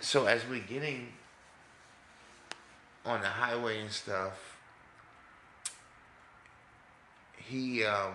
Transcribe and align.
so 0.00 0.26
as 0.26 0.46
we're 0.48 0.60
getting 0.60 1.08
on 3.04 3.20
the 3.20 3.26
highway 3.26 3.80
and 3.80 3.90
stuff, 3.90 4.56
he 7.36 7.84
um, 7.84 8.12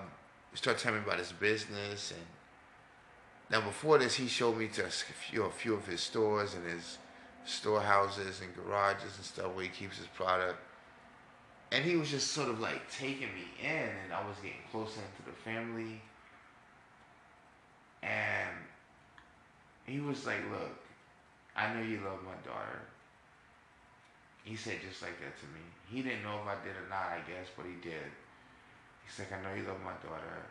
started 0.53 0.81
telling 0.81 0.99
me 0.99 1.05
about 1.05 1.19
his 1.19 1.31
business 1.31 2.11
and 2.11 2.21
now 3.49 3.61
before 3.61 3.97
this 3.97 4.15
he 4.15 4.27
showed 4.27 4.57
me 4.57 4.67
to 4.69 4.85
a 4.85 4.89
few, 4.89 5.43
a 5.43 5.51
few 5.51 5.73
of 5.73 5.85
his 5.85 6.01
stores 6.01 6.55
and 6.55 6.65
his 6.65 6.97
storehouses 7.45 8.41
and 8.41 8.55
garages 8.55 9.15
and 9.17 9.25
stuff 9.25 9.53
where 9.53 9.65
he 9.65 9.69
keeps 9.69 9.97
his 9.97 10.07
product. 10.07 10.57
And 11.71 11.83
he 11.83 11.95
was 11.95 12.09
just 12.09 12.31
sort 12.31 12.49
of 12.49 12.59
like 12.59 12.89
taking 12.91 13.27
me 13.27 13.45
in 13.61 13.89
and 14.05 14.13
I 14.13 14.25
was 14.25 14.37
getting 14.37 14.59
closer 14.71 15.01
into 15.01 15.29
the 15.29 15.35
family. 15.43 16.01
And 18.01 18.55
he 19.85 19.99
was 19.99 20.25
like 20.25 20.39
look 20.51 20.82
I 21.55 21.73
know 21.73 21.81
you 21.81 22.01
love 22.03 22.23
my 22.23 22.37
daughter 22.43 22.81
he 24.43 24.55
said 24.55 24.79
just 24.87 25.01
like 25.01 25.19
that 25.19 25.39
to 25.39 25.45
me 25.53 25.63
he 25.89 26.01
didn't 26.01 26.23
know 26.23 26.39
if 26.41 26.47
I 26.47 26.55
did 26.65 26.75
or 26.75 26.89
not 26.89 27.11
I 27.11 27.19
guess 27.27 27.47
but 27.55 27.65
he 27.65 27.75
did 27.81 28.11
He's 29.05 29.19
like, 29.19 29.33
I 29.33 29.43
know 29.43 29.53
you 29.55 29.67
love 29.67 29.81
my 29.83 29.93
daughter. 30.07 30.45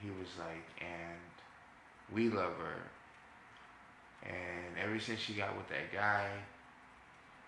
He 0.00 0.10
was 0.10 0.28
like, 0.38 0.66
and 0.80 1.18
we 2.12 2.28
love 2.28 2.52
her. 2.58 2.82
And 4.22 4.76
ever 4.82 4.98
since 5.00 5.20
she 5.20 5.34
got 5.34 5.56
with 5.56 5.68
that 5.68 5.92
guy, 5.92 6.28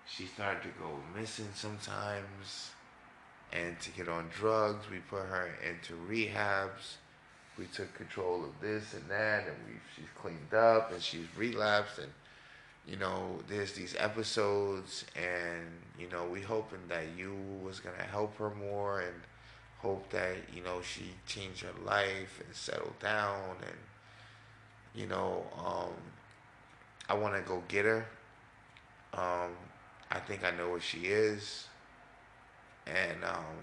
she 0.06 0.26
started 0.26 0.62
to 0.62 0.68
go 0.80 0.98
missing 1.14 1.48
sometimes 1.54 2.70
and 3.52 3.78
to 3.80 3.90
get 3.90 4.08
on 4.08 4.28
drugs. 4.30 4.86
We 4.90 4.98
put 4.98 5.26
her 5.26 5.50
into 5.68 5.94
rehabs. 5.94 6.96
We 7.58 7.66
took 7.66 7.92
control 7.94 8.44
of 8.44 8.60
this 8.60 8.94
and 8.94 9.08
that, 9.10 9.46
and 9.46 9.56
we 9.66 9.74
she's 9.94 10.10
cleaned 10.14 10.54
up 10.54 10.92
and 10.92 11.02
she's 11.02 11.26
relapsed. 11.36 11.98
And 11.98 12.12
you 12.86 12.96
know, 12.96 13.40
there's 13.48 13.72
these 13.72 13.96
episodes, 13.98 15.04
and 15.16 15.66
you 15.98 16.08
know, 16.08 16.24
we 16.24 16.40
hoping 16.40 16.86
that 16.88 17.04
you 17.16 17.34
was 17.62 17.80
gonna 17.80 18.02
help 18.10 18.36
her 18.38 18.50
more 18.50 19.00
and 19.00 19.14
hope 19.78 20.10
that 20.10 20.36
you 20.54 20.62
know 20.62 20.80
she 20.82 21.04
changed 21.26 21.62
her 21.62 21.84
life 21.84 22.40
and 22.44 22.54
settled 22.54 22.98
down 23.00 23.56
and 23.62 23.76
you 24.94 25.06
know 25.06 25.44
um, 25.64 25.92
i 27.08 27.14
want 27.14 27.34
to 27.34 27.40
go 27.42 27.62
get 27.68 27.84
her 27.84 28.04
um, 29.14 29.52
i 30.10 30.18
think 30.18 30.44
i 30.44 30.50
know 30.50 30.70
where 30.70 30.80
she 30.80 31.06
is 31.06 31.66
and 32.86 33.22
um, 33.24 33.56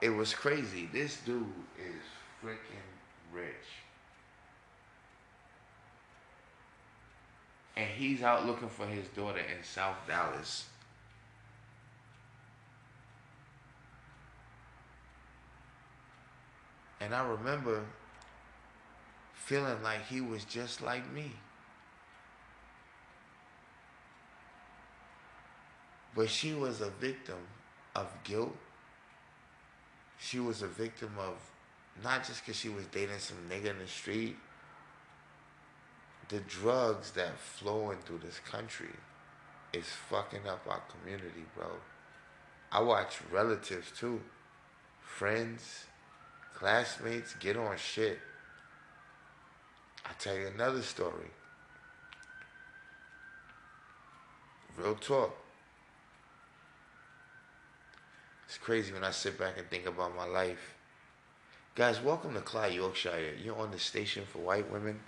it 0.00 0.10
was 0.10 0.34
crazy 0.34 0.88
this 0.92 1.18
dude 1.24 1.46
is 1.78 2.02
freaking 2.42 2.91
rich 3.32 3.68
and 7.76 7.88
he's 7.88 8.22
out 8.22 8.46
looking 8.46 8.68
for 8.68 8.86
his 8.86 9.06
daughter 9.08 9.40
in 9.40 9.62
south 9.64 9.96
dallas 10.06 10.66
And 17.02 17.12
I 17.12 17.26
remember 17.26 17.82
feeling 19.34 19.82
like 19.82 20.06
he 20.06 20.20
was 20.20 20.44
just 20.44 20.80
like 20.80 21.12
me. 21.12 21.32
But 26.14 26.30
she 26.30 26.54
was 26.54 26.80
a 26.80 26.90
victim 26.90 27.38
of 27.96 28.06
guilt. 28.22 28.56
She 30.20 30.38
was 30.38 30.62
a 30.62 30.68
victim 30.68 31.10
of 31.18 31.34
not 32.02 32.26
just 32.26 32.44
because 32.44 32.58
she 32.58 32.68
was 32.68 32.86
dating 32.86 33.18
some 33.18 33.38
nigga 33.50 33.70
in 33.70 33.78
the 33.78 33.86
street, 33.86 34.36
the 36.28 36.40
drugs 36.40 37.10
that 37.12 37.38
flowing 37.38 37.98
through 37.98 38.18
this 38.18 38.38
country 38.38 38.94
is 39.72 39.86
fucking 40.08 40.46
up 40.48 40.64
our 40.68 40.80
community, 40.80 41.44
bro. 41.56 41.66
I 42.70 42.80
watch 42.80 43.18
relatives 43.30 43.90
too, 43.98 44.20
friends, 45.02 45.84
classmates 46.54 47.34
get 47.34 47.56
on 47.56 47.76
shit. 47.76 48.18
I'll 50.06 50.14
tell 50.18 50.36
you 50.36 50.46
another 50.46 50.82
story. 50.82 51.30
Real 54.76 54.94
talk. 54.94 55.36
It's 58.46 58.58
crazy 58.58 58.92
when 58.92 59.04
I 59.04 59.10
sit 59.10 59.38
back 59.38 59.58
and 59.58 59.68
think 59.68 59.86
about 59.86 60.16
my 60.16 60.26
life. 60.26 60.74
Guys, 61.74 62.02
welcome 62.02 62.34
to 62.34 62.40
Clyde, 62.42 62.74
Yorkshire. 62.74 63.32
You're 63.42 63.56
on 63.56 63.70
the 63.70 63.78
station 63.78 64.24
for 64.30 64.40
white 64.40 64.70
women. 64.70 65.00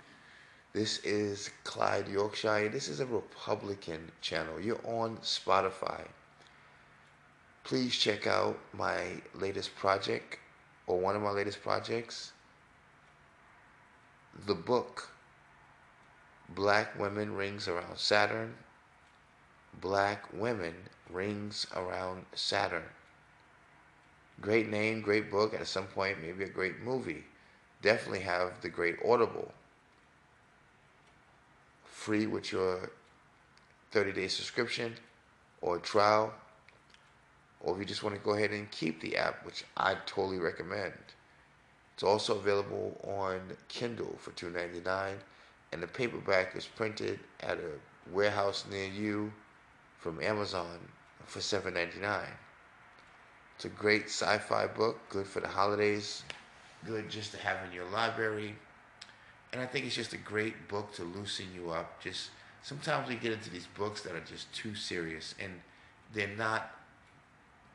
This 0.73 0.97
is 1.03 1.51
Clyde, 1.63 2.07
Yorkshire. 2.07 2.69
This 2.69 2.87
is 2.87 2.99
a 2.99 3.05
Republican 3.05 4.11
channel. 4.19 4.59
You're 4.59 4.81
on 4.83 5.17
Spotify. 5.17 6.01
Please 7.63 7.95
check 7.95 8.25
out 8.25 8.57
my 8.73 9.21
latest 9.35 9.75
project 9.75 10.39
or 10.87 10.99
one 10.99 11.15
of 11.15 11.21
my 11.21 11.29
latest 11.29 11.61
projects, 11.61 12.31
the 14.47 14.55
book 14.55 15.11
Black 16.49 16.99
Women 16.99 17.35
Rings 17.35 17.67
Around 17.67 17.95
Saturn. 17.95 18.55
Black 19.81 20.25
Women 20.33 20.73
Rings 21.11 21.67
Around 21.75 22.25
Saturn. 22.33 22.89
Great 24.41 24.69
name, 24.69 25.01
great 25.01 25.31
book. 25.31 25.53
At 25.53 25.67
some 25.67 25.87
point, 25.87 26.21
maybe 26.21 26.43
a 26.43 26.49
great 26.49 26.81
movie. 26.81 27.23
Definitely 27.81 28.21
have 28.21 28.61
the 28.61 28.69
great 28.69 28.97
Audible. 29.05 29.51
Free 31.85 32.27
with 32.27 32.51
your 32.51 32.91
30 33.91 34.11
day 34.11 34.27
subscription 34.27 34.95
or 35.61 35.79
trial 35.79 36.33
or 37.65 37.73
if 37.73 37.79
you 37.79 37.85
just 37.85 38.03
want 38.03 38.15
to 38.15 38.21
go 38.21 38.33
ahead 38.33 38.51
and 38.51 38.69
keep 38.71 39.01
the 39.01 39.17
app, 39.17 39.43
which 39.43 39.63
I 39.75 39.95
totally 40.05 40.37
recommend. 40.37 40.93
It's 41.95 42.03
also 42.03 42.37
available 42.37 42.99
on 43.03 43.41
Kindle 43.67 44.15
for 44.19 44.31
$2.99, 44.31 45.15
and 45.71 45.81
the 45.81 45.87
paperback 45.87 46.55
is 46.55 46.65
printed 46.67 47.19
at 47.39 47.57
a 47.57 48.11
warehouse 48.11 48.65
near 48.69 48.87
you 48.87 49.33
from 49.99 50.21
Amazon 50.21 50.77
for 51.25 51.39
$7.99. 51.39 52.25
It's 53.55 53.65
a 53.65 53.69
great 53.69 54.05
sci-fi 54.05 54.67
book, 54.67 54.99
good 55.09 55.25
for 55.25 55.39
the 55.39 55.47
holidays, 55.47 56.23
good 56.85 57.09
just 57.09 57.31
to 57.31 57.37
have 57.37 57.57
in 57.65 57.71
your 57.71 57.89
library. 57.89 58.55
And 59.53 59.61
I 59.61 59.65
think 59.65 59.85
it's 59.85 59.95
just 59.95 60.13
a 60.13 60.17
great 60.17 60.67
book 60.67 60.93
to 60.95 61.03
loosen 61.03 61.45
you 61.55 61.71
up. 61.71 62.01
Just 62.01 62.31
sometimes 62.61 63.07
we 63.07 63.15
get 63.15 63.31
into 63.31 63.49
these 63.49 63.67
books 63.77 64.01
that 64.01 64.13
are 64.13 64.21
just 64.21 64.53
too 64.53 64.75
serious 64.75 65.35
and 65.41 65.53
they're 66.13 66.35
not 66.35 66.71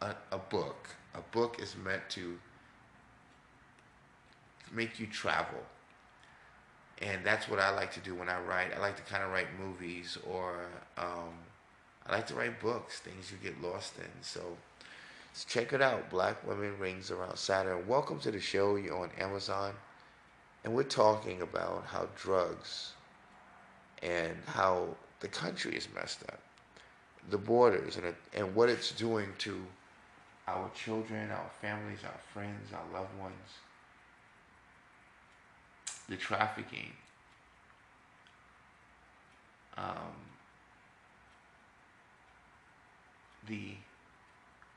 a, 0.03 0.15
a 0.33 0.39
book. 0.39 0.89
A 1.15 1.21
book 1.33 1.61
is 1.61 1.75
meant 1.83 2.03
to 2.11 2.39
make 4.73 5.01
you 5.01 5.07
travel. 5.07 5.61
And 7.01 7.25
that's 7.25 7.49
what 7.49 7.59
I 7.59 7.71
like 7.71 7.93
to 7.95 8.01
do 8.01 8.15
when 8.15 8.29
I 8.29 8.39
write. 8.41 8.75
I 8.77 8.81
like 8.81 8.97
to 8.97 9.03
kind 9.03 9.23
of 9.23 9.31
write 9.31 9.47
movies 9.59 10.19
or 10.29 10.67
um, 10.99 11.33
I 12.07 12.13
like 12.13 12.27
to 12.27 12.35
write 12.35 12.61
books, 12.61 12.99
things 12.99 13.33
you 13.33 13.39
get 13.43 13.63
lost 13.63 13.99
in. 13.99 14.11
So, 14.21 14.59
so 15.33 15.47
check 15.49 15.73
it 15.73 15.81
out 15.81 16.11
Black 16.11 16.47
Women 16.47 16.79
Rings 16.79 17.11
Around 17.11 17.37
Saturn. 17.37 17.87
Welcome 17.87 18.19
to 18.21 18.31
the 18.31 18.41
show. 18.41 18.77
You're 18.77 18.99
on 18.99 19.11
Amazon. 19.19 19.73
And 20.65 20.75
we're 20.75 20.83
talking 20.83 21.43
about 21.43 21.85
how 21.87 22.09
drugs 22.17 22.93
and 24.03 24.37
how 24.47 24.89
the 25.21 25.29
country 25.29 25.75
is 25.75 25.89
messed 25.95 26.23
up, 26.25 26.41
the 27.31 27.39
borders, 27.39 27.97
and, 27.97 28.15
and 28.35 28.55
what 28.55 28.69
it's 28.69 28.93
doing 28.93 29.29
to 29.39 29.61
our 30.49 30.71
children, 30.75 31.31
our 31.31 31.51
families, 31.61 32.01
our 32.05 32.21
friends, 32.33 32.73
our 32.73 33.01
loved 33.01 33.17
ones, 33.19 33.35
the 36.09 36.17
trafficking, 36.17 36.91
um, 39.79 39.95
the 43.47 43.75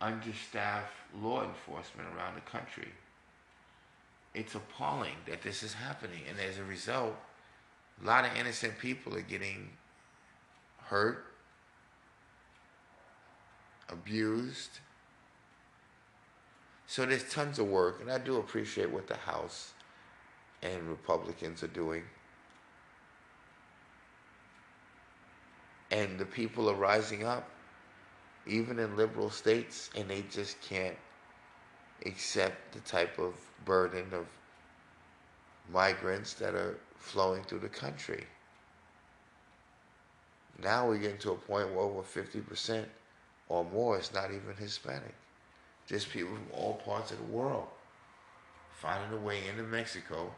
understaffed 0.04 0.94
law 1.22 1.44
enforcement 1.44 2.08
around 2.16 2.36
the 2.36 2.42
country. 2.42 2.90
It's 4.34 4.56
appalling 4.56 5.16
that 5.28 5.42
this 5.42 5.64
is 5.64 5.74
happening, 5.74 6.22
and 6.30 6.38
as 6.40 6.58
a 6.58 6.64
result, 6.64 7.16
a 8.02 8.06
lot 8.06 8.26
of 8.26 8.36
innocent 8.36 8.78
people 8.80 9.16
are 9.16 9.22
getting 9.22 9.70
hurt, 10.86 11.26
abused, 13.90 14.80
so 16.88 17.06
there's 17.06 17.28
tons 17.30 17.58
of 17.58 17.68
work, 17.68 18.02
and 18.02 18.12
I 18.12 18.18
do 18.18 18.38
appreciate 18.38 18.92
what 18.92 19.08
the 19.08 19.16
House 19.16 19.74
and 20.62 20.90
Republicans 20.90 21.64
are 21.64 21.68
doing. 21.68 22.04
And 25.90 26.20
the 26.20 26.26
people 26.26 26.70
are 26.70 26.76
rising 26.76 27.24
up, 27.24 27.50
even 28.46 28.80
in 28.80 28.96
liberal 28.96 29.30
states, 29.30 29.90
and 29.96 30.10
they 30.10 30.24
just 30.30 30.62
can't 30.62 30.98
accept 32.06 32.74
the 32.74 32.80
type 32.82 33.18
of 33.18 33.34
burden 33.66 34.06
of 34.14 34.26
migrants 35.72 36.34
that 36.34 36.54
are 36.54 36.78
flowing 36.98 37.44
through 37.44 37.60
the 37.60 37.70
country. 37.70 38.26
now 40.62 40.88
we're 40.88 40.98
getting 40.98 41.18
to 41.18 41.32
a 41.32 41.36
point 41.36 41.70
where 41.70 41.80
over 41.80 42.02
50% 42.02 42.86
or 43.50 43.66
more 43.66 44.00
is 44.00 44.14
not 44.14 44.30
even 44.30 44.56
Hispanic. 44.58 45.16
Just 45.88 46.10
people 46.12 46.34
from 46.34 46.48
all 46.54 46.76
parts 46.76 47.12
of 47.12 47.18
the 47.18 47.24
world 47.26 47.68
finding 48.84 49.18
a 49.18 49.22
way 49.22 49.40
into 49.50 49.64
Mexico. 49.64 50.30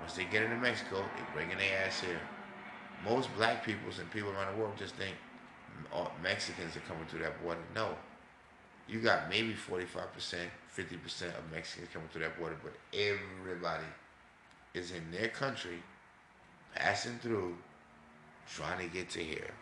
Once 0.00 0.14
they 0.14 0.24
get 0.24 0.42
into 0.42 0.56
Mexico, 0.56 0.96
they're 0.96 1.26
bringing 1.34 1.58
their 1.58 1.86
ass 1.86 2.00
here. 2.00 2.20
Most 3.04 3.28
black 3.36 3.64
peoples 3.64 3.98
and 3.98 4.10
people 4.10 4.30
around 4.30 4.54
the 4.54 4.60
world 4.60 4.74
just 4.78 4.94
think 4.94 5.14
Mexicans 6.22 6.76
are 6.76 6.80
coming 6.80 7.06
through 7.06 7.20
that 7.20 7.42
border. 7.42 7.60
No. 7.74 7.90
You 8.88 9.00
got 9.00 9.28
maybe 9.28 9.52
45%, 9.52 9.88
50% 9.88 11.38
of 11.38 11.52
Mexicans 11.52 11.88
coming 11.92 12.08
through 12.08 12.22
that 12.22 12.38
border, 12.38 12.56
but 12.62 12.74
everybody 12.92 13.84
is 14.74 14.92
in 14.92 15.10
their 15.10 15.28
country, 15.28 15.82
passing 16.74 17.18
through, 17.18 17.56
trying 18.48 18.78
to 18.78 18.92
get 18.92 19.10
to 19.10 19.20
here. 19.20 19.54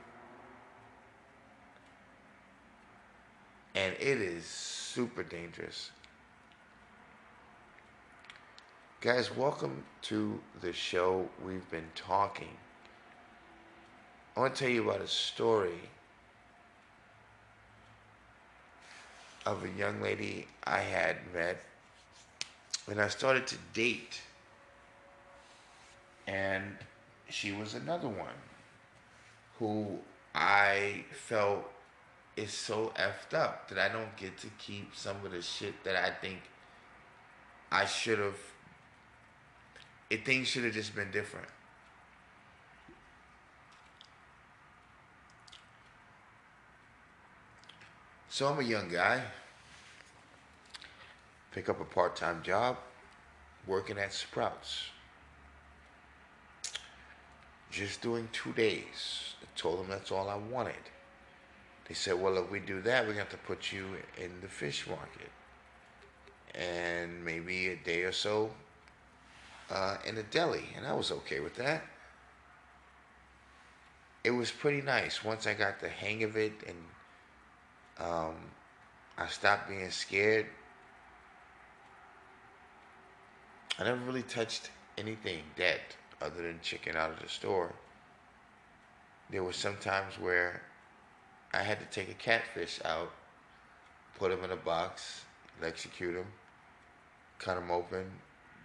And 3.75 3.95
it 3.95 4.21
is 4.21 4.45
super 4.45 5.23
dangerous. 5.23 5.91
Guys, 9.01 9.35
welcome 9.37 9.85
to 10.03 10.41
the 10.61 10.73
show. 10.73 11.29
We've 11.45 11.69
been 11.71 11.91
talking. 11.95 12.57
I 14.37 14.41
want 14.41 14.55
to 14.55 14.65
tell 14.65 14.73
you 14.73 14.89
about 14.89 15.01
a 15.01 15.09
story 15.09 15.91
of 19.47 19.65
a 19.65 19.69
young 19.79 20.01
lady 20.01 20.47
I 20.65 20.81
had 20.81 21.17
met 21.33 21.63
when 22.87 22.99
I 22.99 23.09
started 23.09 23.47
to 23.49 23.57
date. 23.73 24.21
And 26.27 26.77
she 27.29 27.53
was 27.53 27.75
another 27.75 28.09
one 28.09 28.41
who 29.59 29.99
I 30.35 31.05
felt 31.13 31.71
is 32.37 32.53
so 32.53 32.93
effed 32.97 33.35
up 33.35 33.69
that 33.69 33.79
I 33.79 33.93
don't 33.93 34.17
get 34.17 34.37
to 34.39 34.49
keep 34.59 34.97
some 34.97 35.17
of 35.25 35.33
the 35.33 35.43
shit 35.43 35.85
that 35.85 35.97
I 35.97 36.11
think 36.11 36.41
I 37.71 37.85
should 37.85 38.19
have. 38.19 38.39
It 40.11 40.25
things 40.25 40.49
should 40.49 40.65
have 40.65 40.75
just 40.75 40.95
been 40.95 41.11
different. 41.11 41.49
So 48.35 48.49
I'm 48.49 48.59
a 48.59 48.65
young 48.65 48.89
guy. 48.89 49.23
Pick 51.53 51.69
up 51.69 51.81
a 51.81 51.85
part 51.85 52.17
time 52.17 52.43
job 52.43 52.79
working 53.65 53.97
at 53.97 54.13
Sprouts. 54.13 54.89
Just 57.71 58.01
doing 58.01 58.29
two 58.33 58.53
days. 58.55 59.35
I 59.41 59.47
told 59.57 59.79
them 59.79 59.87
that's 59.89 60.11
all 60.11 60.29
I 60.29 60.35
wanted. 60.35 60.85
They 61.87 61.95
said, 61.95 62.21
well, 62.21 62.37
if 62.39 62.51
we 62.51 62.59
do 62.59 62.83
that, 62.83 63.03
we're 63.03 63.15
going 63.15 63.25
to 63.25 63.31
have 63.31 63.41
to 63.41 63.47
put 63.47 63.71
you 63.71 63.85
in 64.21 64.33
the 64.41 64.49
fish 64.49 64.89
market. 64.89 65.31
And 66.57 67.25
maybe 67.25 67.69
a 67.69 67.77
day 67.77 68.03
or 68.03 68.11
so 68.11 68.51
uh, 69.71 69.99
in 70.05 70.19
a 70.19 70.25
deli. 70.25 70.65
And 70.77 70.85
I 70.85 70.93
was 70.93 71.13
okay 71.13 71.39
with 71.39 71.55
that. 71.55 71.85
It 74.25 74.33
was 74.33 74.51
pretty 74.51 74.83
nice 74.83 75.23
once 75.23 75.47
I 75.47 75.55
got 75.55 75.79
the 75.79 75.89
hang 75.89 76.25
of 76.25 76.37
it 76.37 76.55
and 76.67 76.77
um, 78.01 78.35
I 79.17 79.29
stopped 79.29 79.69
being 79.69 79.91
scared. 79.91 80.47
I 83.79 83.85
never 83.85 84.01
really 84.05 84.23
touched 84.23 84.71
anything 84.99 85.43
dead 85.57 85.81
other 86.21 86.43
than 86.43 86.61
chicken 86.63 86.97
out 86.97 87.11
of 87.11 87.21
the 87.21 87.29
store. 87.29 87.73
There 89.31 89.43
were 89.43 89.53
some 89.53 89.77
times 89.77 90.19
where 90.19 90.63
I 91.53 91.63
had 91.63 91.81
to 91.81 91.87
take 91.87 92.11
a 92.11 92.15
catfish 92.15 92.81
out, 92.85 93.11
put 94.19 94.33
him 94.33 94.45
in 94.45 94.51
a 94.51 94.57
box, 94.57 95.23
execute 95.63 96.15
him, 96.15 96.27
cut 97.39 97.57
him 97.57 97.71
open, 97.71 98.11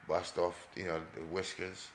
bust 0.07 0.37
off, 0.37 0.67
you 0.75 0.85
know, 0.85 0.99
the 1.15 1.21
whiskers, 1.21 1.87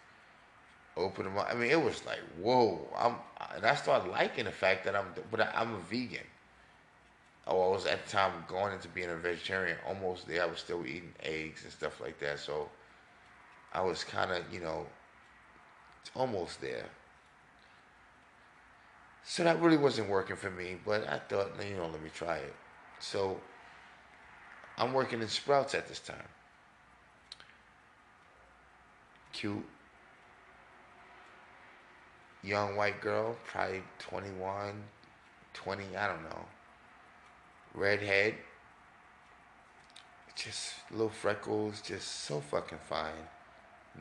open 0.97 1.25
them 1.25 1.39
up. 1.39 1.49
I 1.51 1.55
mean, 1.55 1.71
it 1.71 1.83
was 1.83 2.05
like, 2.07 2.21
whoa! 2.41 2.89
I'm, 2.97 3.17
and 3.57 3.65
I 3.65 3.75
started 3.75 4.11
liking 4.11 4.45
the 4.45 4.53
fact 4.53 4.85
that 4.85 4.97
I'm, 4.97 5.07
but 5.31 5.41
I, 5.41 5.53
I'm 5.55 5.75
a 5.75 5.79
vegan 5.79 6.27
oh, 7.47 7.69
I 7.69 7.73
was 7.73 7.87
at 7.87 8.05
the 8.05 8.11
time 8.11 8.33
going 8.49 8.73
into 8.73 8.89
being 8.89 9.11
a 9.11 9.17
vegetarian, 9.17 9.77
almost 9.87 10.27
there. 10.27 10.43
I 10.43 10.47
was 10.47 10.59
still 10.59 10.85
eating 10.87 11.13
eggs 11.23 11.65
and 11.65 11.73
stuff 11.73 12.01
like 12.01 12.19
that. 12.21 12.39
So 12.39 12.69
I 13.73 13.83
was 13.83 14.03
kind 14.05 14.31
of, 14.31 14.43
you 14.53 14.61
know, 14.61 14.87
almost 16.15 16.61
there. 16.61 16.87
So 19.25 19.45
that 19.45 19.61
really 19.61 19.77
wasn't 19.77 20.09
working 20.09 20.37
for 20.37 20.51
me, 20.51 20.77
but 20.85 21.09
I 21.09 21.19
thought, 21.19 21.53
you 21.67 21.77
know, 21.77 21.87
let 21.87 22.03
me 22.03 22.11
try 22.15 22.37
it. 22.37 22.55
So 23.01 23.41
I'm 24.77 24.93
working 24.93 25.21
in 25.23 25.29
Sprouts 25.29 25.75
at 25.75 25.89
this 25.89 26.01
time. 26.01 26.29
Cute, 29.33 29.65
young 32.43 32.77
white 32.77 33.01
girl, 33.01 33.37
probably 33.47 33.83
21, 33.99 34.75
20, 35.55 35.97
I 35.97 36.07
don't 36.07 36.23
know 36.23 36.45
redhead, 37.75 38.35
just 40.37 40.75
little 40.91 41.09
freckles, 41.09 41.81
just 41.81 42.07
so 42.25 42.41
fucking 42.41 42.79
fine, 42.89 43.13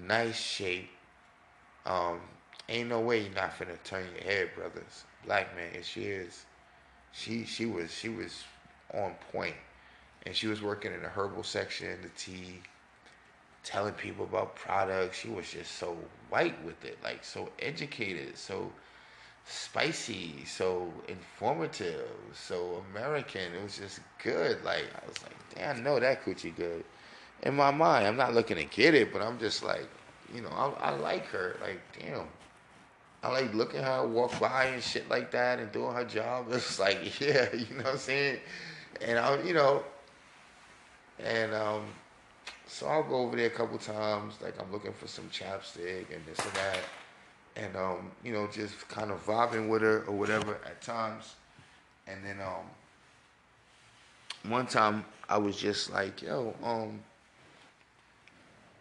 nice 0.07 0.39
shape. 0.39 0.89
Um, 1.85 2.21
ain't 2.69 2.89
no 2.89 3.01
way 3.01 3.23
you're 3.23 3.33
not 3.33 3.57
finna 3.57 3.81
turn 3.83 4.05
your 4.15 4.23
head, 4.23 4.49
brothers. 4.55 5.03
Black 5.25 5.55
man, 5.55 5.71
and 5.75 5.85
she 5.85 6.03
is. 6.03 6.45
She 7.11 7.45
she 7.45 7.65
was 7.65 7.91
she 7.91 8.09
was 8.09 8.43
on 8.93 9.13
point, 9.31 9.55
and 10.25 10.35
she 10.35 10.47
was 10.47 10.61
working 10.61 10.93
in 10.93 11.01
the 11.01 11.09
herbal 11.09 11.43
section, 11.43 12.01
the 12.01 12.09
tea, 12.09 12.61
telling 13.63 13.93
people 13.93 14.25
about 14.25 14.55
products. 14.55 15.19
She 15.19 15.29
was 15.29 15.51
just 15.51 15.73
so 15.73 15.97
white 16.29 16.63
with 16.65 16.83
it, 16.83 16.97
like 17.03 17.23
so 17.23 17.49
educated, 17.59 18.37
so 18.37 18.71
spicy, 19.45 20.45
so 20.45 20.92
informative, 21.07 22.10
so 22.34 22.84
American. 22.92 23.54
It 23.54 23.63
was 23.63 23.78
just 23.78 24.00
good. 24.22 24.63
Like 24.63 24.86
I 24.95 25.07
was 25.07 25.22
like, 25.24 25.36
damn, 25.56 25.84
know 25.84 26.00
that 26.00 26.24
coochie 26.24 26.56
good. 26.56 26.84
In 27.44 27.56
my 27.56 27.72
mind, 27.72 28.07
I'm 28.07 28.16
not 28.16 28.34
looking 28.34 28.57
to 28.57 28.63
get 28.63 28.94
it, 28.94 29.12
but 29.12 29.22
I'm 29.22 29.38
just 29.38 29.63
like, 29.63 29.88
you 30.34 30.42
know, 30.42 30.50
I, 30.50 30.90
I 30.90 30.95
like 30.95 31.25
her. 31.28 31.57
Like, 31.62 31.81
damn. 32.00 32.28
I 33.22 33.30
like 33.30 33.54
looking 33.54 33.80
at 33.80 33.86
her 33.86 34.07
walk 34.07 34.38
by 34.40 34.66
and 34.66 34.83
shit 34.83 35.09
like 35.09 35.31
that 35.31 35.59
and 35.59 35.71
doing 35.71 35.94
her 35.94 36.06
job. 36.06 36.47
It's 36.52 36.80
like, 36.80 37.19
yeah, 37.19 37.54
you 37.54 37.76
know 37.78 37.83
what 37.83 37.94
I'm 37.94 37.97
saying? 37.97 38.40
And 39.02 39.19
I, 39.19 39.42
you 39.44 39.54
know, 39.54 39.83
and 41.19 41.54
um, 41.54 41.85
so 42.68 42.88
I'll 42.88 43.04
go 43.04 43.16
over 43.16 43.35
there 43.35 43.47
a 43.47 43.50
couple 43.50 43.78
times. 43.78 44.35
Like 44.42 44.59
I'm 44.62 44.71
looking 44.71 44.94
for 44.94 45.07
some 45.07 45.26
chapstick 45.26 46.14
and 46.14 46.26
this 46.26 46.40
and 46.40 46.54
that 46.56 46.80
and 47.56 47.76
um, 47.76 48.12
you 48.24 48.33
know, 48.33 48.48
just 48.48 48.88
kind 48.88 49.12
of 49.12 49.26
vibing 49.26 49.69
with 49.69 49.81
her 49.81 50.04
or 50.04 50.16
whatever 50.16 50.57
at 50.66 50.81
times. 50.81 51.36
And 52.07 52.24
then 52.26 52.40
um, 52.42 52.66
one 54.52 54.68
time 54.68 55.06
I 55.30 55.38
was 55.38 55.57
just 55.57 55.92
like, 55.92 56.22
yo, 56.22 56.54
um, 56.64 57.00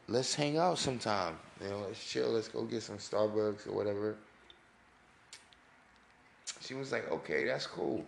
let's 0.09 0.35
hang 0.35 0.59
out 0.59 0.79
sometime. 0.79 1.37
You 1.63 1.71
know, 1.71 1.79
let's 1.87 2.05
chill, 2.05 2.31
let's 2.31 2.49
go 2.49 2.65
get 2.65 2.83
some 2.83 2.99
Starbucks 2.99 3.69
or 3.69 3.73
whatever. 3.73 4.17
She 6.61 6.75
was 6.75 6.93
like, 6.93 7.11
okay, 7.11 7.45
that's 7.45 7.67
cool. 7.67 8.05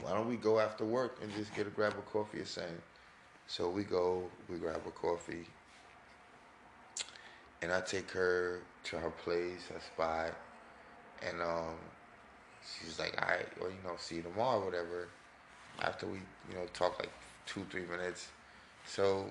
Why 0.00 0.14
don't 0.14 0.28
we 0.28 0.36
go 0.36 0.58
after 0.58 0.84
work 0.84 1.18
and 1.22 1.32
just 1.34 1.54
get 1.54 1.66
a 1.66 1.70
grab 1.70 1.94
a 1.98 2.10
coffee 2.10 2.40
or 2.40 2.44
something? 2.44 2.80
So 3.46 3.68
we 3.68 3.84
go, 3.84 4.24
we 4.48 4.56
grab 4.56 4.80
a 4.86 4.90
coffee, 4.90 5.44
and 7.60 7.70
I 7.72 7.80
take 7.80 8.10
her 8.12 8.60
to 8.84 8.98
her 8.98 9.10
place, 9.10 9.66
her 9.72 9.80
spot, 9.80 10.34
and 11.26 11.40
um, 11.40 11.76
she's 12.62 12.98
like, 12.98 13.14
"All 13.20 13.28
right, 13.28 13.48
or 13.60 13.68
you 13.68 13.76
know, 13.84 13.94
see 13.98 14.16
you 14.16 14.22
tomorrow, 14.22 14.60
or 14.60 14.64
whatever." 14.66 15.08
After 15.80 16.06
we, 16.06 16.18
you 16.50 16.54
know, 16.54 16.66
talk 16.74 16.98
like 16.98 17.12
two, 17.46 17.64
three 17.70 17.86
minutes, 17.86 18.28
so 18.86 19.30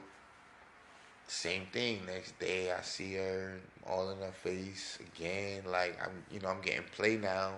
same 1.27 1.65
thing. 1.71 2.01
Next 2.05 2.37
day, 2.39 2.71
I 2.71 2.81
see 2.81 3.13
her 3.15 3.59
all 3.87 4.09
in 4.09 4.17
her 4.19 4.33
face 4.33 4.99
again. 4.99 5.63
Like 5.65 5.97
I'm, 6.03 6.23
you 6.31 6.39
know, 6.39 6.49
I'm 6.49 6.61
getting 6.61 6.83
play 6.95 7.17
now, 7.17 7.53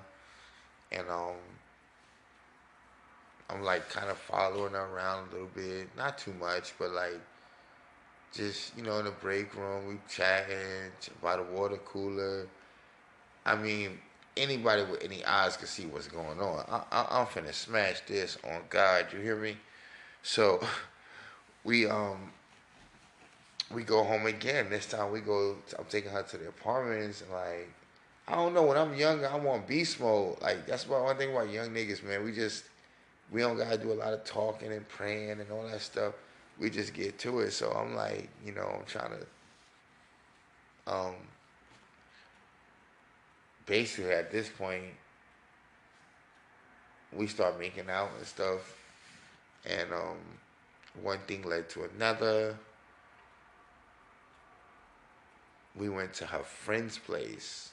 and 0.92 1.10
um, 1.10 1.36
I'm 3.50 3.64
like 3.64 3.90
kind 3.90 4.10
of 4.10 4.18
following 4.18 4.74
her 4.74 4.86
around 4.86 5.30
a 5.30 5.32
little 5.32 5.50
bit, 5.54 5.88
not 5.98 6.18
too 6.18 6.34
much, 6.34 6.74
but 6.78 6.92
like 6.92 7.20
just 8.34 8.76
you 8.76 8.84
know 8.84 9.00
in 9.00 9.06
the 9.06 9.12
break 9.12 9.56
room 9.56 9.88
we 9.88 9.98
chatting 10.10 10.92
by 11.22 11.38
the 11.38 11.44
water 11.44 11.78
cooler. 11.78 12.48
I 13.46 13.56
mean, 13.56 14.00
anybody 14.38 14.84
with 14.84 15.04
any 15.04 15.24
eyes 15.26 15.58
can 15.58 15.68
see 15.68 15.86
what's 15.86 16.08
going 16.08 16.40
on. 16.40 16.66
I, 16.70 16.82
I, 16.92 17.20
I'm 17.20 17.28
finna 17.28 17.54
smash 17.54 18.02
this 18.08 18.38
on 18.44 18.62
God. 18.70 19.08
You 19.14 19.20
hear 19.20 19.36
me? 19.36 19.58
So 20.24 20.66
we 21.64 21.86
um 21.86 22.32
we 23.72 23.84
go 23.84 24.04
home 24.04 24.26
again. 24.26 24.70
This 24.70 24.86
time 24.86 25.12
we 25.12 25.20
go. 25.20 25.58
I'm 25.78 25.86
taking 25.86 26.12
her 26.12 26.24
to 26.24 26.38
the 26.38 26.50
apartments 26.50 27.22
and 27.22 27.32
like 27.32 27.70
I 28.28 28.36
don't 28.36 28.54
know. 28.54 28.64
When 28.64 28.78
I'm 28.78 28.96
younger, 28.96 29.28
I'm 29.28 29.46
on 29.48 29.64
beast 29.68 30.00
mode. 30.00 30.42
Like 30.42 30.66
that's 30.66 30.86
about 30.86 31.04
one 31.04 31.18
thing 31.18 31.32
about 31.32 31.52
young 31.52 31.70
niggas, 31.70 32.04
man. 32.04 32.24
We 32.24 32.32
just 32.32 32.64
we 33.32 33.42
don't 33.42 33.58
gotta 33.58 33.78
do 33.78 33.92
a 33.92 33.96
lot 33.96 34.14
of 34.14 34.24
talking 34.24 34.72
and 34.72 34.88
praying 34.88 35.32
and 35.32 35.52
all 35.52 35.68
that 35.68 35.82
stuff. 35.82 36.14
We 36.60 36.70
just 36.70 36.94
get 36.94 37.18
to 37.20 37.40
it. 37.40 37.52
So 37.52 37.72
I'm 37.72 37.96
like, 37.96 38.30
you 38.46 38.54
know, 38.54 38.70
I'm 38.80 38.86
trying 38.86 39.12
to 39.12 40.92
um 40.92 41.16
basically 43.66 44.12
at 44.12 44.32
this 44.32 44.50
point 44.50 44.84
we 47.14 47.26
start 47.26 47.58
making 47.58 47.90
out 47.90 48.10
and 48.18 48.28
stuff 48.28 48.78
and 49.66 49.94
um 49.94 50.18
one 51.02 51.20
thing 51.26 51.42
led 51.44 51.70
to 51.70 51.88
another 51.96 52.58
we 55.78 55.88
went 55.88 56.14
to 56.14 56.26
her 56.26 56.44
friend's 56.44 56.98
place 56.98 57.72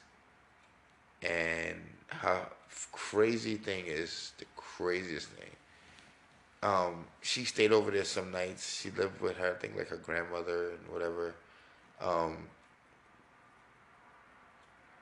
and 1.21 1.75
her 2.07 2.47
crazy 2.91 3.57
thing 3.57 3.85
is 3.85 4.31
the 4.37 4.45
craziest 4.55 5.27
thing. 5.29 5.49
Um, 6.63 7.05
she 7.21 7.43
stayed 7.45 7.71
over 7.71 7.89
there 7.89 8.03
some 8.03 8.31
nights. 8.31 8.81
She 8.81 8.91
lived 8.91 9.19
with 9.19 9.37
her, 9.37 9.55
I 9.55 9.59
think, 9.59 9.75
like 9.75 9.87
her 9.89 9.97
grandmother 9.97 10.71
and 10.71 10.87
whatever. 10.91 11.33
Um, 11.99 12.37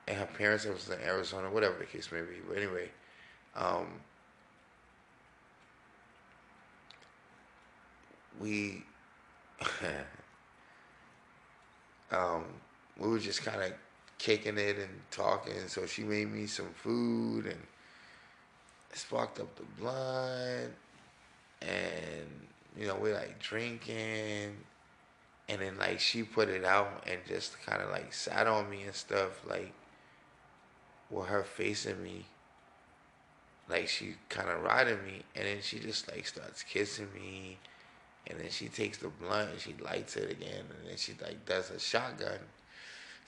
and 0.08 0.18
her 0.18 0.26
parents 0.26 0.64
was 0.64 0.88
in 0.88 1.00
Arizona, 1.00 1.50
whatever 1.50 1.78
the 1.78 1.84
case 1.84 2.10
may 2.10 2.20
be. 2.20 2.38
But 2.48 2.56
anyway, 2.56 2.88
um, 3.54 3.86
we 8.40 8.82
um, 12.10 12.44
we 12.98 13.08
were 13.08 13.18
just 13.18 13.44
kind 13.44 13.62
of 13.62 13.72
kicking 14.18 14.58
it 14.58 14.78
and 14.78 15.00
talking. 15.10 15.68
So 15.68 15.86
she 15.86 16.02
made 16.02 16.32
me 16.32 16.46
some 16.46 16.70
food 16.74 17.46
and 17.46 17.60
sparked 18.92 19.40
up 19.40 19.54
the 19.56 19.64
blunt, 19.78 20.72
and 21.62 22.28
you 22.78 22.86
know 22.86 22.96
we 22.96 23.12
like 23.12 23.38
drinking, 23.38 24.56
and 25.48 25.60
then 25.60 25.78
like 25.78 26.00
she 26.00 26.22
put 26.22 26.48
it 26.48 26.64
out 26.64 27.04
and 27.06 27.18
just 27.26 27.60
kind 27.64 27.82
of 27.82 27.90
like 27.90 28.12
sat 28.12 28.46
on 28.46 28.68
me 28.70 28.82
and 28.82 28.94
stuff, 28.94 29.44
like 29.48 29.72
with 31.10 31.26
her 31.26 31.42
facing 31.42 32.02
me. 32.02 32.26
Like 33.68 33.88
she 33.88 34.16
kind 34.28 34.48
of 34.48 34.62
riding 34.62 35.04
me, 35.04 35.22
and 35.36 35.46
then 35.46 35.58
she 35.62 35.78
just 35.78 36.10
like 36.10 36.26
starts 36.26 36.62
kissing 36.62 37.08
me, 37.14 37.58
and 38.26 38.40
then 38.40 38.50
she 38.50 38.68
takes 38.68 38.98
the 38.98 39.08
blunt 39.08 39.50
and 39.50 39.60
she 39.60 39.74
lights 39.82 40.16
it 40.16 40.30
again, 40.30 40.64
and 40.78 40.88
then 40.88 40.96
she 40.96 41.14
like 41.22 41.44
does 41.46 41.70
a 41.70 41.78
shotgun 41.78 42.40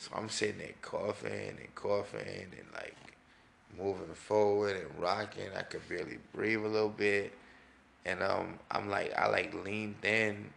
so 0.03 0.11
I'm 0.17 0.29
sitting 0.29 0.59
there 0.59 0.75
coughing 0.83 1.57
and 1.61 1.75
coughing 1.77 2.21
and 2.27 2.67
like 2.75 2.97
moving 3.79 4.15
forward 4.15 4.77
and 4.77 5.01
rocking. 5.01 5.49
I 5.57 5.63
could 5.63 5.89
barely 5.89 6.19
breathe 6.35 6.65
a 6.65 6.69
little 6.69 6.89
bit. 6.89 7.33
And 8.05 8.23
um, 8.23 8.59
I'm 8.71 8.89
like, 8.89 9.13
I 9.17 9.29
like 9.29 9.55
leaned 9.65 10.05
in. 10.05 10.51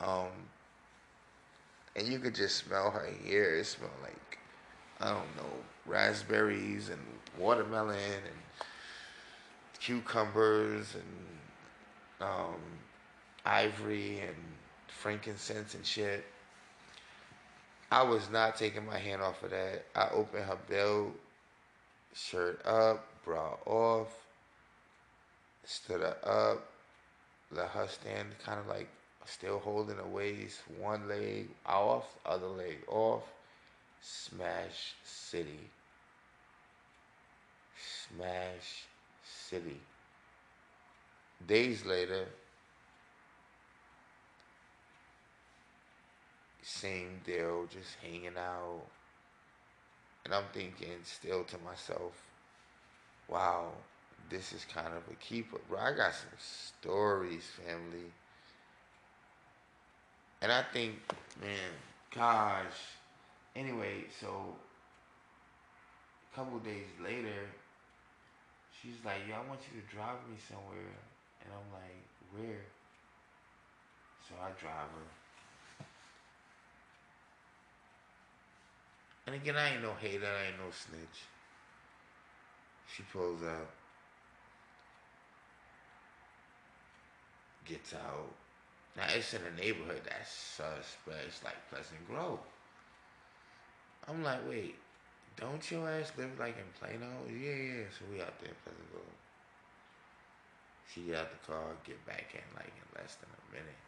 Um, 0.00 0.28
and 1.96 2.06
you 2.08 2.18
could 2.18 2.34
just 2.34 2.56
smell 2.56 2.90
her 2.90 3.06
hair. 3.26 3.56
It 3.56 3.66
smelled 3.66 3.92
like, 4.02 4.38
I 5.00 5.08
don't 5.08 5.36
know, 5.36 5.52
raspberries 5.86 6.88
and 6.88 7.00
watermelon 7.38 7.96
and 7.96 8.66
cucumbers 9.80 10.94
and 10.94 12.28
um, 12.28 12.60
ivory 13.44 14.20
and 14.20 14.36
frankincense 14.88 15.74
and 15.74 15.84
shit. 15.84 16.24
I 17.90 18.02
was 18.02 18.30
not 18.30 18.56
taking 18.56 18.86
my 18.86 18.96
hand 18.96 19.20
off 19.20 19.42
of 19.42 19.50
that. 19.50 19.84
I 19.94 20.08
opened 20.14 20.44
her 20.44 20.58
belt, 20.68 21.12
shirt 22.14 22.64
up, 22.64 23.06
bra 23.24 23.56
off, 23.66 24.21
stood 25.64 26.00
her 26.00 26.16
up, 26.24 26.66
let 27.50 27.68
her 27.68 27.86
stand 27.88 28.28
kind 28.44 28.58
of 28.58 28.66
like 28.66 28.88
still 29.26 29.58
holding 29.58 29.96
the 29.96 30.06
waist, 30.06 30.60
one 30.78 31.08
leg 31.08 31.48
off, 31.66 32.06
other 32.26 32.48
leg 32.48 32.78
off. 32.88 33.22
Smash 34.02 34.94
City. 35.04 35.70
Smash 37.76 38.84
City. 39.24 39.80
Days 41.46 41.86
later, 41.86 42.26
same 46.62 47.20
deal, 47.24 47.66
just 47.70 47.96
hanging 48.02 48.36
out. 48.36 48.82
And 50.24 50.34
I'm 50.34 50.44
thinking 50.52 50.88
still 51.04 51.44
to 51.44 51.56
myself, 51.64 52.12
wow, 53.28 53.72
this 54.32 54.52
is 54.52 54.64
kind 54.72 54.88
of 54.88 55.02
a 55.10 55.14
keeper. 55.16 55.58
Bro, 55.68 55.78
I 55.78 55.92
got 55.92 56.14
some 56.14 56.30
stories, 56.38 57.44
family. 57.64 58.10
And 60.40 60.50
I 60.50 60.64
think, 60.72 60.94
man, 61.40 61.72
gosh. 62.14 62.96
Anyway, 63.54 64.04
so 64.20 64.56
a 66.32 66.36
couple 66.36 66.58
days 66.60 66.88
later, 67.04 67.46
she's 68.80 68.96
like, 69.04 69.18
yo, 69.28 69.34
I 69.34 69.48
want 69.48 69.60
you 69.72 69.80
to 69.80 69.94
drive 69.94 70.16
me 70.28 70.36
somewhere. 70.48 70.96
And 71.44 71.52
I'm 71.52 71.72
like, 71.72 72.02
where? 72.34 72.64
So 74.28 74.34
I 74.42 74.48
drive 74.58 74.88
her. 74.88 75.84
And 79.26 79.36
again, 79.36 79.56
I 79.56 79.74
ain't 79.74 79.82
no 79.82 79.92
hater, 80.00 80.26
I 80.26 80.48
ain't 80.48 80.58
no 80.58 80.70
snitch. 80.72 81.22
She 82.94 83.04
pulls 83.12 83.42
up, 83.42 83.70
gets 87.64 87.94
out. 87.94 88.30
Now 88.96 89.04
it's 89.14 89.34
in 89.34 89.40
a 89.42 89.60
neighborhood 89.60 90.02
that's 90.04 90.30
suspect. 90.30 91.26
It's 91.26 91.42
like 91.44 91.56
Pleasant 91.70 92.06
Grove. 92.08 92.40
I'm 94.08 94.22
like, 94.22 94.46
wait, 94.48 94.74
don't 95.36 95.62
your 95.70 95.88
ass 95.88 96.12
live 96.18 96.38
like 96.38 96.56
in 96.58 96.68
Plano? 96.78 97.08
Yeah, 97.28 97.54
yeah. 97.54 97.84
So 97.96 98.04
we 98.10 98.20
out 98.20 98.38
there 98.40 98.50
in 98.50 98.60
Pleasant 98.64 98.92
Grove. 98.92 99.16
She 100.92 101.02
get 101.02 101.16
out 101.16 101.30
the 101.30 101.52
car, 101.52 101.64
get 101.84 102.04
back 102.06 102.34
in 102.34 102.44
like 102.54 102.68
in 102.68 103.00
less 103.00 103.16
than 103.16 103.30
a 103.32 103.42
minute. 103.52 103.80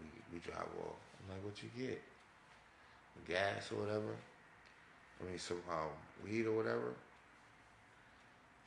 We 0.00 0.08
we 0.32 0.38
drive 0.40 0.66
off. 0.82 0.98
I'm 1.22 1.34
like, 1.34 1.44
what 1.44 1.62
you 1.62 1.70
get? 1.76 2.02
Gas 3.26 3.72
or 3.72 3.84
whatever? 3.84 4.14
I 5.20 5.28
mean, 5.28 5.38
some 5.38 5.60
um, 5.70 5.90
weed 6.24 6.46
or 6.46 6.56
whatever. 6.56 6.94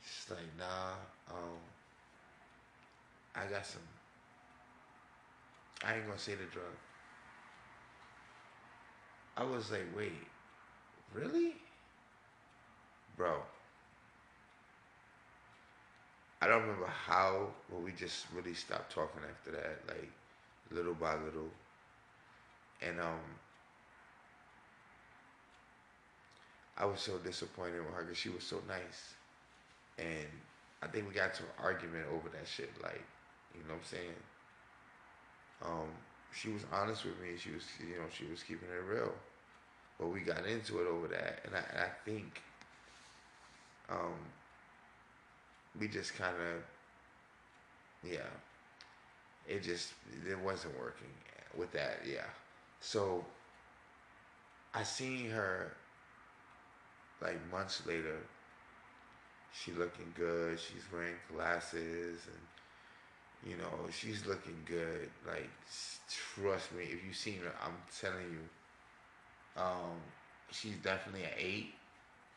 She's 0.04 0.30
like, 0.30 0.48
nah, 0.58 0.92
um, 1.30 1.58
I 3.34 3.46
got 3.46 3.64
some. 3.64 3.82
I 5.82 5.94
ain't 5.96 6.06
gonna 6.06 6.18
say 6.18 6.34
the 6.34 6.44
drug. 6.44 6.72
I 9.36 9.44
was 9.44 9.70
like, 9.70 9.86
wait, 9.96 10.12
really? 11.14 11.56
Bro. 13.16 13.42
I 16.42 16.46
don't 16.48 16.62
remember 16.62 16.86
how, 16.86 17.48
but 17.70 17.80
we 17.82 17.92
just 17.92 18.26
really 18.34 18.54
stopped 18.54 18.92
talking 18.92 19.22
after 19.28 19.52
that, 19.52 19.78
like 19.88 20.10
little 20.70 20.94
by 20.94 21.14
little. 21.14 21.50
And 22.82 23.00
um 23.00 23.20
I 26.76 26.84
was 26.86 27.00
so 27.00 27.18
disappointed 27.18 27.80
with 27.84 27.94
her 27.94 28.02
because 28.02 28.18
she 28.18 28.28
was 28.28 28.44
so 28.44 28.62
nice, 28.68 29.14
and 29.98 30.28
I 30.82 30.88
think 30.88 31.08
we 31.08 31.14
got 31.14 31.34
to 31.34 31.44
an 31.44 31.50
argument 31.58 32.06
over 32.12 32.28
that 32.30 32.48
shit. 32.48 32.70
Like, 32.82 33.02
you 33.54 33.62
know 33.64 33.74
what 33.74 33.80
I'm 33.80 33.84
saying? 33.84 34.14
Um, 35.64 35.88
she 36.34 36.50
was 36.50 36.62
honest 36.72 37.04
with 37.04 37.20
me. 37.20 37.36
She 37.38 37.50
was, 37.50 37.64
you 37.80 37.96
know, 37.96 38.06
she 38.10 38.24
was 38.30 38.42
keeping 38.42 38.68
it 38.68 38.84
real, 38.92 39.12
but 39.98 40.08
we 40.08 40.20
got 40.20 40.46
into 40.46 40.80
it 40.80 40.88
over 40.88 41.08
that, 41.08 41.40
and 41.44 41.54
I, 41.56 41.84
I 41.84 41.88
think, 42.04 42.42
um, 43.90 44.14
we 45.78 45.88
just 45.88 46.14
kind 46.16 46.36
of, 46.36 46.62
yeah, 48.10 48.26
it 49.48 49.62
just 49.62 49.92
it 50.28 50.38
wasn't 50.38 50.78
working 50.78 51.08
with 51.56 51.72
that. 51.72 52.00
Yeah, 52.06 52.26
so 52.80 53.24
I 54.74 54.82
seen 54.82 55.30
her 55.30 55.72
like 57.20 57.38
months 57.50 57.86
later, 57.86 58.18
she 59.52 59.72
looking 59.72 60.12
good. 60.16 60.58
She's 60.58 60.84
wearing 60.92 61.14
glasses 61.34 62.20
and 62.26 62.40
you 63.46 63.56
know 63.56 63.88
she's 63.90 64.26
looking 64.26 64.56
good. 64.66 65.10
Like 65.26 65.50
trust 66.08 66.72
me, 66.74 66.84
if 66.84 67.04
you've 67.04 67.16
seen 67.16 67.38
her, 67.44 67.52
I'm 67.64 67.76
telling 68.00 68.30
you, 68.30 69.62
um, 69.62 70.00
she's 70.50 70.76
definitely 70.82 71.24
an 71.24 71.34
eight, 71.38 71.74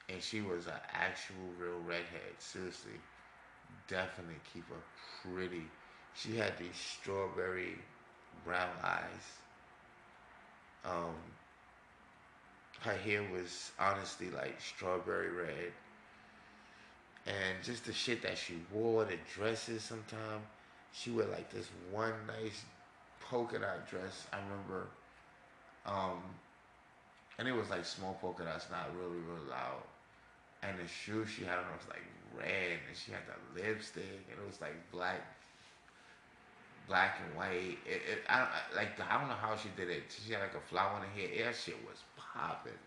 and 0.10 0.22
she 0.22 0.42
was 0.42 0.68
an 0.68 0.74
actual 0.94 1.36
real 1.60 1.80
redhead. 1.86 2.36
Seriously, 2.40 2.92
definitely 3.88 4.36
keep 4.54 4.68
her 4.70 5.32
pretty. 5.34 5.64
She 6.16 6.38
had 6.38 6.58
these 6.58 6.76
strawberry 6.76 7.76
brown 8.46 8.70
eyes. 8.84 9.40
Um, 10.86 11.16
her 12.82 12.94
hair 12.94 13.24
was 13.34 13.72
honestly 13.80 14.30
like 14.30 14.60
strawberry 14.62 15.32
red. 15.32 15.72
And 17.26 17.64
just 17.64 17.86
the 17.86 17.94
shit 17.94 18.22
that 18.22 18.38
she 18.38 18.54
wore, 18.72 19.04
the 19.04 19.18
dresses 19.34 19.84
sometimes. 19.84 20.44
She 20.98 21.12
wear 21.12 21.28
like 21.28 21.52
this 21.52 21.68
one 21.92 22.14
nice 22.28 22.64
polka 23.20 23.60
dot 23.60 23.90
dress. 23.90 24.28
I 24.32 24.38
remember 24.38 24.88
um 25.86 26.22
and 27.38 27.48
it 27.48 27.52
was 27.52 27.70
like 27.70 27.86
small 27.86 28.18
polka 28.22 28.44
dots, 28.44 28.68
not 28.72 28.96
really, 28.96 29.20
really 29.20 29.50
loud. 29.50 29.84
And 30.64 30.80
the 30.80 30.88
shoes 30.88 31.30
she 31.30 31.44
had 31.44 31.58
on 31.58 31.66
was 31.78 31.88
like 31.90 32.02
red, 32.38 32.80
and 32.88 32.96
she 32.96 33.12
had 33.12 33.22
the 33.28 33.62
lipstick, 33.62 34.26
and 34.32 34.40
it 34.40 34.48
was 34.48 34.62
like 34.62 34.74
black, 34.92 35.22
black 36.88 37.20
and 37.26 37.36
white. 37.36 37.78
It, 37.86 38.02
it 38.10 38.20
I 38.30 38.40
don't 38.40 38.50
like 38.76 39.00
I 39.00 39.20
don't 39.20 39.28
know 39.28 39.36
how 39.36 39.56
she 39.56 39.70
did 39.76 39.90
it. 39.90 40.04
She 40.26 40.32
had 40.32 40.42
like 40.42 40.56
a 40.56 40.62
flower 40.62 40.98
in 40.98 41.04
her 41.04 41.44
hair. 41.44 41.54
Shit 41.54 41.76
was 41.86 41.98
popping. 42.18 42.80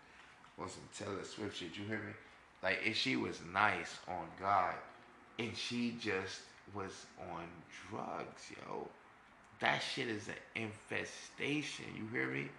Was 0.57 0.73
some 0.73 0.89
Taylor 1.07 1.23
Swift 1.23 1.57
shit, 1.57 1.77
you 1.77 1.85
hear 1.85 1.99
me? 1.99 2.13
Like 2.61 2.79
if 2.83 2.97
she 2.97 3.15
was 3.15 3.39
nice 3.53 3.97
on 4.07 4.25
God, 4.39 4.73
and 5.37 5.55
she 5.55 5.95
just 6.01 6.41
was 6.73 7.05
on 7.31 7.45
drugs, 7.89 8.51
yo. 8.51 8.87
That 9.59 9.79
shit 9.79 10.07
is 10.07 10.27
an 10.27 10.35
infestation. 10.55 11.85
You 11.95 12.07
hear 12.11 12.27
me? 12.27 12.49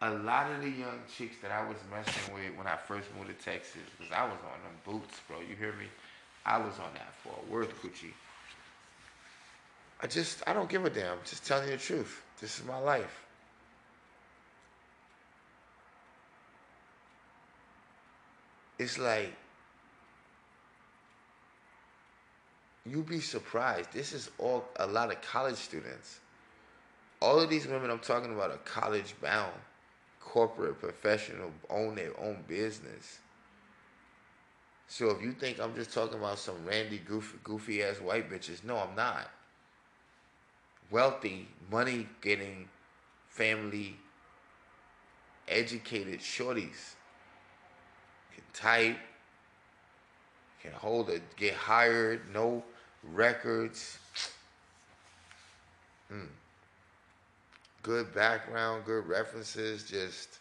a 0.00 0.10
lot 0.10 0.50
of 0.50 0.60
the 0.60 0.70
young 0.70 1.00
chicks 1.16 1.36
that 1.42 1.50
I 1.50 1.66
was 1.66 1.76
messing 1.90 2.34
with 2.34 2.56
when 2.56 2.66
I 2.66 2.76
first 2.76 3.08
moved 3.16 3.36
to 3.36 3.44
Texas, 3.44 3.82
because 3.98 4.12
I 4.12 4.24
was 4.24 4.38
on 4.44 4.62
them 4.62 4.76
boots, 4.84 5.20
bro. 5.26 5.40
You 5.40 5.56
hear 5.56 5.72
me? 5.72 5.86
I 6.46 6.58
was 6.58 6.74
on 6.78 6.92
that 6.94 7.12
for 7.22 7.30
a 7.30 7.52
word 7.52 7.68
coochie. 7.82 8.12
I 10.00 10.06
just, 10.06 10.42
I 10.46 10.52
don't 10.52 10.68
give 10.68 10.84
a 10.84 10.90
damn. 10.90 11.18
Just 11.24 11.44
telling 11.44 11.66
you 11.66 11.72
the 11.72 11.82
truth. 11.82 12.22
This 12.40 12.60
is 12.60 12.64
my 12.64 12.78
life. 12.78 13.24
It's 18.78 18.96
like, 18.96 19.32
you'd 22.90 23.06
be 23.06 23.20
surprised. 23.20 23.92
This 23.92 24.12
is 24.12 24.30
all 24.38 24.64
a 24.76 24.86
lot 24.86 25.10
of 25.10 25.20
college 25.22 25.56
students. 25.56 26.20
All 27.20 27.40
of 27.40 27.50
these 27.50 27.66
women 27.66 27.90
I'm 27.90 27.98
talking 27.98 28.32
about 28.32 28.50
are 28.50 28.58
college 28.58 29.14
bound 29.20 29.52
corporate 30.20 30.78
professional 30.78 31.50
own 31.70 31.94
their 31.94 32.18
own 32.20 32.44
business. 32.46 33.18
So 34.86 35.10
if 35.10 35.22
you 35.22 35.32
think 35.32 35.58
I'm 35.58 35.74
just 35.74 35.92
talking 35.92 36.18
about 36.18 36.38
some 36.38 36.64
randy 36.64 36.98
goofy, 36.98 37.38
goofy 37.42 37.82
ass 37.82 37.96
white 37.96 38.30
bitches, 38.30 38.64
no, 38.64 38.76
I'm 38.76 38.94
not. 38.94 39.30
Wealthy, 40.90 41.48
money 41.70 42.08
getting, 42.20 42.68
family, 43.28 43.96
educated 45.46 46.20
shorties 46.20 46.94
can 48.34 48.44
type, 48.52 48.98
can 50.62 50.72
hold 50.72 51.10
it, 51.10 51.22
get 51.36 51.54
hired, 51.54 52.20
no 52.32 52.64
records. 53.14 53.98
Hmm. 56.08 56.24
Good 57.82 58.14
background, 58.14 58.84
good 58.84 59.06
references, 59.06 59.84
just. 59.84 60.38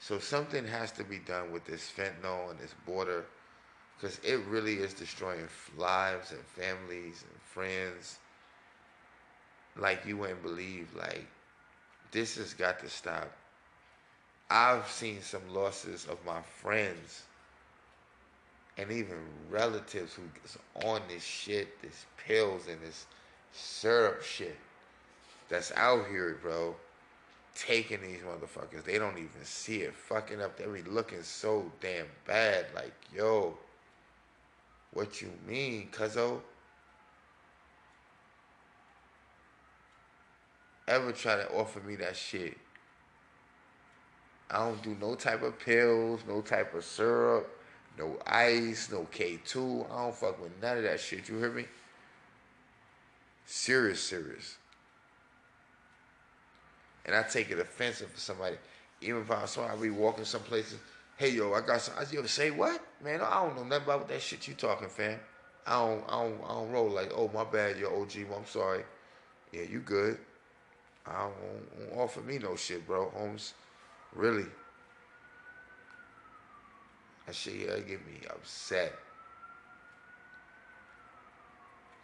So 0.00 0.18
something 0.18 0.66
has 0.66 0.92
to 0.92 1.04
be 1.04 1.18
done 1.18 1.52
with 1.52 1.64
this 1.66 1.90
fentanyl 1.94 2.50
and 2.50 2.58
this 2.58 2.74
border 2.86 3.26
because 3.96 4.18
it 4.24 4.40
really 4.48 4.76
is 4.76 4.94
destroying 4.94 5.46
lives 5.76 6.32
and 6.32 6.40
families 6.40 7.24
and 7.30 7.40
friends. 7.42 8.18
Like 9.76 10.06
you 10.06 10.16
wouldn't 10.16 10.42
believe 10.42 10.88
like 10.96 11.26
this 12.10 12.36
has 12.36 12.54
got 12.54 12.80
to 12.80 12.88
stop. 12.88 13.30
I've 14.48 14.88
seen 14.88 15.20
some 15.22 15.46
losses 15.48 16.06
of 16.06 16.18
my 16.24 16.40
friends 16.42 17.22
and 18.78 18.90
even 18.90 19.18
relatives 19.50 20.14
who's 20.14 20.56
on 20.84 21.02
this 21.08 21.22
shit 21.22 21.80
this 21.82 22.06
pills 22.16 22.68
and 22.68 22.80
this 22.80 23.06
syrup 23.52 24.22
shit 24.22 24.56
that's 25.50 25.72
out 25.72 26.06
here, 26.08 26.38
bro, 26.40 26.76
taking 27.54 28.00
these 28.00 28.20
motherfuckers. 28.20 28.84
They 28.84 28.98
don't 28.98 29.18
even 29.18 29.44
see 29.44 29.78
it. 29.78 29.94
Fucking 29.94 30.40
up. 30.40 30.56
They 30.56 30.66
be 30.66 30.88
looking 30.88 31.22
so 31.22 31.70
damn 31.80 32.06
bad. 32.26 32.66
Like, 32.74 32.94
yo, 33.14 33.58
what 34.92 35.20
you 35.20 35.30
mean, 35.46 35.88
cuzzo? 35.90 36.40
Ever 40.88 41.12
try 41.12 41.36
to 41.36 41.52
offer 41.52 41.80
me 41.80 41.96
that 41.96 42.16
shit? 42.16 42.56
I 44.50 44.58
don't 44.58 44.82
do 44.82 44.96
no 45.00 45.14
type 45.14 45.42
of 45.42 45.58
pills, 45.58 46.20
no 46.26 46.40
type 46.40 46.74
of 46.74 46.84
syrup, 46.84 47.48
no 48.00 48.16
ice, 48.26 48.90
no 48.90 49.06
K2. 49.12 49.90
I 49.90 50.02
don't 50.02 50.14
fuck 50.14 50.42
with 50.42 50.52
none 50.60 50.78
of 50.78 50.82
that 50.84 50.98
shit. 50.98 51.28
You 51.28 51.38
hear 51.38 51.50
me? 51.50 51.66
Serious, 53.44 54.02
serious. 54.02 54.56
And 57.04 57.14
I 57.14 57.22
take 57.22 57.50
it 57.50 57.58
offensive 57.58 58.10
for 58.10 58.20
somebody. 58.20 58.56
Even 59.02 59.22
if 59.22 59.30
I 59.30 59.44
saw 59.44 59.66
I 59.66 59.76
be 59.76 59.90
walking 59.90 60.24
some 60.24 60.42
places, 60.42 60.78
hey 61.16 61.30
yo, 61.30 61.52
I 61.52 61.60
got 61.60 61.80
some 61.80 61.94
I 61.98 62.04
yo 62.10 62.24
say 62.24 62.50
what? 62.50 62.80
Man, 63.02 63.20
I 63.20 63.42
don't 63.42 63.56
know 63.56 63.64
nothing 63.64 63.84
about 63.84 64.08
that 64.08 64.22
shit 64.22 64.48
you 64.48 64.54
talking, 64.54 64.88
fam. 64.88 65.18
I 65.66 65.72
don't 65.72 66.04
I 66.08 66.22
don't 66.22 66.40
I 66.44 66.48
don't 66.48 66.70
roll 66.70 66.90
like, 66.90 67.12
oh 67.14 67.30
my 67.32 67.44
bad, 67.44 67.78
yo 67.78 67.88
OG, 68.00 68.12
well, 68.28 68.38
I'm 68.38 68.46
sorry. 68.46 68.84
Yeah, 69.52 69.62
you 69.62 69.80
good. 69.80 70.18
I 71.06 71.22
don't, 71.22 71.90
don't 71.90 71.98
offer 71.98 72.20
me 72.20 72.38
no 72.38 72.56
shit, 72.56 72.86
bro. 72.86 73.10
Holmes. 73.10 73.54
Really. 74.14 74.46
That 77.30 77.36
shit 77.36 77.54
yeah, 77.60 77.74
uh, 77.74 77.76
get 77.76 78.04
me 78.04 78.18
upset. 78.28 78.92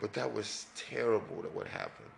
But 0.00 0.12
that 0.12 0.32
was 0.32 0.66
terrible 0.76 1.42
that 1.42 1.52
what 1.52 1.66
happened. 1.66 2.10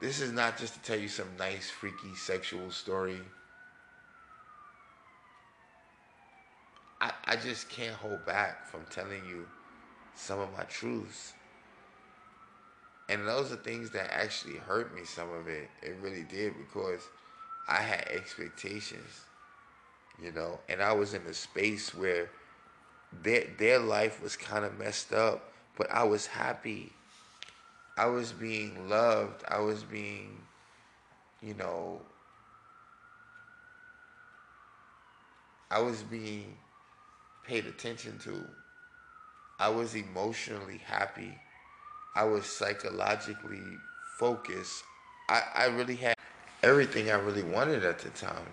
This 0.00 0.20
is 0.20 0.32
not 0.32 0.58
just 0.58 0.74
to 0.74 0.80
tell 0.80 0.98
you 0.98 1.06
some 1.06 1.28
nice, 1.38 1.70
freaky, 1.70 2.16
sexual 2.16 2.72
story. 2.72 3.20
I, 7.00 7.12
I 7.24 7.36
just 7.36 7.68
can't 7.68 7.94
hold 7.94 8.26
back 8.26 8.66
from 8.66 8.80
telling 8.90 9.24
you 9.28 9.46
some 10.16 10.40
of 10.40 10.48
my 10.58 10.64
truths. 10.64 11.34
And 13.08 13.28
those 13.28 13.52
are 13.52 13.56
things 13.56 13.90
that 13.90 14.12
actually 14.12 14.56
hurt 14.56 14.92
me, 14.92 15.04
some 15.04 15.32
of 15.32 15.46
it. 15.46 15.70
It 15.84 15.94
really 16.00 16.24
did 16.24 16.54
because 16.58 17.02
I 17.68 17.80
had 17.80 18.08
expectations, 18.08 19.23
you 20.22 20.32
know, 20.32 20.58
and 20.68 20.82
I 20.82 20.92
was 20.92 21.14
in 21.14 21.22
a 21.22 21.34
space 21.34 21.94
where 21.94 22.30
their 23.22 23.44
their 23.58 23.78
life 23.78 24.22
was 24.22 24.36
kind 24.36 24.64
of 24.64 24.78
messed 24.78 25.12
up, 25.12 25.52
but 25.76 25.90
I 25.90 26.04
was 26.04 26.26
happy. 26.26 26.92
I 27.96 28.06
was 28.06 28.32
being 28.32 28.88
loved. 28.88 29.44
I 29.48 29.60
was 29.60 29.84
being, 29.84 30.38
you 31.40 31.54
know, 31.54 32.00
I 35.70 35.80
was 35.80 36.02
being 36.02 36.56
paid 37.44 37.66
attention 37.66 38.18
to. 38.24 38.44
I 39.60 39.68
was 39.68 39.94
emotionally 39.94 40.78
happy. 40.78 41.38
I 42.16 42.24
was 42.24 42.46
psychologically 42.46 43.62
focused. 44.18 44.84
I, 45.28 45.42
I 45.54 45.64
really 45.66 45.96
had 45.96 46.14
everything 46.62 47.10
I 47.10 47.14
really 47.14 47.42
wanted 47.42 47.84
at 47.84 48.00
the 48.00 48.10
time. 48.10 48.46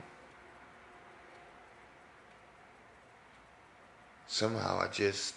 Somehow 4.32 4.80
I 4.80 4.88
just, 4.88 5.36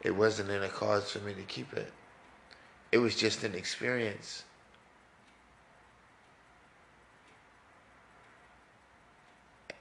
it 0.00 0.10
wasn't 0.10 0.50
in 0.50 0.62
the 0.62 0.68
cards 0.68 1.10
for 1.10 1.18
me 1.18 1.34
to 1.34 1.42
keep 1.42 1.74
it. 1.74 1.92
It 2.90 2.98
was 2.98 3.14
just 3.14 3.44
an 3.44 3.54
experience. 3.54 4.44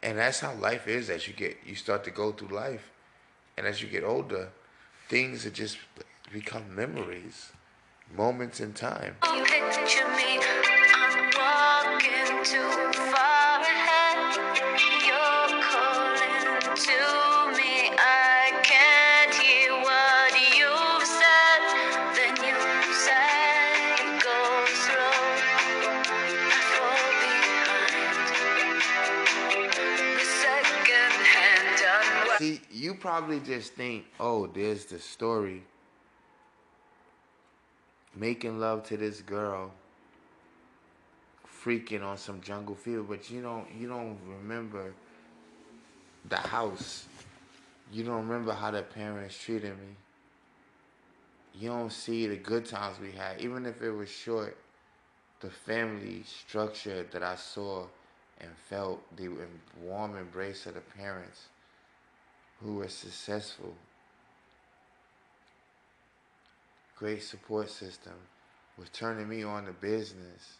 And 0.02 0.18
that's 0.18 0.42
how 0.42 0.54
life 0.56 0.90
is 0.90 1.10
as 1.10 1.26
you 1.26 1.34
get, 1.34 1.58
you 1.66 1.76
start 1.76 2.04
to 2.04 2.12
go 2.12 2.34
through 2.34 2.50
life. 2.50 2.92
And 3.58 3.66
as 3.66 3.82
you 3.82 3.88
get 3.88 4.04
older, 4.04 4.50
things 5.08 5.46
are 5.46 5.52
just 5.52 5.78
become 6.34 6.76
memories, 6.76 7.54
moments 8.14 8.60
in 8.60 8.74
time. 8.74 9.16
Probably 33.04 33.42
just 33.42 33.74
think, 33.74 34.06
oh, 34.18 34.48
there's 34.48 34.86
the 34.86 34.98
story. 34.98 35.62
Making 38.16 38.62
love 38.62 38.84
to 38.84 38.96
this 38.96 39.20
girl 39.20 39.72
freaking 41.62 42.02
on 42.02 42.18
some 42.18 42.40
jungle 42.40 42.76
fever, 42.76 43.04
but 43.04 43.30
you 43.30 43.42
don't 43.42 43.68
you 43.78 43.90
don't 43.90 44.18
remember 44.26 44.94
the 46.30 46.38
house. 46.38 47.06
You 47.92 48.06
don't 48.06 48.26
remember 48.26 48.54
how 48.54 48.72
the 48.72 48.84
parents 48.84 49.38
treated 49.38 49.72
me. 49.72 49.96
You 51.60 51.70
don't 51.72 51.92
see 51.92 52.26
the 52.28 52.38
good 52.38 52.66
times 52.66 53.02
we 53.02 53.12
had, 53.12 53.42
even 53.42 53.66
if 53.66 53.82
it 53.82 53.92
was 53.92 54.10
short. 54.10 54.56
The 55.42 55.50
family 55.50 56.24
structure 56.24 57.06
that 57.12 57.22
I 57.22 57.36
saw 57.36 57.86
and 58.40 58.50
felt 58.70 59.02
the 59.18 59.30
warm 59.82 60.16
embrace 60.16 60.66
of 60.68 60.76
the 60.76 60.82
parents 60.98 61.48
who 62.64 62.76
were 62.76 62.88
successful. 62.88 63.74
Great 66.98 67.22
support 67.22 67.70
system 67.70 68.14
was 68.78 68.90
turning 68.90 69.28
me 69.28 69.44
on 69.44 69.66
to 69.66 69.74
business. 69.74 70.58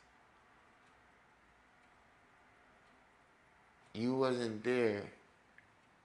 You 3.94 4.16
wasn't 4.16 4.64
there 4.64 5.04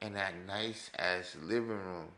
in 0.01 0.13
that 0.15 0.35
nice 0.47 0.91
ass 0.99 1.37
living 1.43 1.69
room. 1.69 2.09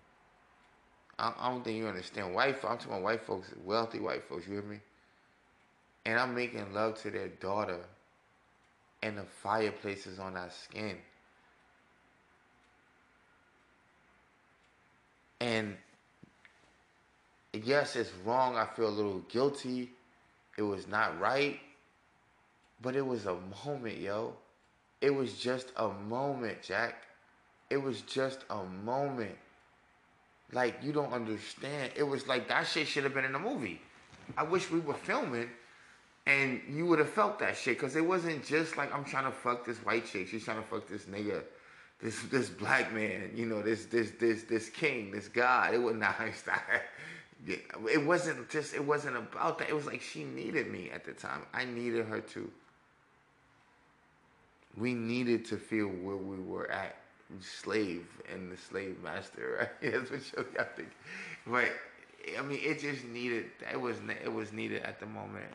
I, 1.18 1.32
I 1.38 1.50
don't 1.50 1.64
think 1.64 1.78
you 1.78 1.86
understand. 1.86 2.34
White, 2.34 2.56
I'm 2.56 2.76
talking 2.76 2.88
about 2.88 3.02
white 3.02 3.22
folks, 3.22 3.52
wealthy 3.64 4.00
white 4.00 4.24
folks. 4.28 4.46
You 4.46 4.54
hear 4.54 4.62
me? 4.62 4.80
And 6.04 6.18
I'm 6.18 6.34
making 6.34 6.72
love 6.74 7.00
to 7.02 7.10
their 7.10 7.28
daughter, 7.28 7.80
and 9.02 9.16
the 9.16 9.24
fireplace 9.42 10.06
is 10.06 10.18
on 10.18 10.36
our 10.36 10.50
skin. 10.50 10.96
And 15.40 15.76
yes, 17.53 17.96
it's 17.96 18.12
wrong. 18.24 18.57
I 18.57 18.66
feel 18.66 18.88
a 18.88 18.90
little 18.90 19.20
guilty. 19.29 19.90
It 20.57 20.62
was 20.62 20.87
not 20.87 21.18
right. 21.20 21.59
But 22.83 22.96
it 22.96 23.07
was 23.07 23.26
a 23.26 23.37
moment, 23.66 23.98
yo. 23.98 24.35
It 25.00 25.14
was 25.14 25.35
just 25.35 25.72
a 25.76 25.88
moment, 25.88 26.62
Jack. 26.62 26.94
It 27.70 27.83
was 27.83 28.03
just 28.03 28.44
a 28.50 28.64
moment. 28.85 29.37
Like, 30.53 30.76
you 30.83 30.92
don't 30.92 31.12
understand. 31.12 31.92
It 31.96 32.03
was 32.03 32.26
like 32.26 32.48
that 32.48 32.66
shit 32.66 32.87
should 32.87 33.05
have 33.05 33.14
been 33.14 33.24
in 33.24 33.35
a 33.35 33.38
movie. 33.38 33.81
I 34.37 34.42
wish 34.42 34.70
we 34.70 34.81
were 34.81 34.94
filming 34.94 35.48
and 36.26 36.61
you 36.68 36.87
would 36.87 36.98
have 36.98 37.11
felt 37.11 37.38
that 37.38 37.57
shit 37.57 37.76
because 37.79 37.96
it 37.96 38.05
wasn't 38.05 38.44
just 38.44 38.76
like 38.76 38.94
I'm 38.94 39.05
trying 39.05 39.24
to 39.24 39.33
fuck 39.33 39.66
this 39.66 39.79
white 39.79 40.07
chick. 40.07 40.29
She's 40.29 40.44
trying 40.44 40.59
to 40.59 40.68
fuck 40.68 40.88
this 40.88 41.05
nigga, 41.05 41.42
this 42.02 42.22
this 42.24 42.48
black 42.48 42.92
man. 42.92 43.30
You 43.34 43.46
know, 43.46 43.62
this 43.62 43.86
this 43.86 44.12
this 44.12 44.44
this 44.44 44.68
king, 44.68 45.10
this 45.10 45.28
god. 45.28 45.74
It 45.74 45.78
was 45.78 45.96
not 45.96 46.16
It 47.46 48.04
wasn't 48.04 48.48
just. 48.50 48.74
It 48.74 48.84
wasn't 48.84 49.16
about 49.16 49.58
that. 49.58 49.68
It 49.68 49.74
was 49.74 49.86
like 49.86 50.02
she 50.02 50.24
needed 50.24 50.70
me 50.70 50.90
at 50.90 51.04
the 51.04 51.12
time. 51.12 51.42
I 51.54 51.64
needed 51.64 52.06
her 52.06 52.20
too. 52.20 52.50
We 54.76 54.94
needed 54.94 55.44
to 55.46 55.56
feel 55.56 55.86
where 55.86 56.16
we 56.16 56.36
were 56.36 56.70
at, 56.70 56.96
slave 57.40 58.06
and 58.32 58.52
the 58.52 58.56
slave 58.56 59.02
master. 59.02 59.70
Right? 59.82 59.92
That's 59.92 60.10
what 60.10 60.20
you 60.36 60.46
got 60.54 60.76
to. 60.76 60.84
But 61.46 61.72
I 62.38 62.42
mean, 62.42 62.60
it 62.62 62.80
just 62.80 63.04
needed. 63.04 63.46
It 63.72 63.80
was. 63.80 63.96
It 64.22 64.32
was 64.32 64.52
needed 64.52 64.82
at 64.82 65.00
the 65.00 65.06
moment. 65.06 65.46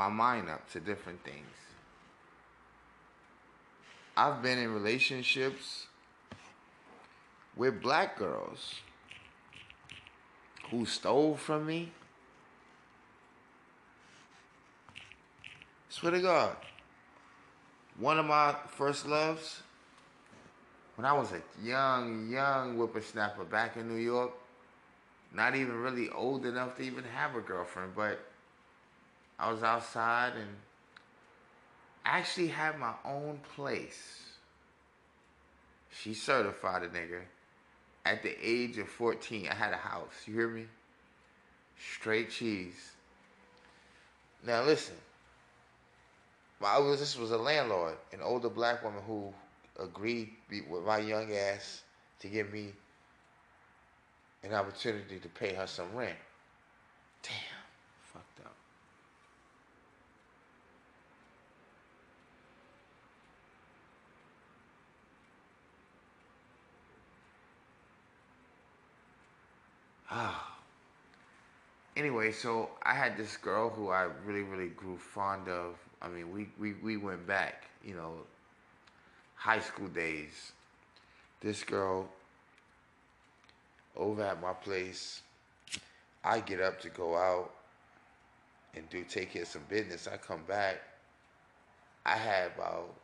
My 0.00 0.08
mind 0.08 0.48
up 0.48 0.66
to 0.70 0.80
different 0.80 1.22
things. 1.24 1.56
I've 4.16 4.42
been 4.42 4.58
in 4.58 4.72
relationships 4.72 5.88
with 7.54 7.82
black 7.82 8.18
girls 8.18 8.76
who 10.70 10.86
stole 10.86 11.36
from 11.36 11.66
me. 11.66 11.92
Swear 15.90 16.12
to 16.12 16.20
God. 16.22 16.56
One 17.98 18.18
of 18.18 18.24
my 18.24 18.56
first 18.68 19.06
loves, 19.06 19.60
when 20.96 21.04
I 21.04 21.12
was 21.12 21.30
a 21.32 21.42
young, 21.62 22.30
young 22.30 22.76
whippersnapper 22.76 23.44
back 23.44 23.76
in 23.76 23.86
New 23.86 24.00
York, 24.00 24.30
not 25.34 25.54
even 25.54 25.76
really 25.76 26.08
old 26.08 26.46
enough 26.46 26.78
to 26.78 26.82
even 26.84 27.04
have 27.04 27.36
a 27.36 27.42
girlfriend, 27.42 27.94
but 27.94 28.29
I 29.40 29.50
was 29.50 29.62
outside 29.62 30.34
and 30.36 30.50
actually 32.04 32.48
had 32.48 32.78
my 32.78 32.92
own 33.04 33.40
place. 33.56 34.20
She 35.90 36.12
certified 36.12 36.82
a 36.82 36.88
nigga. 36.88 37.22
At 38.04 38.22
the 38.22 38.36
age 38.42 38.76
of 38.78 38.88
14, 38.88 39.48
I 39.50 39.54
had 39.54 39.72
a 39.72 39.78
house. 39.78 40.12
You 40.26 40.34
hear 40.34 40.48
me? 40.48 40.66
Straight 41.78 42.30
cheese. 42.30 42.92
Now 44.46 44.62
listen. 44.62 44.96
I 46.62 46.78
was, 46.78 47.00
this 47.00 47.16
was 47.16 47.30
a 47.30 47.38
landlord, 47.38 47.94
an 48.12 48.20
older 48.22 48.50
black 48.50 48.84
woman 48.84 49.02
who 49.06 49.32
agreed 49.78 50.30
with 50.68 50.84
my 50.84 50.98
young 50.98 51.32
ass 51.34 51.82
to 52.20 52.28
give 52.28 52.52
me 52.52 52.72
an 54.42 54.52
opportunity 54.52 55.18
to 55.18 55.28
pay 55.30 55.54
her 55.54 55.66
some 55.66 55.94
rent. 55.94 56.18
Damn, 57.22 57.32
fucked 58.12 58.40
up. 58.40 58.54
Ah. 69.99 69.99
Anyway, 71.96 72.30
so 72.30 72.70
I 72.84 72.94
had 72.94 73.16
this 73.16 73.36
girl 73.36 73.68
who 73.68 73.90
I 73.90 74.08
really, 74.24 74.42
really 74.42 74.68
grew 74.68 74.96
fond 74.96 75.48
of. 75.48 75.76
I 76.00 76.08
mean, 76.08 76.32
we, 76.32 76.48
we, 76.58 76.74
we 76.74 76.96
went 76.96 77.26
back, 77.26 77.64
you 77.84 77.94
know, 77.94 78.12
high 79.34 79.58
school 79.58 79.88
days. 79.88 80.52
This 81.40 81.64
girl 81.64 82.08
over 83.96 84.22
at 84.22 84.40
my 84.40 84.52
place, 84.52 85.22
I 86.24 86.40
get 86.40 86.60
up 86.60 86.80
to 86.82 86.90
go 86.90 87.16
out 87.16 87.50
and 88.74 88.88
do 88.88 89.04
take 89.04 89.32
care 89.32 89.42
of 89.42 89.48
some 89.48 89.64
business. 89.68 90.08
I 90.10 90.16
come 90.16 90.44
back, 90.46 90.80
I 92.06 92.16
had 92.16 92.52
about 92.56 92.94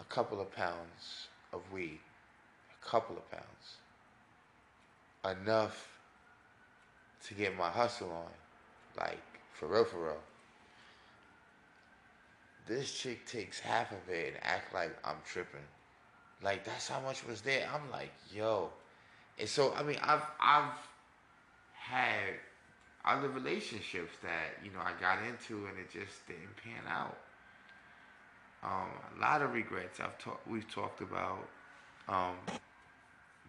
a 0.00 0.04
couple 0.04 0.40
of 0.40 0.54
pounds 0.54 1.28
of 1.58 1.72
weed, 1.72 2.00
a 2.80 2.86
couple 2.86 3.16
of 3.16 3.30
pounds, 3.30 3.76
enough 5.40 5.88
to 7.26 7.34
get 7.34 7.56
my 7.56 7.68
hustle 7.68 8.10
on, 8.10 8.30
like 8.98 9.22
for 9.52 9.66
real, 9.66 9.84
for 9.84 10.04
real. 10.04 10.20
This 12.66 12.92
chick 12.92 13.26
takes 13.26 13.58
half 13.58 13.92
of 13.92 14.08
it 14.08 14.34
and 14.34 14.36
act 14.42 14.74
like 14.74 14.96
I'm 15.04 15.16
tripping. 15.24 15.60
Like 16.42 16.64
that's 16.64 16.88
how 16.88 17.00
much 17.00 17.26
was 17.26 17.40
there. 17.40 17.66
I'm 17.72 17.90
like, 17.90 18.12
yo. 18.32 18.70
And 19.38 19.48
so 19.48 19.74
I 19.74 19.82
mean 19.82 19.98
I've 20.02 20.22
I've 20.40 20.72
had 21.72 22.34
other 23.04 23.28
relationships 23.30 24.12
that, 24.22 24.62
you 24.62 24.70
know, 24.70 24.80
I 24.80 24.92
got 25.00 25.18
into 25.22 25.66
and 25.66 25.78
it 25.78 25.90
just 25.90 26.26
didn't 26.26 26.54
pan 26.62 26.84
out. 26.88 27.16
Um, 28.62 28.88
a 29.16 29.20
lot 29.20 29.42
of 29.42 29.52
regrets 29.54 30.00
I've 30.00 30.18
talked 30.18 30.46
we've 30.48 30.68
talked 30.68 31.00
about. 31.00 31.48
Um, 32.08 32.36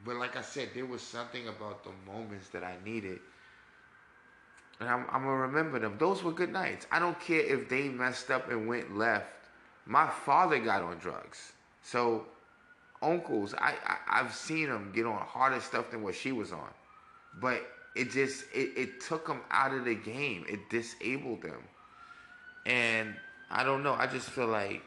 But 0.06 0.16
like 0.18 0.36
I 0.36 0.42
said, 0.42 0.70
there 0.74 0.86
was 0.86 1.02
something 1.02 1.48
about 1.48 1.84
the 1.84 1.92
moments 2.06 2.50
that 2.50 2.64
I 2.64 2.76
needed. 2.84 3.20
And 4.80 4.90
I'm, 4.90 5.06
I'm 5.12 5.24
gonna 5.24 5.36
remember 5.38 5.80
them. 5.80 5.98
Those 5.98 6.24
were 6.24 6.32
good 6.32 6.52
nights. 6.52 6.88
I 6.92 7.00
don't 7.00 7.20
care 7.20 7.42
if 7.42 7.70
they 7.70 7.90
messed 7.90 8.32
up 8.32 8.50
and 8.50 8.68
went 8.68 8.96
left. 8.98 9.28
My 9.86 10.08
father 10.10 10.60
got 10.60 10.82
on 10.82 10.98
drugs. 10.98 11.54
So, 11.82 12.26
uncles, 13.02 13.54
I, 13.56 13.76
I 13.86 13.98
I've 14.20 14.34
seen 14.34 14.70
them 14.70 14.92
get 14.94 15.06
on 15.06 15.20
harder 15.20 15.60
stuff 15.60 15.92
than 15.92 16.02
what 16.04 16.16
she 16.16 16.32
was 16.32 16.52
on. 16.52 16.70
But 17.42 17.68
it 17.96 18.12
just 18.12 18.46
it, 18.54 18.72
it 18.78 19.02
took 19.02 19.28
them 19.28 19.42
out 19.52 19.74
of 19.74 19.86
the 19.86 19.96
game. 19.96 20.46
It 20.48 20.70
disabled 20.70 21.42
them. 21.42 21.64
And 22.66 23.16
I 23.50 23.64
don't 23.64 23.84
know. 23.84 23.94
I 23.94 24.08
just 24.08 24.30
feel 24.30 24.48
like 24.48 24.84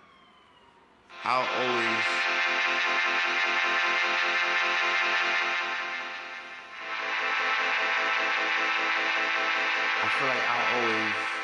I'll 1.24 1.38
always 1.38 2.04
I 10.02 10.08
feel 10.18 10.26
like 10.26 10.42
I'll 10.50 10.66
always 10.82 11.41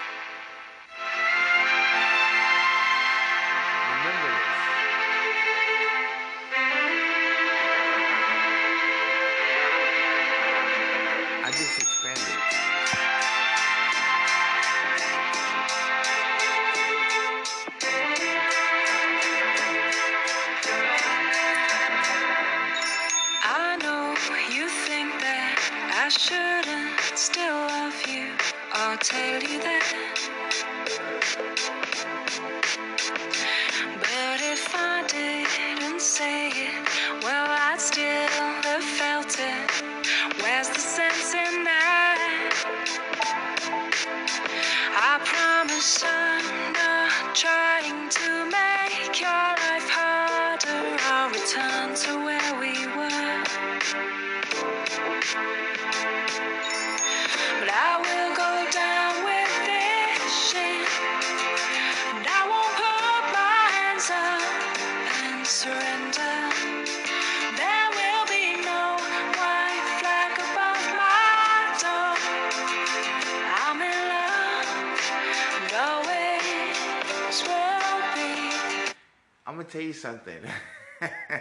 Tell 79.70 79.82
you 79.82 79.92
something. 79.92 80.40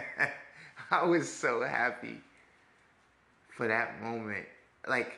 I 0.90 1.04
was 1.04 1.32
so 1.32 1.62
happy 1.62 2.20
for 3.48 3.68
that 3.68 4.02
moment. 4.02 4.46
Like, 4.86 5.12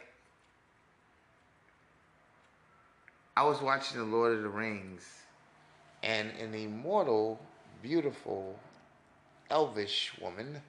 I 3.36 3.44
was 3.44 3.60
watching 3.60 3.98
The 3.98 4.04
Lord 4.04 4.36
of 4.36 4.42
the 4.42 4.48
Rings, 4.48 5.02
and 6.02 6.30
an 6.40 6.54
immortal, 6.54 7.40
beautiful, 7.82 8.58
elvish 9.50 10.12
woman 10.20 10.62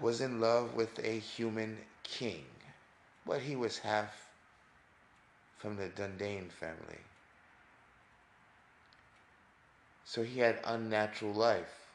was 0.00 0.20
in 0.20 0.40
love 0.40 0.74
with 0.74 0.98
a 1.04 1.18
human 1.18 1.76
king, 2.04 2.44
but 3.26 3.40
he 3.40 3.56
was 3.56 3.78
half 3.78 4.28
from 5.58 5.76
the 5.76 5.88
Dunedain 5.88 6.50
family. 6.50 6.98
So 10.12 10.22
he 10.22 10.40
had 10.40 10.58
unnatural 10.66 11.32
life, 11.32 11.88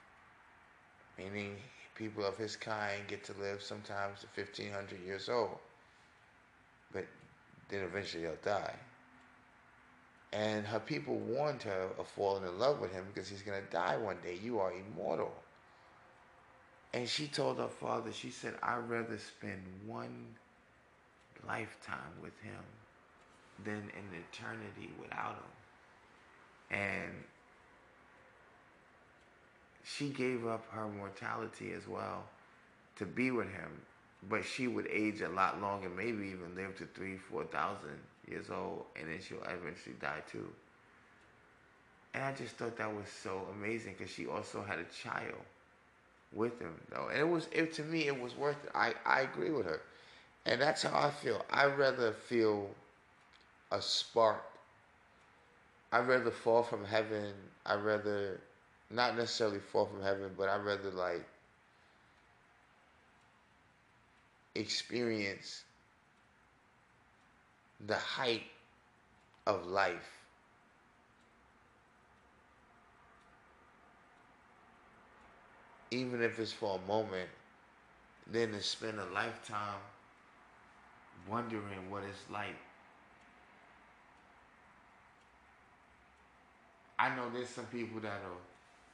meaning 1.19 1.55
people 1.93 2.25
of 2.25 2.35
his 2.35 2.55
kind 2.55 3.07
get 3.07 3.23
to 3.25 3.33
live 3.39 3.61
sometimes 3.61 4.21
to 4.21 4.27
1500 4.33 5.05
years 5.05 5.29
old, 5.29 5.59
but 6.91 7.05
then 7.69 7.83
eventually 7.83 8.23
they'll 8.23 8.33
die. 8.43 8.73
And 10.33 10.65
her 10.65 10.79
people 10.79 11.17
warned 11.17 11.61
her 11.61 11.89
of 11.99 12.07
falling 12.07 12.43
in 12.43 12.57
love 12.57 12.79
with 12.79 12.91
him 12.91 13.05
because 13.13 13.29
he's 13.29 13.43
going 13.43 13.63
to 13.63 13.69
die 13.69 13.97
one 13.97 14.17
day. 14.23 14.39
You 14.43 14.61
are 14.61 14.71
immortal. 14.73 15.31
And 16.95 17.07
she 17.07 17.27
told 17.27 17.59
her 17.59 17.67
father, 17.67 18.11
she 18.11 18.31
said, 18.31 18.55
I'd 18.63 18.89
rather 18.89 19.19
spend 19.19 19.61
one 19.85 20.25
lifetime 21.47 22.17
with 22.19 22.33
him 22.41 22.63
than 23.63 23.75
an 23.75 24.23
eternity 24.31 24.91
without 24.99 25.35
him. 26.71 26.79
And 26.79 27.13
she 29.87 30.09
gave 30.09 30.45
up 30.45 30.65
her 30.71 30.87
mortality 30.87 31.71
as 31.73 31.87
well 31.87 32.25
to 32.97 33.05
be 33.05 33.31
with 33.31 33.49
him, 33.51 33.71
but 34.29 34.45
she 34.45 34.67
would 34.67 34.87
age 34.87 35.21
a 35.21 35.29
lot 35.29 35.61
longer, 35.61 35.89
maybe 35.89 36.27
even 36.27 36.55
live 36.55 36.75
to 36.77 36.85
three, 36.95 37.17
four 37.17 37.45
thousand 37.45 37.99
years 38.29 38.49
old, 38.51 38.85
and 38.95 39.09
then 39.09 39.19
she'll 39.21 39.43
eventually 39.43 39.95
die 40.01 40.21
too. 40.31 40.49
And 42.13 42.23
I 42.23 42.33
just 42.33 42.55
thought 42.55 42.77
that 42.77 42.93
was 42.93 43.07
so 43.07 43.47
amazing 43.53 43.95
because 43.97 44.11
she 44.11 44.27
also 44.27 44.61
had 44.63 44.79
a 44.79 44.85
child 44.85 45.41
with 46.33 46.59
him, 46.59 46.75
though, 46.91 47.09
and 47.09 47.19
it 47.19 47.27
was 47.29 47.47
it 47.51 47.73
to 47.75 47.83
me 47.83 48.07
it 48.07 48.19
was 48.19 48.35
worth 48.35 48.63
it. 48.65 48.71
I 48.75 48.93
I 49.05 49.21
agree 49.21 49.51
with 49.51 49.65
her, 49.67 49.81
and 50.45 50.61
that's 50.61 50.83
how 50.83 50.97
I 50.97 51.11
feel. 51.11 51.45
I'd 51.51 51.77
rather 51.77 52.13
feel 52.13 52.69
a 53.71 53.81
spark. 53.81 54.43
I'd 55.91 56.07
rather 56.07 56.31
fall 56.31 56.63
from 56.63 56.85
heaven. 56.85 57.33
I'd 57.65 57.83
rather 57.83 58.39
not 58.89 59.17
necessarily 59.17 59.59
fall 59.59 59.85
from 59.85 60.01
heaven, 60.01 60.31
but 60.37 60.49
I'd 60.49 60.63
rather 60.63 60.91
like 60.91 61.25
experience 64.55 65.63
the 67.85 67.95
height 67.95 68.43
of 69.45 69.65
life. 69.67 70.11
Even 75.91 76.21
if 76.21 76.37
it's 76.39 76.51
for 76.51 76.79
a 76.83 76.87
moment, 76.87 77.29
then 78.29 78.51
to 78.51 78.61
spend 78.61 78.99
a 78.99 79.05
lifetime 79.13 79.79
wondering 81.29 81.89
what 81.89 82.03
it's 82.03 82.29
like. 82.31 82.55
I 86.99 87.15
know 87.15 87.29
there's 87.29 87.49
some 87.49 87.65
people 87.67 88.01
that'll 88.01 88.41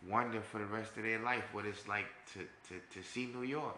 wonder 0.09 0.41
for 0.41 0.59
the 0.59 0.65
rest 0.65 0.97
of 0.97 1.03
their 1.03 1.19
life 1.19 1.43
what 1.51 1.65
it's 1.65 1.87
like 1.87 2.05
to, 2.33 2.39
to, 2.39 2.79
to 2.93 3.07
see 3.07 3.25
New 3.25 3.43
York. 3.43 3.77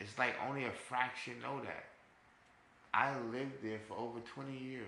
It's 0.00 0.18
like 0.18 0.34
only 0.48 0.64
a 0.64 0.70
fraction 0.70 1.34
know 1.42 1.60
that. 1.64 1.84
I 2.94 3.18
lived 3.32 3.62
there 3.62 3.78
for 3.88 3.96
over 3.96 4.20
20 4.20 4.56
years. 4.56 4.84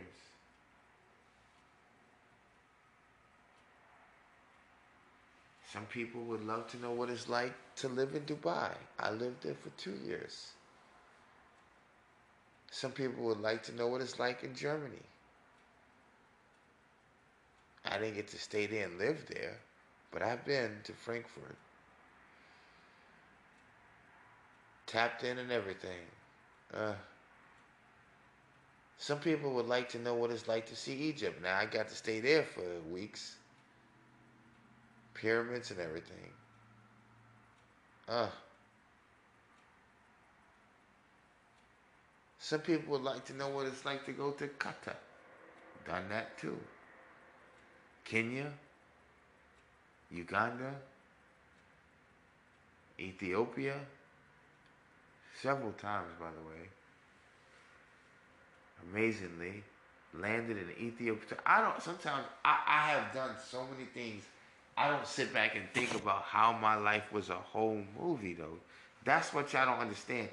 Some 5.72 5.86
people 5.86 6.20
would 6.22 6.44
love 6.44 6.68
to 6.68 6.76
know 6.78 6.92
what 6.92 7.10
it's 7.10 7.28
like 7.28 7.52
to 7.76 7.88
live 7.88 8.14
in 8.14 8.22
Dubai. 8.22 8.70
I 8.98 9.10
lived 9.10 9.42
there 9.42 9.54
for 9.54 9.70
two 9.70 9.94
years. 10.06 10.52
Some 12.70 12.92
people 12.92 13.24
would 13.24 13.40
like 13.40 13.62
to 13.64 13.74
know 13.74 13.88
what 13.88 14.00
it's 14.00 14.18
like 14.18 14.44
in 14.44 14.54
Germany. 14.54 15.02
I 17.84 17.98
didn't 17.98 18.14
get 18.14 18.28
to 18.28 18.38
stay 18.38 18.66
there 18.66 18.86
and 18.86 18.98
live 18.98 19.26
there, 19.28 19.58
but 20.10 20.22
I've 20.22 20.44
been 20.44 20.80
to 20.84 20.92
Frankfurt. 20.92 21.56
Tapped 24.86 25.24
in 25.24 25.38
and 25.38 25.50
everything. 25.50 26.00
Uh, 26.72 26.94
some 28.96 29.18
people 29.18 29.52
would 29.54 29.66
like 29.66 29.88
to 29.90 29.98
know 29.98 30.14
what 30.14 30.30
it's 30.30 30.48
like 30.48 30.66
to 30.66 30.76
see 30.76 30.94
Egypt. 30.94 31.42
Now 31.42 31.58
I 31.58 31.66
got 31.66 31.88
to 31.88 31.94
stay 31.94 32.20
there 32.20 32.42
for 32.42 32.62
weeks. 32.90 33.36
Pyramids 35.14 35.70
and 35.70 35.80
everything. 35.80 36.30
Uh. 38.08 38.28
Some 42.38 42.60
people 42.60 42.92
would 42.92 43.02
like 43.02 43.24
to 43.26 43.34
know 43.34 43.48
what 43.48 43.66
it's 43.66 43.84
like 43.84 44.04
to 44.06 44.12
go 44.12 44.30
to 44.32 44.46
Qatar. 44.48 44.96
Done 45.86 46.08
that 46.10 46.36
too. 46.38 46.58
Kenya, 48.04 48.52
Uganda, 50.10 50.74
Ethiopia, 52.98 53.74
several 55.40 55.72
times, 55.72 56.10
by 56.18 56.26
the 56.26 56.48
way. 56.48 56.68
Amazingly, 58.92 59.64
landed 60.12 60.58
in 60.58 60.86
Ethiopia. 60.86 61.38
I 61.46 61.60
don't. 61.60 61.80
Sometimes 61.82 62.24
I, 62.44 62.60
I 62.66 62.88
have 62.90 63.14
done 63.14 63.30
so 63.48 63.66
many 63.72 63.86
things. 63.86 64.24
I 64.76 64.88
don't 64.88 65.06
sit 65.06 65.32
back 65.32 65.56
and 65.56 65.64
think 65.72 65.94
about 65.94 66.22
how 66.22 66.52
my 66.52 66.74
life 66.74 67.12
was 67.12 67.30
a 67.30 67.34
whole 67.34 67.80
movie, 68.00 68.34
though. 68.34 68.58
That's 69.04 69.32
what 69.32 69.52
y'all 69.52 69.66
don't 69.66 69.78
understand. 69.78 70.28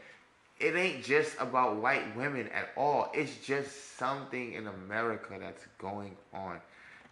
It 0.59 0.75
ain't 0.75 1.03
just 1.03 1.35
about 1.39 1.77
white 1.77 2.15
women 2.15 2.47
at 2.49 2.69
all. 2.75 3.11
It's 3.13 3.35
just 3.45 3.97
something 3.97 4.53
in 4.53 4.67
America 4.67 5.37
that's 5.39 5.65
going 5.77 6.15
on. 6.33 6.59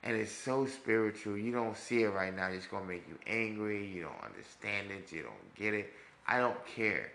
And 0.04 0.16
it's 0.16 0.32
so 0.32 0.66
spiritual. 0.66 1.38
You 1.38 1.52
don't 1.52 1.76
see 1.76 2.04
it 2.04 2.10
right 2.10 2.36
now. 2.36 2.48
It's 2.48 2.68
going 2.68 2.84
to 2.84 2.90
make 2.90 3.08
you 3.08 3.18
angry. 3.28 3.86
You 3.86 4.04
don't 4.04 4.24
understand 4.24 4.92
it. 4.92 5.12
You 5.12 5.24
don't 5.24 5.56
get 5.56 5.74
it. 5.74 5.94
I 6.28 6.40
don't 6.40 6.66
care. 6.66 7.12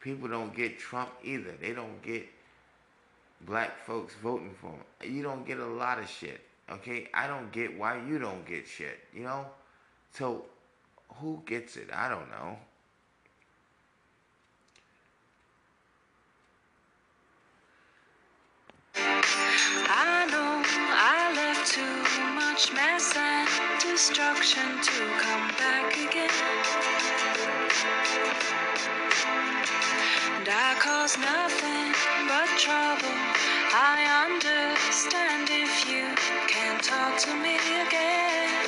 People 0.00 0.28
don't 0.28 0.54
get 0.54 0.78
Trump 0.78 1.10
either. 1.24 1.52
They 1.60 1.72
don't 1.72 2.00
get 2.02 2.26
black 3.42 3.84
folks 3.84 4.14
voting 4.22 4.54
for 4.60 4.68
him. 4.68 5.14
You 5.14 5.22
don't 5.22 5.46
get 5.46 5.58
a 5.58 5.66
lot 5.66 5.98
of 5.98 6.08
shit. 6.08 6.40
Okay? 6.70 7.08
I 7.12 7.26
don't 7.26 7.50
get 7.50 7.76
why 7.76 8.00
you 8.06 8.18
don't 8.18 8.46
get 8.46 8.66
shit. 8.66 9.00
You 9.12 9.24
know? 9.24 9.46
So, 10.12 10.44
who 11.16 11.42
gets 11.46 11.76
it? 11.76 11.88
I 11.92 12.08
don't 12.08 12.30
know. 12.30 12.56
I 19.92 20.26
know 20.30 20.49
too 21.66 22.02
much 22.34 22.72
mess 22.72 23.14
and 23.16 23.48
destruction 23.80 24.80
to 24.80 25.04
come 25.20 25.48
back 25.58 25.92
again. 25.92 26.30
And 30.38 30.48
I 30.48 30.74
caused 30.80 31.18
nothing 31.20 31.92
but 32.28 32.48
trouble. 32.56 33.12
I 33.76 34.00
understand 34.24 35.50
if 35.50 35.84
you 35.84 36.08
can't 36.48 36.82
talk 36.82 37.18
to 37.28 37.34
me 37.36 37.56
again. 37.84 38.64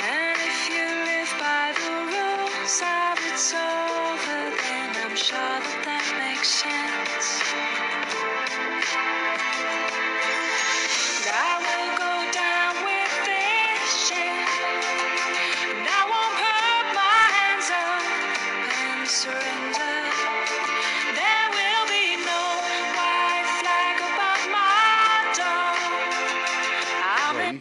And 0.00 0.38
if 0.40 0.60
you 0.72 0.86
live 1.12 1.32
by 1.38 1.74
the 1.76 1.92
rules 2.08 2.80
of 2.80 3.18
it's 3.30 3.52
over, 3.52 4.40
then 4.64 4.96
I'm 5.04 5.16
sure 5.16 5.60
that 5.60 5.82
that 5.84 6.06
makes 6.16 6.48
sense. 6.48 8.11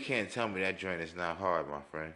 Can't 0.02 0.30
tell 0.30 0.50
me 0.50 0.60
that 0.62 0.78
joint 0.78 1.02
is 1.02 1.16
not 1.16 1.38
hard, 1.38 1.70
my 1.70 1.80
friend. 1.90 2.14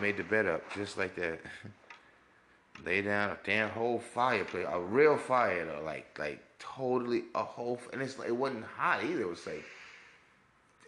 Made 0.00 0.16
the 0.16 0.24
bed 0.24 0.46
up, 0.46 0.62
just 0.74 0.96
like 0.98 1.14
that. 1.16 1.40
Lay 2.84 3.02
down 3.02 3.30
a 3.30 3.38
damn 3.44 3.68
whole 3.68 3.98
fireplace, 3.98 4.66
a 4.70 4.80
real 4.80 5.16
fire 5.18 5.66
though, 5.66 5.82
like 5.84 6.18
like 6.18 6.42
totally 6.58 7.24
a 7.34 7.42
whole, 7.44 7.78
and 7.92 8.00
it's 8.00 8.18
like 8.18 8.28
it 8.28 8.36
wasn't 8.36 8.64
hot 8.64 9.04
either. 9.04 9.20
It 9.22 9.28
was 9.28 9.46
like 9.46 9.64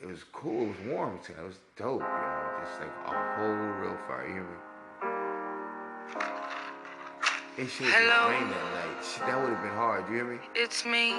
it 0.01 0.07
was 0.07 0.25
cool, 0.33 0.63
it 0.65 0.69
was 0.69 0.77
warm. 0.89 1.19
too. 1.25 1.35
It 1.39 1.45
was 1.45 1.59
dope, 1.77 2.01
you 2.01 2.07
know, 2.07 2.51
just 2.65 2.81
like 2.81 2.91
a 3.07 3.37
whole 3.37 3.55
real 3.83 3.99
fire. 4.09 4.27
You 4.27 4.35
hear 4.35 4.43
me? 4.43 4.57
It 7.59 7.69
should 7.69 7.87
have 7.87 7.95
Hello? 7.95 8.31
rained 8.31 8.51
that 8.51 8.65
night. 8.73 9.05
Shit, 9.05 9.27
that 9.27 9.39
would 9.41 9.53
have 9.53 9.63
been 9.63 9.73
hard. 9.77 10.09
You 10.09 10.15
hear 10.15 10.25
me? 10.25 10.39
It's 10.55 10.87
me. 10.87 11.13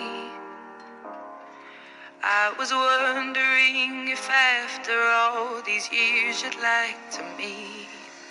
I 2.24 2.54
was 2.58 2.72
wondering 2.74 4.08
if 4.10 4.28
after 4.30 4.98
all 4.98 5.62
these 5.62 5.92
years 5.92 6.42
you'd 6.42 6.56
like 6.62 6.98
to 7.12 7.22
meet 7.38 7.83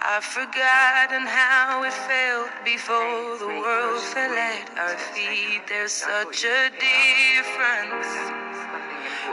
I've 0.00 0.22
forgotten 0.22 1.26
how 1.26 1.82
it 1.82 1.92
felt 1.92 2.50
before 2.64 3.36
the 3.38 3.48
world 3.48 4.00
fell 4.00 4.32
at 4.32 4.70
our 4.78 4.96
feet. 4.96 5.62
There's 5.68 5.92
such 5.92 6.44
a 6.44 6.70
difference 6.70 8.06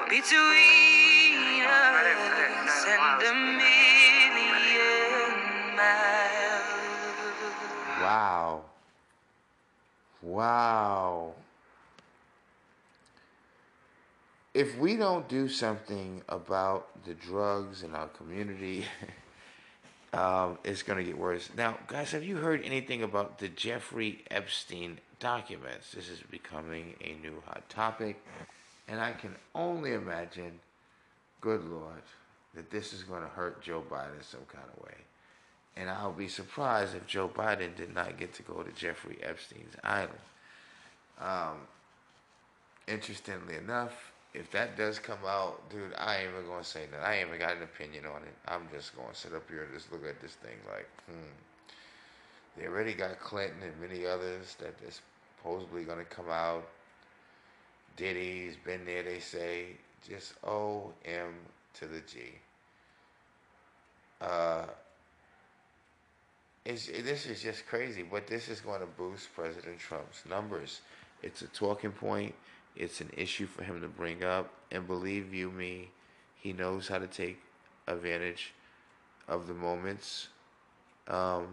between 0.10 1.62
us 1.66 2.86
and 2.88 3.22
a 3.22 3.34
million 3.62 4.58
miles. 5.78 6.66
Wow. 8.02 8.62
Wow. 10.24 11.34
If 14.56 14.78
we 14.80 14.96
don't 14.96 15.28
do 15.28 15.48
something 15.48 16.24
about 16.28 16.88
the 17.06 17.14
drugs 17.14 17.84
in 17.84 17.94
our 17.94 18.08
community, 18.08 18.86
um, 20.16 20.58
it's 20.64 20.82
going 20.82 20.98
to 20.98 21.04
get 21.04 21.18
worse. 21.18 21.50
Now, 21.58 21.78
guys, 21.88 22.12
have 22.12 22.24
you 22.24 22.38
heard 22.38 22.64
anything 22.64 23.04
about 23.04 23.40
the 23.40 23.50
Jeffrey 23.50 24.24
Epstein 24.32 25.00
documents? 25.20 25.92
This 25.92 26.10
is 26.10 26.22
becoming 26.32 26.96
a 27.02 27.16
new 27.22 27.42
hot 27.46 27.68
topic. 27.70 28.24
And 28.88 29.02
I 29.02 29.12
can 29.12 29.36
only 29.54 29.94
imagine, 29.94 30.60
good 31.42 31.66
Lord, 31.66 32.02
that 32.54 32.72
this 32.72 32.94
is 32.94 33.04
going 33.04 33.24
to 33.24 33.28
hurt 33.28 33.62
Joe 33.62 33.84
Biden 33.90 34.24
some 34.24 34.46
kind 34.48 34.66
of 34.76 34.84
way. 34.84 34.96
And 35.76 35.90
I'll 35.90 36.14
be 36.14 36.30
surprised 36.30 36.96
if 36.96 37.06
Joe 37.06 37.28
Biden 37.28 37.76
did 37.76 37.94
not 37.94 38.18
get 38.18 38.34
to 38.36 38.44
go 38.44 38.64
to 38.64 38.72
Jeffrey 38.72 39.18
Epstein's 39.22 39.76
island. 39.84 40.14
Um, 41.20 41.58
interestingly 42.88 43.56
enough, 43.56 44.14
if 44.36 44.52
that 44.52 44.78
does 44.78 45.00
come 45.00 45.20
out, 45.26 45.70
dude, 45.70 45.94
I 45.98 46.18
ain't 46.18 46.32
even 46.34 46.48
gonna 46.48 46.64
say 46.64 46.86
that. 46.92 47.02
I 47.02 47.16
ain't 47.16 47.28
even 47.28 47.40
got 47.40 47.56
an 47.56 47.64
opinion 47.64 48.06
on 48.06 48.22
it. 48.24 48.36
I'm 48.48 48.68
just 48.72 48.96
gonna 48.96 49.16
sit 49.16 49.34
up 49.34 49.50
here 49.50 49.64
and 49.64 49.74
just 49.74 49.92
look 49.92 50.06
at 50.06 50.22
this 50.22 50.34
thing 50.34 50.58
like, 50.68 50.88
hmm. 51.08 51.34
They 52.58 52.68
already 52.68 52.94
got 52.94 53.20
Clinton 53.20 53.58
and 53.64 53.82
many 53.82 54.06
others 54.06 54.56
that 54.60 54.76
is 54.88 55.02
supposedly 55.38 55.84
gonna 55.84 56.06
come 56.06 56.30
out. 56.30 56.68
Diddy's 57.98 58.56
been 58.58 58.86
there, 58.86 59.04
they 59.04 59.20
say. 59.20 59.78
Just 60.08 60.34
O 60.44 60.94
M 61.06 61.34
to 61.80 61.86
the 61.88 62.00
G. 62.02 62.36
Uh, 64.22 64.66
it's, 66.64 66.88
this 66.88 67.26
is 67.26 67.42
just 67.42 67.66
crazy, 67.68 68.04
but 68.04 68.28
this 68.28 68.50
is 68.50 68.60
going 68.60 68.82
to 68.82 68.86
boost 68.86 69.34
President 69.36 69.80
Trump's 69.80 70.24
numbers. 70.28 70.82
It's 71.22 71.42
a 71.42 71.48
talking 71.48 71.92
point. 71.92 72.34
It's 72.76 73.00
an 73.02 73.10
issue 73.16 73.48
for 73.48 73.64
him 73.64 73.82
to 73.82 73.88
bring 73.88 74.24
up, 74.24 74.52
and 74.72 74.86
believe 74.86 75.34
you 75.34 75.50
me, 75.50 75.90
he 76.36 76.54
knows 76.54 76.88
how 76.88 77.00
to 77.00 77.08
take 77.08 77.40
advantage 77.88 78.54
of 79.28 79.48
the 79.48 79.54
moments. 79.54 80.28
Um, 81.08 81.48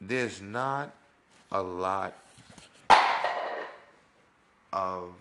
there's 0.00 0.40
not 0.40 0.94
a 1.50 1.62
lot 1.62 2.14
of 4.72 5.12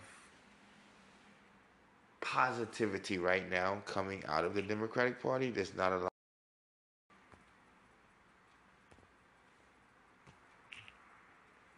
positivity 2.22 3.18
right 3.18 3.50
now 3.50 3.82
coming 3.86 4.24
out 4.28 4.46
of 4.46 4.54
the 4.54 4.62
Democratic 4.62 5.22
Party. 5.22 5.50
There's 5.50 5.74
not 5.76 5.94
a 5.94 5.98
lot. 5.98 6.17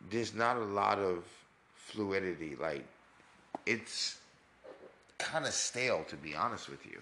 There's 0.10 0.34
not 0.34 0.57
a 0.57 0.64
lot 0.64 0.97
of 0.97 1.24
fluidity. 1.76 2.55
Like, 2.60 2.84
it's 3.68 4.18
kind 5.20 5.45
of 5.45 5.53
stale, 5.53 6.03
to 6.10 6.16
be 6.16 6.36
honest 6.36 6.68
with 6.68 6.84
you. 6.84 6.97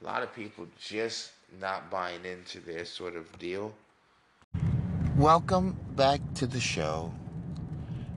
A 0.00 0.04
lot 0.04 0.22
of 0.22 0.32
people 0.32 0.68
just 0.78 1.32
not 1.60 1.90
buying 1.90 2.24
into 2.24 2.60
their 2.60 2.84
sort 2.84 3.16
of 3.16 3.36
deal. 3.40 3.74
Welcome 5.16 5.76
back 5.96 6.20
to 6.34 6.46
the 6.46 6.60
show. 6.60 7.12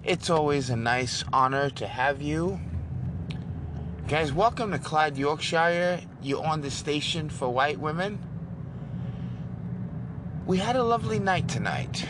It's 0.04 0.30
always 0.30 0.70
a 0.70 0.76
nice 0.76 1.24
honor 1.34 1.72
to 1.72 1.88
have 1.88 2.22
you. 2.22 2.60
Guys, 4.08 4.32
welcome 4.32 4.70
to 4.70 4.78
Clyde, 4.78 5.18
Yorkshire. 5.18 6.00
You're 6.22 6.46
on 6.46 6.62
the 6.62 6.70
station 6.70 7.28
for 7.28 7.50
white 7.50 7.80
women. 7.80 8.20
We 10.46 10.60
had 10.60 10.76
a 10.76 10.84
lovely 10.84 11.18
night 11.18 11.50
tonight. 11.50 12.06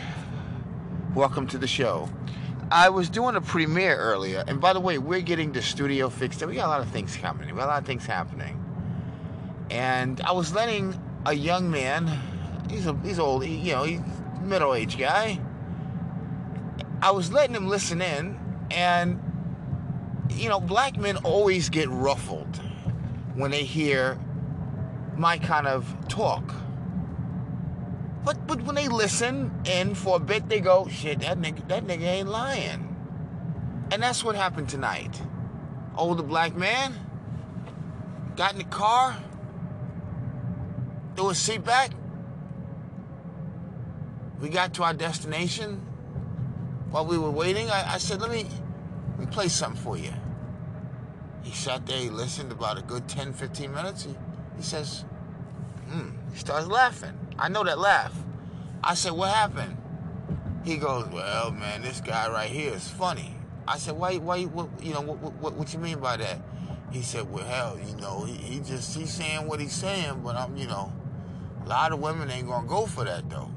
Welcome 1.16 1.46
to 1.46 1.56
the 1.56 1.66
show. 1.66 2.10
I 2.70 2.90
was 2.90 3.08
doing 3.08 3.36
a 3.36 3.40
premiere 3.40 3.96
earlier, 3.96 4.44
and 4.46 4.60
by 4.60 4.74
the 4.74 4.80
way, 4.80 4.98
we're 4.98 5.22
getting 5.22 5.50
the 5.50 5.62
studio 5.62 6.10
fixed. 6.10 6.44
We 6.44 6.56
got 6.56 6.66
a 6.66 6.68
lot 6.68 6.82
of 6.82 6.90
things 6.90 7.16
coming. 7.16 7.46
We 7.46 7.54
got 7.54 7.64
a 7.64 7.68
lot 7.68 7.80
of 7.80 7.86
things 7.86 8.04
happening. 8.04 8.62
And 9.70 10.20
I 10.20 10.32
was 10.32 10.54
letting 10.54 10.94
a 11.24 11.32
young 11.32 11.70
man, 11.70 12.06
he's 12.68 12.86
a 12.86 12.94
he's 13.02 13.18
old, 13.18 13.46
he, 13.46 13.56
you 13.56 13.72
know, 13.72 13.84
he's 13.84 14.00
middle-aged 14.42 14.98
guy. 14.98 15.40
I 17.00 17.12
was 17.12 17.32
letting 17.32 17.56
him 17.56 17.66
listen 17.66 18.02
in, 18.02 18.38
and 18.70 19.18
you 20.28 20.50
know, 20.50 20.60
black 20.60 20.98
men 20.98 21.16
always 21.24 21.70
get 21.70 21.88
ruffled 21.88 22.60
when 23.34 23.50
they 23.50 23.64
hear 23.64 24.18
my 25.16 25.38
kind 25.38 25.66
of 25.66 25.96
talk. 26.08 26.54
But 28.26 28.44
but 28.48 28.60
when 28.62 28.74
they 28.74 28.88
listen 28.88 29.52
in 29.64 29.94
for 29.94 30.16
a 30.16 30.18
bit, 30.18 30.48
they 30.48 30.58
go, 30.58 30.88
shit, 30.88 31.20
that 31.20 31.38
nigga, 31.38 31.66
that 31.68 31.86
nigga 31.86 32.02
ain't 32.02 32.28
lying. 32.28 32.96
And 33.92 34.02
that's 34.02 34.24
what 34.24 34.34
happened 34.34 34.68
tonight. 34.68 35.22
Older 35.96 36.24
black 36.24 36.56
man 36.56 36.92
got 38.34 38.52
in 38.52 38.58
the 38.58 38.64
car, 38.64 39.16
threw 41.14 41.28
his 41.28 41.38
seat 41.38 41.64
back. 41.64 41.92
We 44.40 44.48
got 44.48 44.74
to 44.74 44.82
our 44.82 44.92
destination. 44.92 45.76
While 46.90 47.06
we 47.06 47.18
were 47.18 47.30
waiting, 47.30 47.70
I, 47.70 47.94
I 47.94 47.98
said, 47.98 48.20
let 48.20 48.32
me, 48.32 48.44
let 49.10 49.20
me 49.20 49.26
play 49.26 49.46
something 49.46 49.80
for 49.80 49.96
you. 49.96 50.12
He 51.44 51.52
sat 51.52 51.86
there, 51.86 51.98
he 51.98 52.10
listened 52.10 52.50
about 52.50 52.76
a 52.76 52.82
good 52.82 53.06
10, 53.06 53.32
15 53.32 53.72
minutes. 53.72 54.02
He, 54.02 54.16
he 54.56 54.62
says, 54.62 55.04
hmm, 55.88 56.10
he 56.32 56.38
starts 56.38 56.66
laughing. 56.66 57.25
I 57.38 57.48
know 57.48 57.64
that 57.64 57.78
laugh. 57.78 58.14
I 58.82 58.94
said, 58.94 59.12
what 59.12 59.32
happened? 59.32 59.76
He 60.64 60.76
goes, 60.76 61.06
well, 61.08 61.50
man, 61.50 61.82
this 61.82 62.00
guy 62.00 62.28
right 62.30 62.50
here 62.50 62.72
is 62.72 62.88
funny. 62.88 63.34
I 63.68 63.78
said, 63.78 63.96
why, 63.96 64.16
why, 64.16 64.44
what, 64.44 64.68
you 64.82 64.94
know, 64.94 65.00
what, 65.00 65.32
what, 65.34 65.54
what 65.54 65.72
you 65.72 65.78
mean 65.78 65.98
by 65.98 66.16
that? 66.16 66.40
He 66.90 67.02
said, 67.02 67.30
well, 67.30 67.44
hell, 67.44 67.78
you 67.78 67.96
know, 67.96 68.24
he, 68.24 68.34
he 68.34 68.60
just, 68.60 68.96
he's 68.96 69.12
saying 69.12 69.46
what 69.46 69.60
he's 69.60 69.72
saying, 69.72 70.20
but 70.24 70.36
I'm, 70.36 70.56
you 70.56 70.66
know, 70.66 70.92
a 71.64 71.68
lot 71.68 71.92
of 71.92 71.98
women 71.98 72.30
ain't 72.30 72.46
gonna 72.46 72.66
go 72.66 72.86
for 72.86 73.04
that 73.04 73.28
though. 73.28 73.50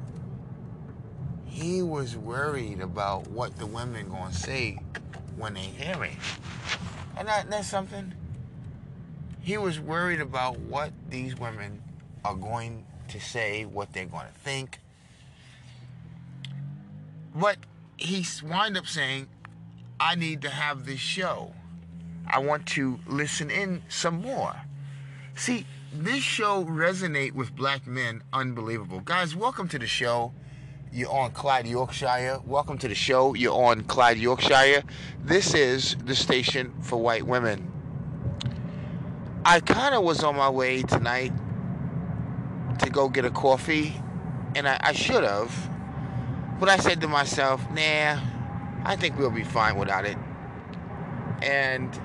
He 1.46 1.84
was 1.84 2.18
worried 2.18 2.82
about 2.82 3.28
what 3.28 3.56
the 3.58 3.66
women 3.66 4.10
gonna 4.10 4.34
say 4.34 4.80
when 5.38 5.54
they 5.54 5.62
hear 5.62 5.98
me. 5.98 6.12
And 7.18 7.28
that, 7.28 7.50
that's 7.50 7.68
something. 7.68 8.14
He 9.42 9.58
was 9.58 9.80
worried 9.80 10.22
about 10.22 10.60
what 10.60 10.92
these 11.10 11.38
women 11.38 11.82
are 12.26 12.36
going 12.36 12.86
to 13.10 13.20
say, 13.20 13.66
what 13.66 13.94
they're 13.94 14.06
going 14.06 14.28
to 14.28 14.40
think. 14.40 14.80
But 17.36 17.58
he 17.98 18.26
wind 18.44 18.78
up 18.78 18.88
saying, 18.88 19.28
I 20.00 20.16
need 20.16 20.42
to 20.44 20.50
have 20.50 20.86
this 20.86 21.00
show. 21.00 21.54
I 22.28 22.40
want 22.40 22.66
to 22.68 23.00
listen 23.08 23.50
in 23.50 23.84
some 23.90 24.22
more. 24.22 24.56
See, 25.36 25.66
this 25.94 26.22
show 26.22 26.64
resonate 26.64 27.34
with 27.34 27.56
black 27.56 27.88
men 27.88 28.22
unbelievable. 28.32 29.00
Guys, 29.02 29.36
welcome 29.36 29.68
to 29.70 29.80
the 29.80 29.88
show. 29.88 30.32
You're 30.92 31.12
on 31.12 31.32
Clyde, 31.32 31.68
Yorkshire. 31.68 32.40
Welcome 32.46 32.78
to 32.80 32.88
the 32.88 32.96
show. 32.96 33.34
You're 33.36 33.54
on 33.54 33.84
Clyde, 33.84 34.18
Yorkshire. 34.18 34.84
This 35.24 35.54
is 35.54 35.96
the 36.06 36.16
station 36.16 36.74
for 36.82 36.98
white 36.98 37.26
women. 37.26 37.72
I 39.46 39.60
kind 39.60 39.96
of 39.96 40.04
was 40.04 40.24
on 40.24 40.36
my 40.36 40.50
way 40.50 40.82
tonight 40.82 41.32
to 42.80 42.90
go 42.90 43.10
get 43.10 43.26
a 43.26 43.32
coffee, 43.32 44.02
and 44.56 44.68
I, 44.68 44.80
I 44.82 44.94
should 44.94 45.24
have. 45.24 45.70
But 46.60 46.70
I 46.70 46.78
said 46.78 47.02
to 47.02 47.08
myself, 47.08 47.66
nah, 47.72 48.20
I 48.84 48.96
think 48.96 49.18
we'll 49.18 49.32
be 49.32 49.44
fine 49.44 49.78
without 49.78 50.06
it. 50.06 50.18
And 51.42 51.98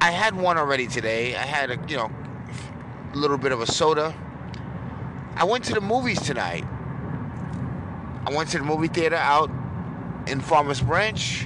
I 0.00 0.12
had 0.12 0.36
one 0.36 0.56
already 0.56 0.86
today. 0.86 1.34
I 1.34 1.44
had 1.44 1.70
a, 1.70 1.78
you 1.88 1.96
know, 1.96 2.10
a 3.12 3.16
little 3.16 3.38
bit 3.38 3.50
of 3.50 3.60
a 3.60 3.66
soda. 3.66 4.14
I 5.34 5.44
went 5.44 5.64
to 5.64 5.74
the 5.74 5.80
movies 5.80 6.20
tonight. 6.20 6.64
I 8.26 8.32
went 8.32 8.50
to 8.50 8.58
the 8.58 8.64
movie 8.64 8.88
theater 8.88 9.16
out 9.16 9.50
in 10.28 10.40
Farmers 10.40 10.80
Branch. 10.80 11.44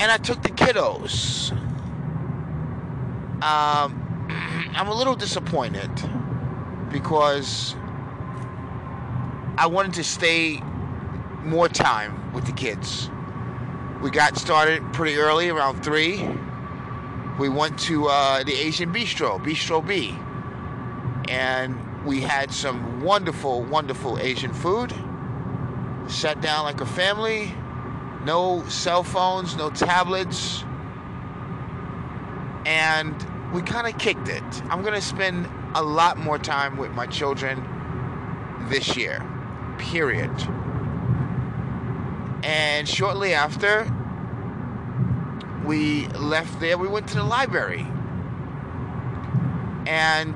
And 0.00 0.12
I 0.12 0.16
took 0.18 0.42
the 0.42 0.50
kiddos. 0.50 1.50
Um, 3.42 4.07
I'm 4.30 4.88
a 4.88 4.94
little 4.94 5.16
disappointed 5.16 5.90
because 6.90 7.74
I 9.56 9.66
wanted 9.66 9.94
to 9.94 10.04
stay 10.04 10.60
more 11.42 11.68
time 11.68 12.32
with 12.32 12.46
the 12.46 12.52
kids. 12.52 13.10
We 14.02 14.10
got 14.10 14.36
started 14.36 14.82
pretty 14.92 15.16
early, 15.16 15.48
around 15.48 15.82
3. 15.82 16.28
We 17.38 17.48
went 17.48 17.78
to 17.80 18.06
uh, 18.06 18.44
the 18.44 18.54
Asian 18.54 18.92
Bistro, 18.92 19.42
Bistro 19.42 19.84
B. 19.84 20.16
And 21.28 22.04
we 22.04 22.20
had 22.20 22.52
some 22.52 23.02
wonderful, 23.02 23.62
wonderful 23.62 24.18
Asian 24.18 24.52
food. 24.52 24.92
Sat 26.06 26.40
down 26.40 26.64
like 26.64 26.80
a 26.80 26.86
family. 26.86 27.52
No 28.24 28.64
cell 28.68 29.02
phones, 29.02 29.56
no 29.56 29.70
tablets. 29.70 30.64
And 32.66 33.14
we 33.52 33.62
kind 33.62 33.86
of 33.86 33.98
kicked 33.98 34.28
it. 34.28 34.62
I'm 34.64 34.82
going 34.82 34.94
to 34.94 35.00
spend 35.00 35.48
a 35.74 35.82
lot 35.82 36.18
more 36.18 36.38
time 36.38 36.76
with 36.76 36.92
my 36.92 37.06
children 37.06 37.64
this 38.68 38.96
year, 38.96 39.24
period. 39.78 40.30
And 42.42 42.88
shortly 42.88 43.34
after 43.34 43.90
we 45.64 46.06
left 46.08 46.60
there, 46.60 46.76
we 46.78 46.88
went 46.88 47.08
to 47.08 47.16
the 47.16 47.24
library. 47.24 47.86
And 49.86 50.34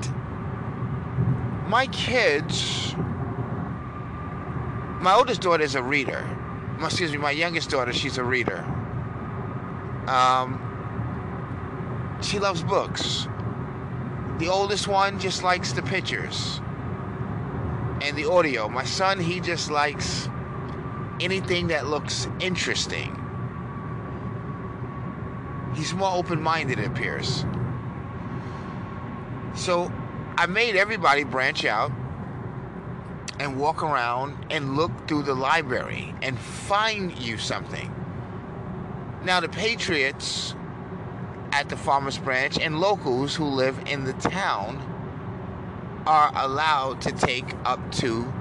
my 1.67 1.87
kids, 1.91 2.95
my 5.01 5.13
oldest 5.15 5.41
daughter 5.41 5.63
is 5.63 5.75
a 5.75 5.83
reader. 5.83 6.27
Excuse 6.81 7.11
me, 7.11 7.17
my 7.17 7.31
youngest 7.31 7.69
daughter, 7.69 7.93
she's 7.93 8.17
a 8.17 8.23
reader. 8.23 8.65
Um, 10.07 10.72
she 12.23 12.39
loves 12.39 12.63
books. 12.63 13.27
The 14.39 14.47
oldest 14.47 14.87
one 14.87 15.19
just 15.19 15.43
likes 15.43 15.73
the 15.73 15.83
pictures 15.83 16.59
and 18.01 18.17
the 18.17 18.29
audio. 18.29 18.67
My 18.67 18.83
son, 18.83 19.19
he 19.19 19.39
just 19.39 19.69
likes 19.69 20.27
anything 21.19 21.67
that 21.67 21.87
looks 21.87 22.27
interesting. 22.39 23.19
He's 25.75 25.93
more 25.93 26.11
open 26.11 26.41
minded, 26.41 26.79
it 26.79 26.87
appears. 26.87 27.45
So 29.55 29.91
I 30.37 30.45
made 30.47 30.75
everybody 30.75 31.23
branch 31.23 31.65
out 31.65 31.91
and 33.39 33.59
walk 33.59 33.83
around 33.83 34.45
and 34.49 34.75
look 34.75 34.91
through 35.07 35.23
the 35.23 35.33
library 35.33 36.13
and 36.21 36.37
find 36.37 37.17
you 37.19 37.37
something. 37.37 37.93
Now, 39.23 39.39
the 39.39 39.49
Patriots 39.49 40.55
at 41.53 41.69
the 41.69 41.77
Farmers 41.77 42.17
Branch 42.17 42.57
and 42.59 42.79
locals 42.79 43.35
who 43.35 43.45
live 43.45 43.79
in 43.85 44.05
the 44.05 44.13
town 44.13 44.81
are 46.07 46.31
allowed 46.35 46.99
to 47.01 47.11
take 47.11 47.45
up 47.63 47.91
to 47.91 48.33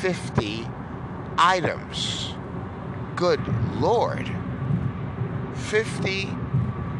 50 0.00 0.66
items. 1.36 2.34
Good 3.16 3.40
Lord. 3.74 4.34
50 5.54 6.28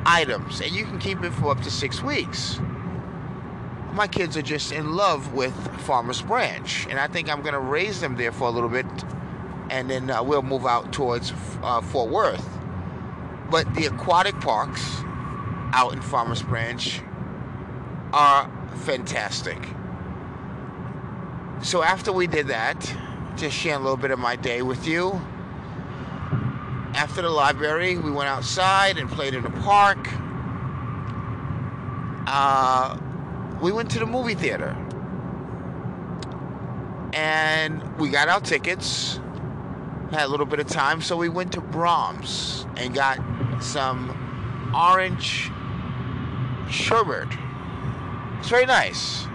items. 0.04 0.60
And 0.60 0.70
you 0.72 0.84
can 0.84 0.98
keep 0.98 1.24
it 1.24 1.32
for 1.32 1.52
up 1.52 1.62
to 1.62 1.70
six 1.70 2.02
weeks. 2.02 2.60
My 3.94 4.06
kids 4.06 4.36
are 4.36 4.42
just 4.42 4.70
in 4.70 4.94
love 4.94 5.32
with 5.32 5.54
Farmers 5.80 6.20
Branch. 6.20 6.86
And 6.90 6.98
I 7.00 7.06
think 7.06 7.30
I'm 7.30 7.40
going 7.40 7.54
to 7.54 7.60
raise 7.60 8.02
them 8.02 8.16
there 8.16 8.32
for 8.32 8.48
a 8.48 8.50
little 8.50 8.68
bit 8.68 8.86
and 9.70 9.88
then 9.88 10.10
uh, 10.10 10.22
we'll 10.22 10.42
move 10.42 10.66
out 10.66 10.92
towards 10.92 11.32
uh, 11.62 11.80
Fort 11.80 12.10
Worth. 12.10 12.46
But 13.50 13.72
the 13.74 13.86
aquatic 13.86 14.38
parks 14.40 15.02
out 15.74 15.92
in 15.92 16.00
Farmers 16.00 16.40
Branch 16.40 17.02
are 18.12 18.48
fantastic. 18.84 19.58
So 21.62 21.82
after 21.82 22.12
we 22.12 22.28
did 22.28 22.46
that, 22.46 22.96
just 23.36 23.56
sharing 23.56 23.80
a 23.80 23.82
little 23.82 23.96
bit 23.96 24.12
of 24.12 24.20
my 24.20 24.36
day 24.36 24.62
with 24.62 24.86
you. 24.86 25.20
After 26.94 27.22
the 27.22 27.28
library, 27.28 27.98
we 27.98 28.12
went 28.12 28.28
outside 28.28 28.98
and 28.98 29.10
played 29.10 29.34
in 29.34 29.42
the 29.42 29.50
park. 29.50 29.98
Uh, 32.28 32.96
we 33.60 33.72
went 33.72 33.90
to 33.90 33.98
the 33.98 34.06
movie 34.06 34.34
theater. 34.34 34.76
And 37.12 37.98
we 37.98 38.10
got 38.10 38.28
our 38.28 38.40
tickets. 38.40 39.18
Had 40.12 40.26
a 40.26 40.28
little 40.28 40.46
bit 40.46 40.60
of 40.60 40.68
time, 40.68 41.00
so 41.00 41.16
we 41.16 41.28
went 41.28 41.50
to 41.54 41.60
Braum's 41.60 42.64
and 42.76 42.94
got 42.94 43.18
some 43.60 44.72
orange 44.72 45.50
sherbet. 46.70 47.28
It's 48.38 48.48
very 48.48 48.66
nice. 48.66 49.26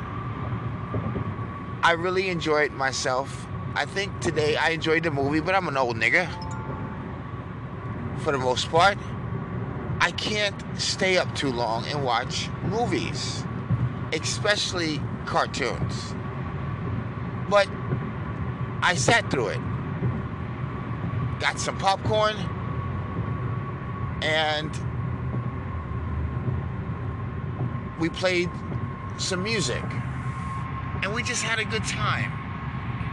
I 1.81 1.93
really 1.97 2.29
enjoyed 2.29 2.71
myself. 2.71 3.47
I 3.75 3.85
think 3.85 4.19
today 4.19 4.55
I 4.55 4.69
enjoyed 4.69 5.03
the 5.03 5.11
movie, 5.11 5.39
but 5.39 5.55
I'm 5.55 5.67
an 5.67 5.77
old 5.77 5.95
nigga. 5.95 6.27
For 8.21 8.31
the 8.31 8.37
most 8.37 8.69
part, 8.69 8.97
I 10.01 10.11
can't 10.11 10.55
stay 10.79 11.17
up 11.17 11.33
too 11.35 11.51
long 11.51 11.85
and 11.87 12.03
watch 12.03 12.49
movies, 12.63 13.43
especially 14.13 15.01
cartoons. 15.25 16.13
But 17.49 17.67
I 18.81 18.95
sat 18.95 19.29
through 19.31 19.49
it. 19.49 19.61
Got 21.39 21.59
some 21.59 21.77
popcorn 21.77 22.35
and 24.21 24.71
we 27.99 28.09
played 28.09 28.49
some 29.17 29.43
music 29.43 29.83
and 31.03 31.13
we 31.13 31.21
just 31.21 31.43
had 31.43 31.59
a 31.59 31.65
good 31.65 31.83
time. 31.83 32.31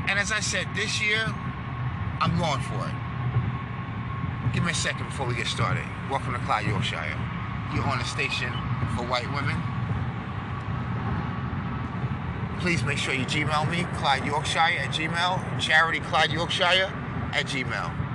And 0.08 0.18
as 0.18 0.30
I 0.30 0.40
said, 0.40 0.68
this 0.74 1.02
year, 1.02 1.24
I'm 2.20 2.38
going 2.38 2.60
for 2.60 2.86
it. 2.86 4.54
Give 4.54 4.64
me 4.64 4.70
a 4.70 4.74
second 4.74 5.06
before 5.06 5.26
we 5.26 5.34
get 5.34 5.46
started. 5.46 5.84
Welcome 6.10 6.32
to 6.34 6.38
Clyde, 6.40 6.66
Yorkshire. 6.66 7.02
You're 7.74 7.84
on 7.84 7.98
the 7.98 8.04
station 8.04 8.52
for 8.96 9.02
white 9.04 9.26
women. 9.34 9.60
Please 12.60 12.82
make 12.84 12.98
sure 12.98 13.12
you 13.12 13.26
Gmail 13.26 13.70
me, 13.70 13.84
Clyde 13.98 14.24
Yorkshire 14.24 14.78
at 14.78 14.90
Gmail, 14.90 15.60
Charity 15.60 16.00
Clyde 16.00 16.30
Yorkshire 16.30 16.92
at 17.32 17.46
Gmail. 17.46 18.05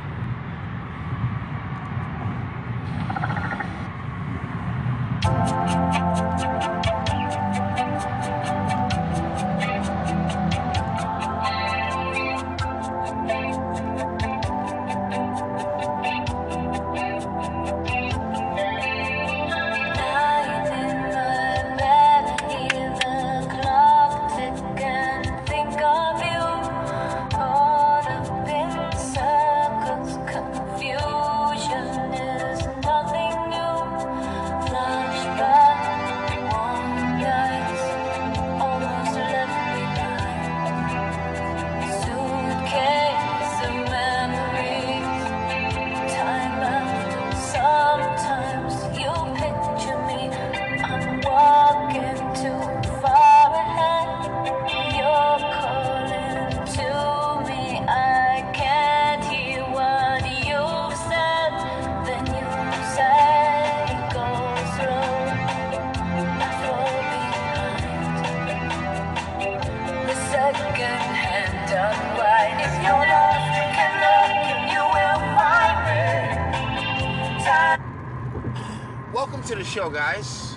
Guys. 79.92 80.56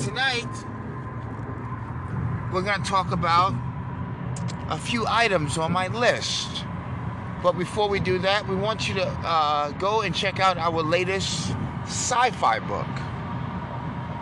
Tonight, 0.00 0.48
we're 2.52 2.62
going 2.62 2.82
to 2.82 2.88
talk 2.88 3.12
about 3.12 3.52
a 4.70 4.78
few 4.78 5.04
items 5.06 5.58
on 5.58 5.72
my 5.72 5.88
list. 5.88 6.64
But 7.42 7.52
before 7.52 7.88
we 7.88 8.00
do 8.00 8.18
that, 8.20 8.48
we 8.48 8.56
want 8.56 8.88
you 8.88 8.94
to 8.94 9.06
uh, 9.06 9.72
go 9.72 10.00
and 10.00 10.14
check 10.14 10.40
out 10.40 10.56
our 10.56 10.82
latest 10.82 11.50
sci 11.84 12.30
fi 12.30 12.58
book. 12.60 12.86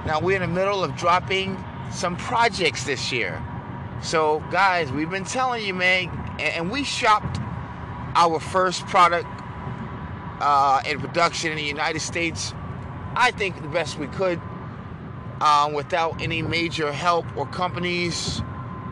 Now, 0.05 0.21
we're 0.21 0.43
in 0.43 0.43
the 0.43 0.55
middle 0.55 0.83
of 0.83 0.97
dropping 0.97 1.63
some 1.93 2.17
projects 2.17 2.85
this 2.85 3.13
year. 3.13 3.41
So, 4.03 4.43
guys, 4.51 4.91
we've 4.91 5.11
been 5.11 5.25
telling 5.25 5.65
you, 5.65 5.75
man, 5.75 6.09
and 6.41 6.73
we 6.73 6.83
shopped 6.83 7.39
our 8.17 8.41
first 8.41 8.85
product 8.87 9.29
uh, 10.41 10.83
in 10.87 11.01
production 11.01 11.53
in 11.53 11.57
the 11.57 11.65
United 11.65 12.01
States 12.01 12.53
I 13.19 13.31
think 13.31 13.63
the 13.63 13.69
best 13.69 13.99
we 13.99 14.09
could 14.09 14.41
um, 15.41 15.73
without 15.73 16.21
any 16.21 16.43
major 16.43 16.93
help 16.93 17.25
or 17.35 17.47
companies. 17.47 18.43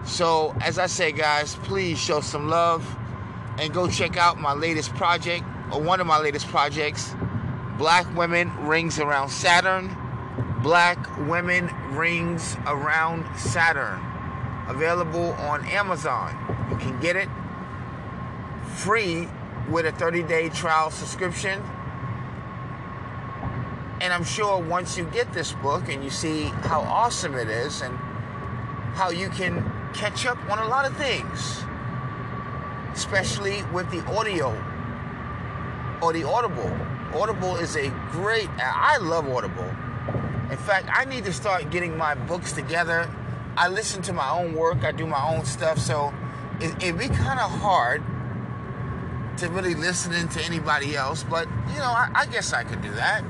So, 0.06 0.54
as 0.62 0.78
I 0.78 0.86
say, 0.86 1.12
guys, 1.12 1.56
please 1.56 1.98
show 1.98 2.20
some 2.22 2.48
love 2.48 2.96
and 3.58 3.72
go 3.72 3.86
check 3.86 4.16
out 4.16 4.40
my 4.40 4.54
latest 4.54 4.94
project 4.94 5.44
or 5.70 5.80
one 5.80 6.00
of 6.00 6.06
my 6.06 6.18
latest 6.18 6.46
projects 6.48 7.14
Black 7.76 8.06
Women 8.16 8.50
Rings 8.66 8.98
Around 8.98 9.30
Saturn. 9.30 9.94
Black 10.62 10.98
Women 11.28 11.68
Rings 11.90 12.56
Around 12.66 13.26
Saturn. 13.36 14.00
Available 14.68 15.32
on 15.32 15.66
Amazon. 15.66 16.34
You 16.70 16.76
can 16.76 16.98
get 17.00 17.16
it 17.16 17.28
free 18.76 19.28
with 19.68 19.86
a 19.86 19.92
30 19.92 20.22
day 20.22 20.48
trial 20.48 20.90
subscription. 20.90 21.62
And 24.04 24.12
I'm 24.12 24.22
sure 24.22 24.58
once 24.58 24.98
you 24.98 25.04
get 25.04 25.32
this 25.32 25.54
book 25.54 25.88
and 25.88 26.04
you 26.04 26.10
see 26.10 26.42
how 26.68 26.82
awesome 26.82 27.36
it 27.36 27.48
is 27.48 27.80
and 27.80 27.96
how 28.92 29.08
you 29.08 29.30
can 29.30 29.64
catch 29.94 30.26
up 30.26 30.36
on 30.50 30.58
a 30.58 30.68
lot 30.68 30.84
of 30.84 30.94
things, 30.98 31.64
especially 32.92 33.62
with 33.72 33.90
the 33.90 34.04
audio 34.12 34.50
or 36.02 36.12
the 36.12 36.22
Audible. 36.22 36.70
Audible 37.14 37.56
is 37.56 37.76
a 37.76 37.88
great, 38.10 38.50
I 38.58 38.98
love 38.98 39.26
Audible. 39.26 39.70
In 40.50 40.58
fact, 40.58 40.90
I 40.92 41.06
need 41.06 41.24
to 41.24 41.32
start 41.32 41.70
getting 41.70 41.96
my 41.96 42.14
books 42.14 42.52
together. 42.52 43.10
I 43.56 43.68
listen 43.68 44.02
to 44.02 44.12
my 44.12 44.28
own 44.28 44.52
work, 44.52 44.84
I 44.84 44.92
do 44.92 45.06
my 45.06 45.34
own 45.34 45.46
stuff, 45.46 45.78
so 45.78 46.12
it, 46.60 46.74
it'd 46.82 46.98
be 46.98 47.08
kind 47.08 47.40
of 47.40 47.50
hard 47.50 48.02
to 49.38 49.48
really 49.48 49.74
listening 49.74 50.28
to 50.28 50.44
anybody 50.44 50.94
else, 50.94 51.24
but 51.24 51.48
you 51.70 51.78
know, 51.78 51.84
I, 51.84 52.10
I 52.14 52.26
guess 52.26 52.52
I 52.52 52.64
could 52.64 52.82
do 52.82 52.90
that. 52.90 53.24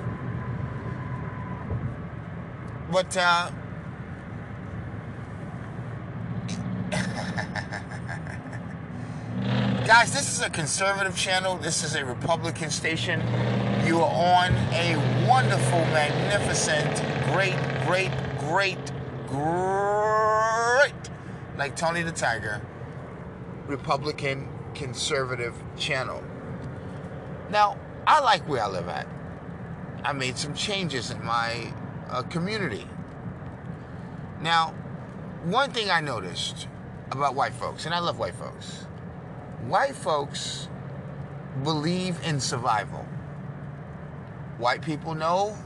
But 2.95 3.17
uh, 3.17 3.51
guys, 9.85 10.13
this 10.13 10.33
is 10.33 10.43
a 10.43 10.49
conservative 10.49 11.17
channel. 11.17 11.57
This 11.57 11.83
is 11.83 11.97
a 11.97 12.05
Republican 12.05 12.71
station. 12.71 13.21
You 13.85 13.99
are 13.99 14.45
on 14.45 14.53
a 14.73 15.27
wonderful, 15.29 15.81
magnificent, 15.87 17.03
great, 17.33 17.57
great, 17.85 18.13
great, 18.39 18.93
great, 19.27 21.11
like 21.59 21.75
Tony 21.75 22.03
the 22.03 22.13
Tiger, 22.13 22.65
Republican 23.67 24.49
conservative 24.75 25.57
channel. 25.77 26.23
Now, 27.51 27.77
I 28.07 28.21
like 28.21 28.49
where 28.49 28.63
I 28.63 28.69
live 28.69 28.87
at. 28.87 29.09
I 30.05 30.13
made 30.13 30.39
some 30.39 30.55
changes 30.55 31.11
in 31.11 31.25
my 31.25 31.75
uh, 32.11 32.23
community. 32.23 32.87
Now, 34.41 34.75
one 35.45 35.73
thing 35.73 35.91
I 35.91 36.01
noticed 36.01 36.69
about 37.11 37.35
white 37.35 37.55
folks, 37.55 37.87
and 37.87 37.95
I 37.95 37.99
love 37.99 38.19
white 38.19 38.35
folks, 38.35 38.87
white 39.67 39.95
folks 39.95 40.69
believe 41.63 42.19
in 42.25 42.41
survival. 42.41 43.07
White 44.59 44.83
people 44.83 45.15
know 45.15 45.57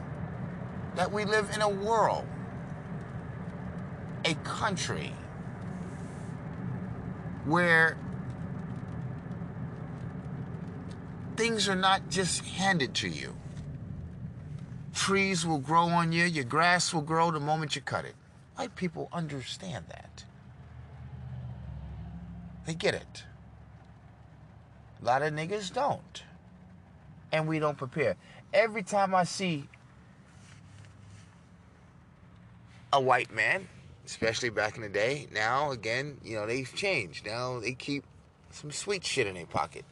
that 0.96 1.12
we 1.12 1.24
live 1.24 1.50
in 1.54 1.60
a 1.60 1.68
world, 1.68 2.26
a 4.24 4.34
country, 4.36 5.14
where 7.44 7.96
things 11.36 11.68
are 11.68 11.76
not 11.76 12.08
just 12.10 12.44
handed 12.44 12.94
to 12.94 13.08
you. 13.08 13.37
Trees 14.98 15.46
will 15.46 15.60
grow 15.60 15.84
on 15.84 16.10
you, 16.10 16.24
your 16.24 16.44
grass 16.44 16.92
will 16.92 17.02
grow 17.02 17.30
the 17.30 17.38
moment 17.38 17.76
you 17.76 17.80
cut 17.80 18.04
it. 18.04 18.16
White 18.56 18.74
people 18.74 19.08
understand 19.12 19.84
that. 19.90 20.24
They 22.66 22.74
get 22.74 22.94
it. 22.94 23.22
A 25.00 25.04
lot 25.04 25.22
of 25.22 25.32
niggas 25.32 25.72
don't. 25.72 26.24
And 27.30 27.46
we 27.46 27.60
don't 27.60 27.78
prepare. 27.78 28.16
Every 28.52 28.82
time 28.82 29.14
I 29.14 29.22
see 29.22 29.68
a 32.92 33.00
white 33.00 33.32
man, 33.32 33.68
especially 34.04 34.50
back 34.50 34.74
in 34.74 34.82
the 34.82 34.88
day, 34.88 35.28
now 35.32 35.70
again, 35.70 36.18
you 36.24 36.34
know, 36.34 36.44
they've 36.44 36.74
changed. 36.74 37.24
Now 37.24 37.60
they 37.60 37.74
keep 37.74 38.04
some 38.50 38.72
sweet 38.72 39.06
shit 39.06 39.28
in 39.28 39.34
their 39.34 39.46
pocket. 39.46 39.84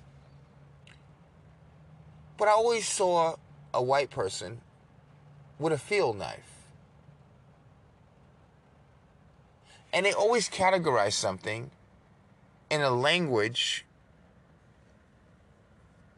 But 2.37 2.49
I 2.49 2.51
always 2.51 2.89
saw 2.89 3.37
a 3.73 3.81
white 3.81 4.11
person 4.11 4.61
with 5.59 5.73
a 5.73 5.79
field 5.79 6.19
knife. 6.19 6.65
And 9.93 10.05
they 10.05 10.13
always 10.13 10.49
categorize 10.49 11.13
something 11.13 11.71
in 12.71 12.83
a 12.83 12.91
language 12.91 13.87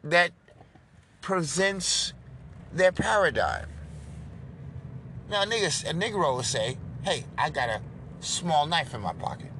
that 0.03 0.31
presents 1.21 2.13
their 2.73 2.91
paradigm. 2.91 3.67
Now, 5.29 5.43
niggas, 5.45 5.87
a 5.87 5.93
Negro 5.93 6.35
will 6.35 6.43
say, 6.43 6.77
hey, 7.03 7.23
I 7.37 7.49
got 7.49 7.69
a 7.69 7.81
small 8.19 8.65
knife 8.65 8.93
in 8.93 9.01
my 9.01 9.13
pocket. 9.13 9.51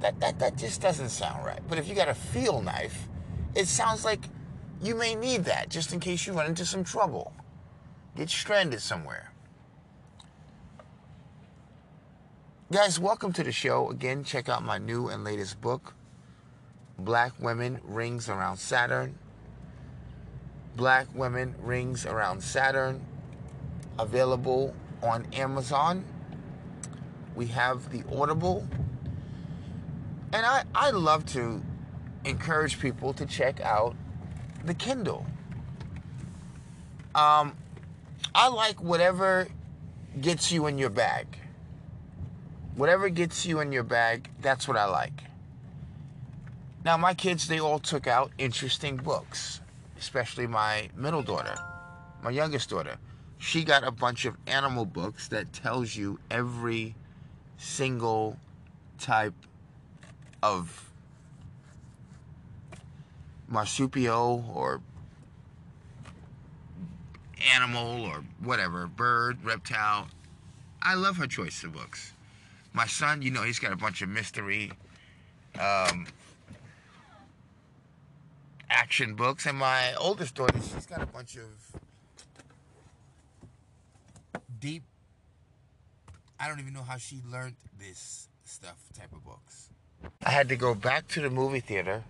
That, 0.00 0.20
that, 0.20 0.38
that 0.38 0.56
just 0.56 0.80
doesn't 0.80 1.08
sound 1.08 1.44
right. 1.44 1.60
But 1.68 1.78
if 1.78 1.88
you 1.88 1.94
got 1.94 2.08
a 2.08 2.14
field 2.14 2.64
knife, 2.64 3.08
it 3.54 3.66
sounds 3.66 4.04
like 4.04 4.20
you 4.82 4.94
may 4.94 5.14
need 5.14 5.44
that 5.44 5.68
just 5.70 5.92
in 5.92 6.00
case 6.00 6.26
you 6.26 6.32
run 6.32 6.46
into 6.46 6.64
some 6.64 6.84
trouble, 6.84 7.32
get 8.16 8.30
stranded 8.30 8.80
somewhere. 8.80 9.32
Guys, 12.72 12.98
welcome 12.98 13.32
to 13.32 13.44
the 13.44 13.52
show. 13.52 13.90
Again, 13.90 14.24
check 14.24 14.48
out 14.48 14.64
my 14.64 14.78
new 14.78 15.08
and 15.08 15.22
latest 15.24 15.60
book, 15.60 15.94
Black 16.98 17.32
Women 17.38 17.80
Rings 17.84 18.28
Around 18.28 18.56
Saturn. 18.58 19.18
Black 20.76 21.06
Women 21.14 21.54
Rings 21.60 22.04
Around 22.04 22.42
Saturn, 22.42 23.00
available 23.98 24.74
on 25.02 25.26
Amazon. 25.32 26.04
We 27.36 27.46
have 27.46 27.90
the 27.90 28.02
Audible. 28.12 28.66
And 30.32 30.44
I, 30.44 30.64
I 30.74 30.90
love 30.90 31.26
to 31.26 31.62
encourage 32.24 32.80
people 32.80 33.12
to 33.12 33.24
check 33.24 33.60
out 33.60 33.94
the 34.64 34.74
Kindle. 34.74 35.24
Um, 37.14 37.56
I 38.34 38.48
like 38.48 38.82
whatever 38.82 39.46
gets 40.20 40.50
you 40.50 40.66
in 40.66 40.76
your 40.76 40.90
bag. 40.90 41.38
Whatever 42.74 43.08
gets 43.08 43.46
you 43.46 43.60
in 43.60 43.70
your 43.70 43.84
bag, 43.84 44.28
that's 44.40 44.66
what 44.66 44.76
I 44.76 44.86
like. 44.86 45.22
Now, 46.84 46.96
my 46.96 47.14
kids, 47.14 47.46
they 47.46 47.60
all 47.60 47.78
took 47.78 48.08
out 48.08 48.32
interesting 48.36 48.96
books, 48.96 49.60
especially 49.98 50.48
my 50.48 50.90
middle 50.96 51.22
daughter, 51.22 51.54
my 52.22 52.30
youngest 52.30 52.70
daughter. 52.70 52.96
She 53.38 53.62
got 53.62 53.84
a 53.84 53.92
bunch 53.92 54.24
of 54.24 54.36
animal 54.48 54.84
books 54.84 55.28
that 55.28 55.52
tells 55.52 55.94
you 55.94 56.18
every 56.28 56.96
single 57.56 58.36
type 58.98 59.34
of 60.42 60.90
marsupial 63.48 64.50
or 64.52 64.80
animal 67.54 68.04
or 68.04 68.24
whatever, 68.42 68.86
bird, 68.86 69.44
reptile. 69.44 70.08
I 70.82 70.94
love 70.94 71.16
her 71.16 71.26
choice 71.26 71.62
of 71.64 71.72
books. 71.72 72.12
My 72.72 72.86
son, 72.86 73.22
you 73.22 73.30
know, 73.30 73.42
he's 73.42 73.58
got 73.58 73.72
a 73.72 73.76
bunch 73.76 74.02
of 74.02 74.08
mystery 74.08 74.72
um, 75.58 76.06
action 78.68 79.14
books, 79.14 79.46
and 79.46 79.58
my 79.58 79.94
oldest 79.94 80.34
daughter, 80.34 80.58
she's 80.58 80.86
got 80.86 81.02
a 81.02 81.06
bunch 81.06 81.36
of 81.36 81.80
deep. 84.58 84.82
I 86.40 86.48
don't 86.48 86.60
even 86.60 86.74
know 86.74 86.82
how 86.82 86.96
she 86.96 87.20
learned 87.30 87.56
this 87.78 88.28
stuff 88.44 88.76
type 88.98 89.12
of 89.12 89.24
books. 89.24 89.70
I 90.22 90.30
had 90.30 90.48
to 90.48 90.56
go 90.56 90.74
back 90.74 91.08
to 91.08 91.20
the 91.20 91.30
movie 91.30 91.60
theater 91.60 92.04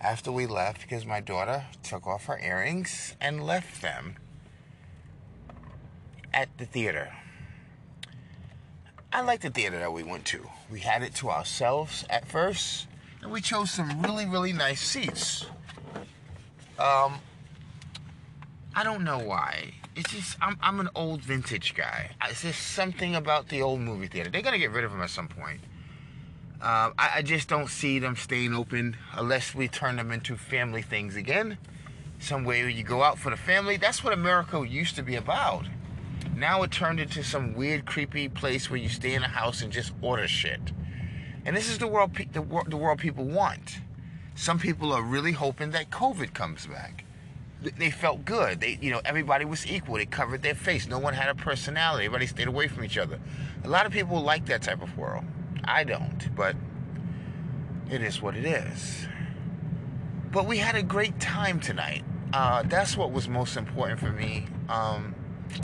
after 0.00 0.30
we 0.30 0.46
left 0.46 0.82
because 0.82 1.06
my 1.06 1.20
daughter 1.20 1.64
took 1.82 2.06
off 2.06 2.26
her 2.26 2.38
earrings 2.38 3.16
and 3.20 3.44
left 3.44 3.80
them 3.80 4.16
at 6.34 6.56
the 6.58 6.66
theater. 6.66 7.12
I 9.12 9.20
like 9.20 9.40
the 9.40 9.50
theater 9.50 9.78
that 9.78 9.92
we 9.92 10.02
went 10.02 10.24
to. 10.26 10.48
We 10.70 10.80
had 10.80 11.02
it 11.02 11.14
to 11.16 11.30
ourselves 11.30 12.04
at 12.08 12.26
first, 12.26 12.86
and 13.20 13.30
we 13.30 13.40
chose 13.40 13.70
some 13.70 14.00
really, 14.00 14.24
really 14.24 14.52
nice 14.52 14.80
seats. 14.80 15.44
Um, 16.78 17.14
I 18.74 18.82
don't 18.82 19.04
know 19.04 19.18
why. 19.18 19.74
It's 19.94 20.10
just 20.10 20.38
I'm 20.40 20.56
I'm 20.62 20.80
an 20.80 20.88
old 20.94 21.20
vintage 21.20 21.74
guy. 21.74 22.12
It's 22.24 22.42
just 22.42 22.60
something 22.68 23.14
about 23.14 23.48
the 23.48 23.60
old 23.60 23.80
movie 23.80 24.06
theater. 24.06 24.30
They're 24.30 24.40
gonna 24.40 24.58
get 24.58 24.70
rid 24.70 24.84
of 24.84 24.90
them 24.90 25.02
at 25.02 25.10
some 25.10 25.28
point. 25.28 25.60
Uh, 26.62 26.92
I, 26.96 27.10
I 27.16 27.22
just 27.22 27.48
don't 27.48 27.68
see 27.68 27.98
them 27.98 28.16
staying 28.16 28.54
open 28.54 28.96
unless 29.14 29.54
we 29.54 29.68
turn 29.68 29.96
them 29.96 30.10
into 30.10 30.36
family 30.36 30.80
things 30.80 31.16
again. 31.16 31.58
Some 32.18 32.44
way 32.44 32.70
you 32.70 32.84
go 32.84 33.02
out 33.02 33.18
for 33.18 33.30
the 33.30 33.36
family. 33.36 33.76
That's 33.76 34.02
what 34.02 34.12
America 34.12 34.64
used 34.66 34.96
to 34.96 35.02
be 35.02 35.16
about. 35.16 35.66
Now 36.34 36.62
it 36.62 36.70
turned 36.70 36.98
into 37.00 37.22
some 37.22 37.54
weird, 37.54 37.84
creepy 37.86 38.28
place 38.28 38.70
where 38.70 38.80
you 38.80 38.88
stay 38.88 39.14
in 39.14 39.22
a 39.22 39.28
house 39.28 39.62
and 39.62 39.72
just 39.72 39.92
order 40.00 40.26
shit. 40.26 40.72
And 41.44 41.56
this 41.56 41.68
is 41.70 41.78
the 41.78 41.86
world, 41.86 42.14
pe- 42.14 42.24
the, 42.26 42.42
wor- 42.42 42.64
the 42.66 42.76
world 42.76 42.98
people 42.98 43.24
want. 43.24 43.78
Some 44.34 44.58
people 44.58 44.92
are 44.92 45.02
really 45.02 45.32
hoping 45.32 45.70
that 45.70 45.90
COVID 45.90 46.32
comes 46.32 46.66
back. 46.66 47.04
Th- 47.62 47.74
They 47.74 47.90
felt 47.90 48.24
good. 48.24 48.60
They, 48.60 48.78
you 48.80 48.90
know, 48.90 49.02
everybody 49.04 49.44
was 49.44 49.66
equal. 49.66 49.96
They 49.96 50.06
covered 50.06 50.42
their 50.42 50.54
face. 50.54 50.86
No 50.86 50.98
one 50.98 51.14
had 51.14 51.28
a 51.28 51.34
personality. 51.34 52.06
Everybody 52.06 52.26
stayed 52.26 52.48
away 52.48 52.68
from 52.68 52.84
each 52.84 52.96
other. 52.96 53.20
A 53.64 53.68
lot 53.68 53.86
of 53.86 53.92
people 53.92 54.20
like 54.22 54.46
that 54.46 54.62
type 54.62 54.82
of 54.82 54.96
world. 54.96 55.24
I 55.64 55.84
don't, 55.84 56.34
but 56.34 56.56
it 57.90 58.02
is 58.02 58.22
what 58.22 58.36
it 58.36 58.44
is. 58.44 59.06
But 60.32 60.46
we 60.46 60.58
had 60.58 60.76
a 60.76 60.82
great 60.82 61.20
time 61.20 61.60
tonight. 61.60 62.04
Uh, 62.32 62.62
that's 62.62 62.96
what 62.96 63.12
was 63.12 63.28
most 63.28 63.56
important 63.56 64.00
for 64.00 64.10
me. 64.10 64.46
Um, 64.68 65.14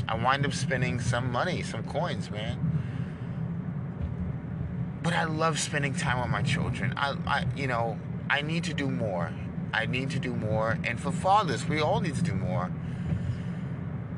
I 0.09 0.17
wind 0.17 0.45
up 0.47 0.53
spending 0.53 1.01
some 1.01 1.31
money, 1.31 1.63
some 1.63 1.85
coins, 1.85 2.31
man. 2.31 2.59
But 5.03 5.15
I 5.15 5.25
love 5.25 5.59
spending 5.59 5.95
time 5.95 6.21
with 6.21 6.31
my 6.31 6.43
children. 6.43 6.95
I, 6.97 7.17
I, 7.27 7.47
you 7.57 7.67
know, 7.67 7.99
I 8.29 8.43
need 8.43 8.65
to 8.65 8.75
do 8.75 8.91
more. 8.91 9.33
I 9.73 9.87
need 9.87 10.11
to 10.11 10.19
do 10.19 10.35
more. 10.35 10.79
And 10.85 11.01
for 11.01 11.13
fathers, 11.13 11.69
we 11.69 11.81
all 11.81 12.01
need 12.01 12.15
to 12.17 12.23
do 12.23 12.35
more. 12.35 12.71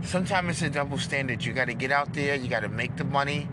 Sometimes 0.03 0.51
it's 0.51 0.63
a 0.63 0.71
double 0.71 0.99
standard. 0.99 1.45
You 1.45 1.53
got 1.53 1.67
to 1.67 1.75
get 1.75 1.93
out 1.93 2.15
there, 2.15 2.35
you 2.35 2.49
got 2.49 2.61
to 2.61 2.69
make 2.69 2.97
the 2.97 3.05
money, 3.05 3.49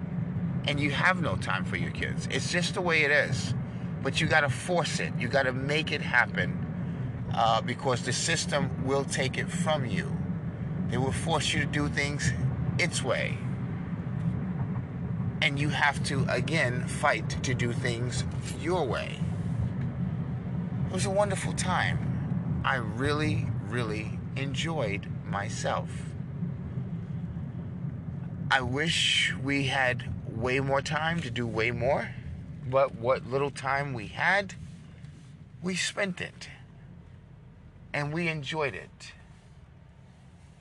and 0.66 0.80
you 0.80 0.92
have 0.92 1.22
no 1.22 1.36
time 1.36 1.66
for 1.66 1.76
your 1.76 1.92
kids. 1.92 2.28
It's 2.32 2.52
just 2.52 2.76
the 2.76 2.82
way 2.82 3.04
it 3.04 3.12
is. 3.12 3.54
But 4.02 4.22
you 4.22 4.28
got 4.28 4.42
to 4.42 4.50
force 4.50 5.00
it, 5.00 5.12
you 5.20 5.28
got 5.28 5.44
to 5.44 5.54
make 5.54 5.92
it 5.92 6.02
happen 6.02 6.66
uh, 7.34 7.62
because 7.62 8.04
the 8.04 8.14
system 8.14 8.86
will 8.86 9.04
take 9.04 9.38
it 9.38 9.50
from 9.50 9.86
you. 9.86 10.16
It 10.92 10.98
will 10.98 11.12
force 11.12 11.54
you 11.54 11.60
to 11.60 11.66
do 11.66 11.90
things 11.90 12.32
its 12.80 13.04
way. 13.04 13.38
And 15.42 15.60
you 15.60 15.70
have 15.70 16.04
to, 16.06 16.26
again, 16.30 16.88
fight 16.88 17.30
to 17.44 17.54
do 17.54 17.74
things 17.74 18.24
your 18.60 18.86
way. 18.86 19.20
It 20.88 20.94
was 20.94 21.06
a 21.06 21.10
wonderful 21.10 21.54
time. 21.54 22.62
I 22.64 22.76
really, 22.76 23.48
really 23.68 24.20
enjoyed 24.36 25.08
myself. 25.26 25.90
I 28.50 28.62
wish 28.62 29.34
we 29.44 29.68
had 29.68 30.10
way 30.26 30.62
more 30.62 30.82
time 30.82 31.20
to 31.22 31.30
do 31.30 31.46
way 31.46 31.72
more, 31.72 32.10
but 32.70 32.96
what 32.96 33.28
little 33.28 33.52
time 33.52 33.94
we 33.94 34.08
had, 34.08 34.54
we 35.62 35.76
spent 35.76 36.22
it. 36.22 36.48
And 37.94 38.14
we 38.14 38.30
enjoyed 38.30 38.74
it. 38.74 39.14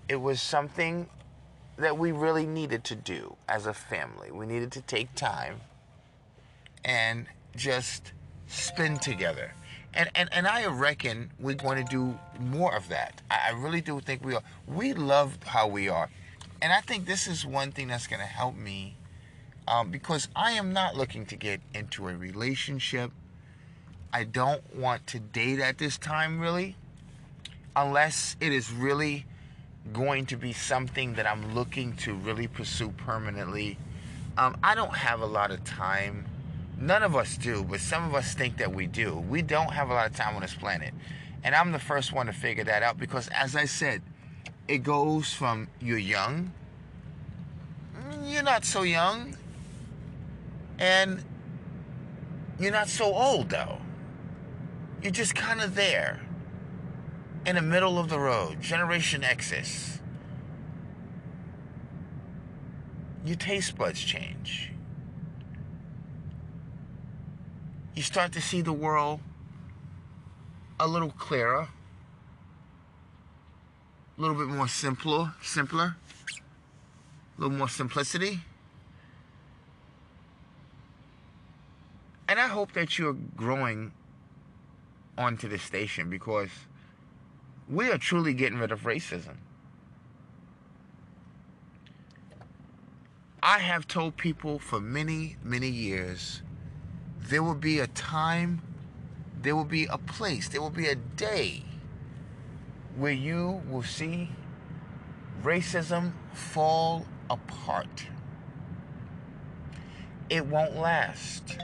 It 0.09 0.17
was 0.17 0.41
something 0.41 1.09
that 1.77 1.99
we 1.99 2.13
really 2.13 2.47
needed 2.47 2.85
to 2.85 2.95
do 2.95 3.37
as 3.49 3.67
a 3.67 3.75
family. 3.75 4.31
We 4.31 4.47
needed 4.47 4.73
to 4.73 4.81
take 4.83 5.15
time 5.15 5.61
and 6.85 7.27
just 7.55 8.13
spend 8.47 9.03
together. 9.03 9.53
And, 9.93 10.11
and, 10.15 10.29
and 10.33 10.47
I 10.47 10.67
reckon 10.67 11.33
we're 11.39 11.55
going 11.55 11.85
to 11.85 11.91
do 11.91 12.19
more 12.39 12.75
of 12.75 12.89
that. 12.89 13.23
I, 13.31 13.49
I 13.49 13.51
really 13.51 13.81
do 13.81 14.01
think 14.01 14.25
we 14.25 14.35
are. 14.35 14.43
We 14.67 14.93
love 14.93 15.39
how 15.45 15.67
we 15.67 15.89
are. 15.89 16.11
And 16.63 16.73
I 16.73 16.81
think 16.81 17.07
this 17.07 17.27
is 17.27 17.45
one 17.45 17.73
thing 17.73 17.89
that's 17.89 18.07
going 18.07 18.21
to 18.21 18.27
help 18.27 18.57
me 18.57 18.97
um, 19.69 19.91
because 19.91 20.29
I 20.37 20.53
am 20.53 20.73
not 20.73 20.97
looking 20.97 21.27
to 21.27 21.37
get 21.37 21.61
into 21.75 22.09
a 22.09 22.17
relationship. 22.17 23.11
I 24.13 24.25
don't 24.25 24.75
want 24.75 25.07
to 25.09 25.19
date 25.19 25.61
at 25.61 25.79
this 25.79 25.99
time, 25.99 26.41
really, 26.41 26.77
unless 27.75 28.37
it 28.41 28.53
is 28.53 28.73
really 28.73 29.27
going 29.93 30.27
to 30.27 30.37
be 30.37 30.53
something 30.53 31.15
that 31.15 31.27
I'm 31.27 31.55
looking 31.55 31.95
to 31.99 32.15
really 32.15 32.47
pursue 32.47 32.91
permanently. 32.91 33.79
Um, 34.37 34.57
I 34.63 34.75
don't 34.75 34.95
have 34.95 35.21
a 35.21 35.27
lot 35.27 35.51
of 35.51 35.65
time. 35.65 36.27
None 36.79 37.03
of 37.03 37.17
us 37.17 37.37
do, 37.37 37.65
but 37.65 37.81
some 37.81 38.05
of 38.05 38.15
us 38.15 38.35
think 38.35 38.59
that 38.59 38.75
we 38.75 38.87
do. 38.87 39.17
We 39.17 39.43
don't 39.43 39.73
have 39.73 39.91
a 39.91 39.95
lot 39.95 40.07
of 40.07 40.15
time 40.15 40.35
on 40.35 40.43
this 40.43 40.55
planet. 40.55 40.93
And 41.43 41.55
I'm 41.55 41.73
the 41.73 41.79
first 41.79 42.13
one 42.13 42.27
to 42.27 42.33
figure 42.33 42.65
that 42.65 42.83
out 42.83 42.99
because, 42.99 43.29
as 43.29 43.57
I 43.57 43.65
said, 43.65 44.03
it 44.69 44.79
goes 44.79 45.33
from 45.33 45.69
you're 45.81 45.97
young, 45.97 46.53
you're 48.25 48.43
not 48.43 48.65
so 48.65 48.83
young, 48.83 49.37
and 50.79 51.25
you're 52.59 52.73
not 52.73 52.89
so 52.89 53.15
old, 53.15 53.51
though. 53.51 53.79
You're 55.03 55.13
just 55.13 55.35
kind 55.35 55.61
of 55.61 55.75
there 55.75 56.26
in 57.47 57.55
the 57.55 57.63
middle 57.63 57.97
of 57.97 58.09
the 58.09 58.19
road, 58.19 58.61
Generation 58.61 59.23
X's. 59.23 60.01
Your 63.25 63.37
taste 63.37 63.79
buds 63.79 64.03
change. 64.03 64.73
You 67.95 68.03
start 68.03 68.33
to 68.33 68.43
see 68.43 68.63
the 68.63 68.73
world 68.73 69.21
a 70.81 70.89
little 70.89 71.11
clearer, 71.11 71.69
a 74.19 74.21
little 74.21 74.37
bit 74.37 74.49
more 74.49 74.69
simpler, 74.69 75.33
simpler, 75.41 75.97
a 77.39 77.41
little 77.41 77.57
more 77.57 77.69
simplicity. 77.69 78.41
And 82.29 82.41
I 82.41 82.49
hope 82.49 82.73
that 82.73 82.99
you're 82.99 83.17
growing 83.37 83.93
onto 85.17 85.49
this 85.49 85.63
station 85.63 86.11
because 86.11 86.51
we 87.69 87.91
are 87.91 87.99
truly 87.99 88.33
getting 88.33 88.59
rid 88.59 88.73
of 88.73 88.83
racism. 88.83 89.37
I 93.43 93.59
have 93.59 93.87
told 93.87 94.17
people 94.17 94.59
for 94.59 94.81
many, 94.81 95.37
many 95.43 95.69
years 95.69 96.43
there 97.29 97.43
will 97.43 97.55
be 97.55 97.81
a 97.81 97.87
time, 97.89 98.63
there 99.43 99.55
will 99.57 99.65
be 99.65 99.87
a 99.87 99.99
place, 99.99 100.49
there 100.49 100.61
will 100.61 100.71
be 100.71 100.87
a 100.87 100.95
day 100.95 101.63
where 102.97 103.13
you 103.13 103.63
will 103.69 103.83
see 103.83 104.31
racism 105.43 106.13
fall 106.33 107.07
apart. 107.29 108.07
It 110.29 110.47
won't 110.47 110.77
last. 110.77 111.57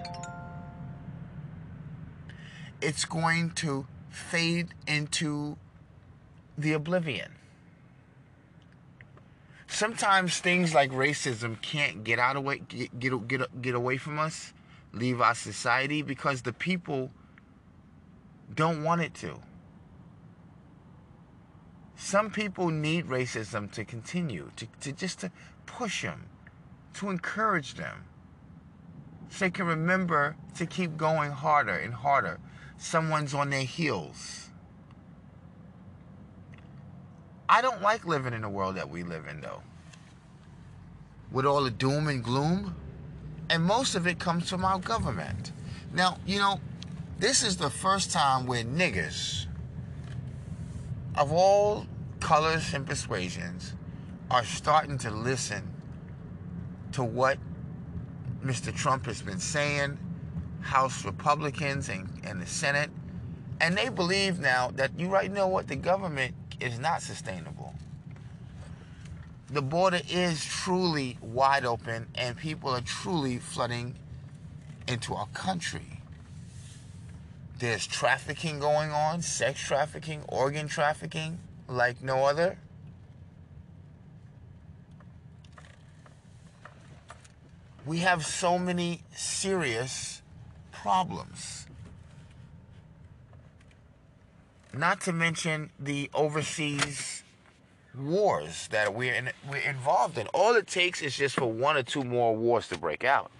It's 2.80 3.04
going 3.04 3.50
to 3.52 3.86
fade 4.10 4.74
into 4.86 5.56
the 6.56 6.72
oblivion. 6.72 7.32
Sometimes 9.66 10.38
things 10.38 10.74
like 10.74 10.90
racism 10.90 11.60
can't 11.62 12.04
get 12.04 12.18
out 12.18 12.36
of 12.36 12.44
way, 12.44 12.58
get, 12.68 12.98
get, 12.98 13.28
get, 13.28 13.62
get 13.62 13.74
away 13.74 13.96
from 13.96 14.18
us, 14.18 14.52
leave 14.92 15.20
our 15.20 15.34
society 15.34 16.02
because 16.02 16.42
the 16.42 16.52
people 16.52 17.10
don't 18.54 18.84
want 18.84 19.00
it 19.00 19.14
to. 19.14 19.40
Some 21.96 22.30
people 22.30 22.68
need 22.68 23.06
racism 23.06 23.70
to 23.72 23.84
continue, 23.84 24.50
to, 24.56 24.66
to 24.80 24.92
just 24.92 25.20
to 25.20 25.30
push 25.64 26.02
them, 26.02 26.26
to 26.94 27.08
encourage 27.08 27.74
them. 27.74 28.04
So 29.30 29.46
they 29.46 29.50
can 29.50 29.66
remember 29.66 30.36
to 30.56 30.66
keep 30.66 30.98
going 30.98 31.30
harder 31.30 31.76
and 31.76 31.94
harder. 31.94 32.38
Someone's 32.76 33.32
on 33.32 33.48
their 33.50 33.62
heels. 33.62 34.50
I 37.52 37.60
don't 37.60 37.82
like 37.82 38.06
living 38.06 38.32
in 38.32 38.40
the 38.40 38.48
world 38.48 38.76
that 38.76 38.88
we 38.88 39.02
live 39.02 39.26
in, 39.26 39.42
though. 39.42 39.60
With 41.30 41.44
all 41.44 41.62
the 41.62 41.70
doom 41.70 42.08
and 42.08 42.24
gloom. 42.24 42.74
And 43.50 43.62
most 43.62 43.94
of 43.94 44.06
it 44.06 44.18
comes 44.18 44.48
from 44.48 44.64
our 44.64 44.78
government. 44.78 45.52
Now, 45.92 46.16
you 46.26 46.38
know, 46.38 46.60
this 47.18 47.42
is 47.42 47.58
the 47.58 47.68
first 47.68 48.10
time 48.10 48.46
where 48.46 48.64
niggers 48.64 49.44
of 51.14 51.30
all 51.30 51.86
colors 52.20 52.72
and 52.72 52.86
persuasions 52.86 53.74
are 54.30 54.46
starting 54.46 54.96
to 54.96 55.10
listen 55.10 55.62
to 56.92 57.04
what 57.04 57.36
Mr. 58.42 58.74
Trump 58.74 59.04
has 59.04 59.20
been 59.20 59.38
saying, 59.38 59.98
House 60.62 61.04
Republicans 61.04 61.90
and, 61.90 62.08
and 62.24 62.40
the 62.40 62.46
Senate. 62.46 62.88
And 63.60 63.76
they 63.76 63.90
believe 63.90 64.40
now 64.40 64.70
that 64.76 64.98
you 64.98 65.08
right 65.08 65.30
know 65.30 65.48
what 65.48 65.68
the 65.68 65.76
government 65.76 66.34
is 66.62 66.78
not 66.78 67.02
sustainable. 67.02 67.74
The 69.50 69.62
border 69.62 70.00
is 70.08 70.44
truly 70.44 71.18
wide 71.20 71.66
open 71.66 72.06
and 72.14 72.36
people 72.36 72.70
are 72.70 72.80
truly 72.80 73.38
flooding 73.38 73.96
into 74.88 75.14
our 75.14 75.26
country. 75.28 76.00
There's 77.58 77.86
trafficking 77.86 78.58
going 78.58 78.90
on, 78.90 79.22
sex 79.22 79.60
trafficking, 79.60 80.22
organ 80.26 80.68
trafficking, 80.68 81.38
like 81.68 82.02
no 82.02 82.24
other. 82.24 82.58
We 87.84 87.98
have 87.98 88.24
so 88.24 88.58
many 88.58 89.02
serious 89.14 90.22
problems. 90.70 91.66
Not 94.74 95.02
to 95.02 95.12
mention 95.12 95.70
the 95.78 96.10
overseas 96.14 97.22
wars 97.94 98.68
that 98.68 98.94
we're 98.94 99.12
in, 99.12 99.30
we're 99.48 99.58
involved 99.58 100.16
in. 100.16 100.26
All 100.28 100.54
it 100.54 100.66
takes 100.66 101.02
is 101.02 101.16
just 101.16 101.34
for 101.34 101.50
one 101.50 101.76
or 101.76 101.82
two 101.82 102.04
more 102.04 102.34
wars 102.34 102.68
to 102.68 102.78
break 102.78 103.04
out. 103.04 103.30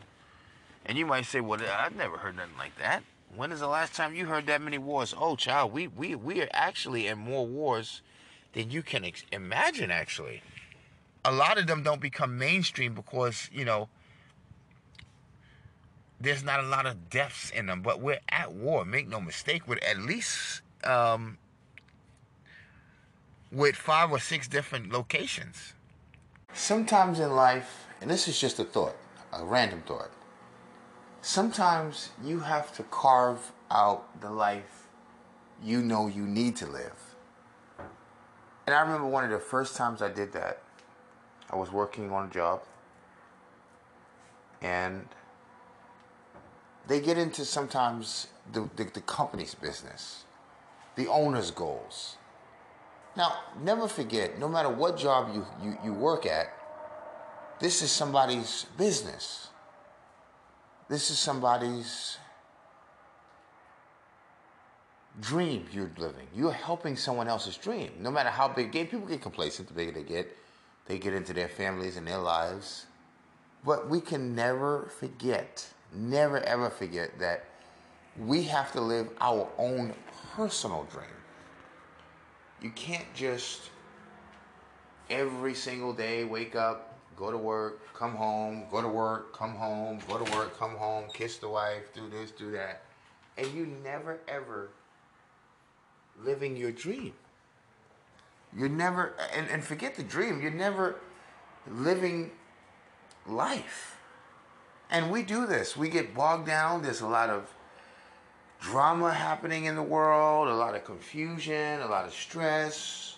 And 0.85 0.99
you 0.99 1.07
might 1.07 1.25
say, 1.25 1.41
"Well, 1.41 1.61
I've 1.63 1.97
never 1.97 2.19
heard 2.19 2.37
nothing 2.37 2.59
like 2.59 2.77
that." 2.79 3.03
When 3.35 3.51
is 3.51 3.61
the 3.61 3.67
last 3.69 3.95
time 3.95 4.15
you 4.15 4.27
heard 4.27 4.47
that 4.47 4.61
many 4.61 4.77
wars? 4.77 5.15
Oh, 5.17 5.37
child, 5.37 5.73
we 5.73 5.89
we 5.89 6.15
we 6.15 6.43
are 6.43 6.51
actually 6.53 7.07
in 7.07 7.19
more 7.19 7.47
wars 7.47 8.03
than 8.53 8.71
you 8.71 8.83
can 8.83 9.05
ex- 9.05 9.25
imagine. 9.33 9.91
Actually, 9.91 10.43
a 11.25 11.33
lot 11.33 11.57
of 11.57 11.67
them 11.67 11.83
don't 11.83 12.01
become 12.01 12.37
mainstream 12.37 12.95
because 12.95 13.49
you 13.53 13.65
know 13.65 13.89
there's 16.21 16.45
not 16.45 16.61
a 16.61 16.67
lot 16.67 16.85
of 16.85 17.09
deaths 17.09 17.51
in 17.51 17.67
them. 17.67 17.81
But 17.81 18.01
we're 18.01 18.21
at 18.29 18.53
war. 18.53 18.85
Make 18.85 19.09
no 19.09 19.21
mistake. 19.21 19.67
With 19.67 19.83
at 19.83 19.99
least 19.99 20.61
um, 20.85 21.39
with 23.51 23.77
five 23.77 24.11
or 24.11 24.19
six 24.19 24.49
different 24.49 24.93
locations. 24.93 25.75
Sometimes 26.55 27.21
in 27.21 27.35
life, 27.35 27.87
and 28.01 28.11
this 28.11 28.29
is 28.29 28.41
just 28.41 28.59
a 28.59 28.65
thought, 28.65 28.97
a 29.33 29.45
random 29.45 29.83
thought. 29.87 30.11
Sometimes 31.21 32.11
you 32.23 32.41
have 32.41 32.75
to 32.77 32.83
carve 32.85 33.53
out 33.71 34.21
the 34.21 34.31
life 34.31 34.89
you 35.63 35.81
know 35.81 36.09
you 36.09 36.27
need 36.27 36.57
to 36.57 36.67
live. 36.67 37.15
And 38.67 38.75
I 38.75 38.81
remember 38.81 39.07
one 39.07 39.25
of 39.25 39.31
the 39.31 39.39
first 39.39 39.77
times 39.77 40.03
I 40.03 40.09
did 40.09 40.33
that, 40.33 40.63
I 41.51 41.57
was 41.57 41.71
working 41.71 42.11
on 42.11 42.29
a 42.29 42.31
job, 42.31 42.63
and 44.61 45.07
they 46.87 47.01
get 47.01 47.19
into 47.19 47.45
sometimes 47.45 48.29
the, 48.53 48.69
the, 48.77 48.85
the 48.85 49.01
company's 49.01 49.55
business 49.55 50.25
the 50.97 51.09
owner's 51.09 51.51
goals. 51.51 52.17
Now, 53.17 53.41
never 53.61 53.89
forget, 53.89 54.39
no 54.39 54.49
matter 54.49 54.69
what 54.69 54.97
job 54.97 55.35
you, 55.35 55.47
you, 55.63 55.79
you 55.85 55.93
work 55.93 56.25
at, 56.25 56.53
this 57.61 57.83
is 57.83 57.91
somebody's 57.91 58.67
business. 58.77 59.49
This 60.89 61.11
is 61.11 61.19
somebody's 61.19 62.19
dream 65.21 65.67
you're 65.73 65.91
living. 65.99 66.27
You're 66.35 66.53
helping 66.53 66.97
someone 66.97 67.29
else's 67.29 67.57
dream. 67.57 67.93
No 68.01 68.11
matter 68.11 68.31
how 68.31 68.49
big, 68.49 68.73
people 68.73 69.01
get 69.01 69.21
complacent 69.21 69.69
the 69.69 69.75
bigger 69.75 69.93
they 69.93 70.03
get. 70.03 70.37
They 70.87 70.99
get 70.99 71.15
into 71.15 71.33
their 71.33 71.49
families 71.49 71.97
and 71.97 72.07
their 72.07 72.19
lives. 72.19 72.87
But 73.65 73.89
we 73.89 74.01
can 74.01 74.35
never 74.35 74.91
forget, 74.99 75.67
never 75.95 76.41
ever 76.41 76.69
forget 76.71 77.19
that 77.21 77.45
we 78.19 78.43
have 78.45 78.73
to 78.73 78.81
live 78.81 79.09
our 79.21 79.49
own 79.57 79.95
personal 80.35 80.85
dream. 80.91 81.07
You 82.61 82.71
can't 82.71 83.13
just 83.15 83.71
every 85.11 85.55
single 85.55 85.93
day 85.93 86.25
wake 86.25 86.57
up, 86.57 86.99
go 87.17 87.31
to 87.31 87.37
work, 87.37 87.95
come 87.95 88.15
home, 88.15 88.65
go 88.71 88.81
to 88.81 88.89
work, 88.89 89.37
come 89.37 89.55
home, 89.55 89.99
go 90.09 90.19
to 90.19 90.37
work, 90.37 90.59
come 90.59 90.77
home, 90.77 91.05
kiss 91.13 91.39
the 91.39 91.49
wife, 91.49 91.93
do 91.93 92.09
this, 92.09 92.31
do 92.31 92.51
that. 92.53 92.83
And 93.37 93.47
you 93.53 93.67
never 93.83 94.21
ever 94.29 94.71
living 96.23 96.57
your 96.57 96.73
dream. 96.73 97.13
You're 98.57 98.69
never, 98.69 99.15
and, 99.35 99.49
and 99.49 99.65
forget 99.65 99.95
the 99.97 100.03
dream, 100.03 100.43
you're 100.43 100.51
never 100.51 100.97
living 101.71 102.31
life. 103.27 103.99
And 104.91 105.11
we 105.11 105.23
do 105.23 105.47
this. 105.47 105.75
We 105.75 105.89
get 105.89 106.15
bogged 106.15 106.47
down. 106.47 106.83
There's 106.83 107.01
a 107.01 107.07
lot 107.07 107.31
of 107.31 107.49
drama 108.63 109.13
happening 109.13 109.65
in 109.65 109.75
the 109.75 109.83
world, 109.83 110.47
a 110.49 110.55
lot 110.55 110.77
of 110.77 110.85
confusion, 110.85 111.81
a 111.81 111.87
lot 111.87 112.07
of 112.07 112.15
stress. 112.15 113.17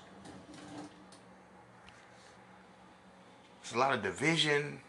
It's 3.63 3.75
a 3.75 3.79
lot 3.79 3.95
of 3.95 4.03
division. 4.03 4.81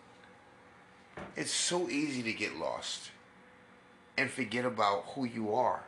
It's 1.35 1.51
so 1.51 1.89
easy 1.89 2.23
to 2.23 2.33
get 2.33 2.55
lost 2.55 3.11
and 4.17 4.29
forget 4.31 4.65
about 4.65 5.03
who 5.09 5.25
you 5.25 5.53
are. 5.53 5.83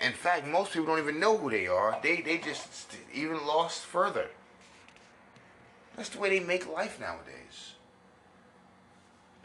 In 0.00 0.12
fact, 0.12 0.46
most 0.46 0.72
people 0.72 0.86
don't 0.86 0.98
even 0.98 1.20
know 1.20 1.36
who 1.36 1.50
they 1.50 1.66
are. 1.66 1.98
They 2.02 2.22
they 2.22 2.38
just 2.38 2.96
even 3.14 3.46
lost 3.46 3.84
further. 3.84 4.28
That's 5.96 6.08
the 6.08 6.18
way 6.18 6.38
they 6.38 6.44
make 6.44 6.66
life 6.72 6.98
nowadays. 6.98 7.74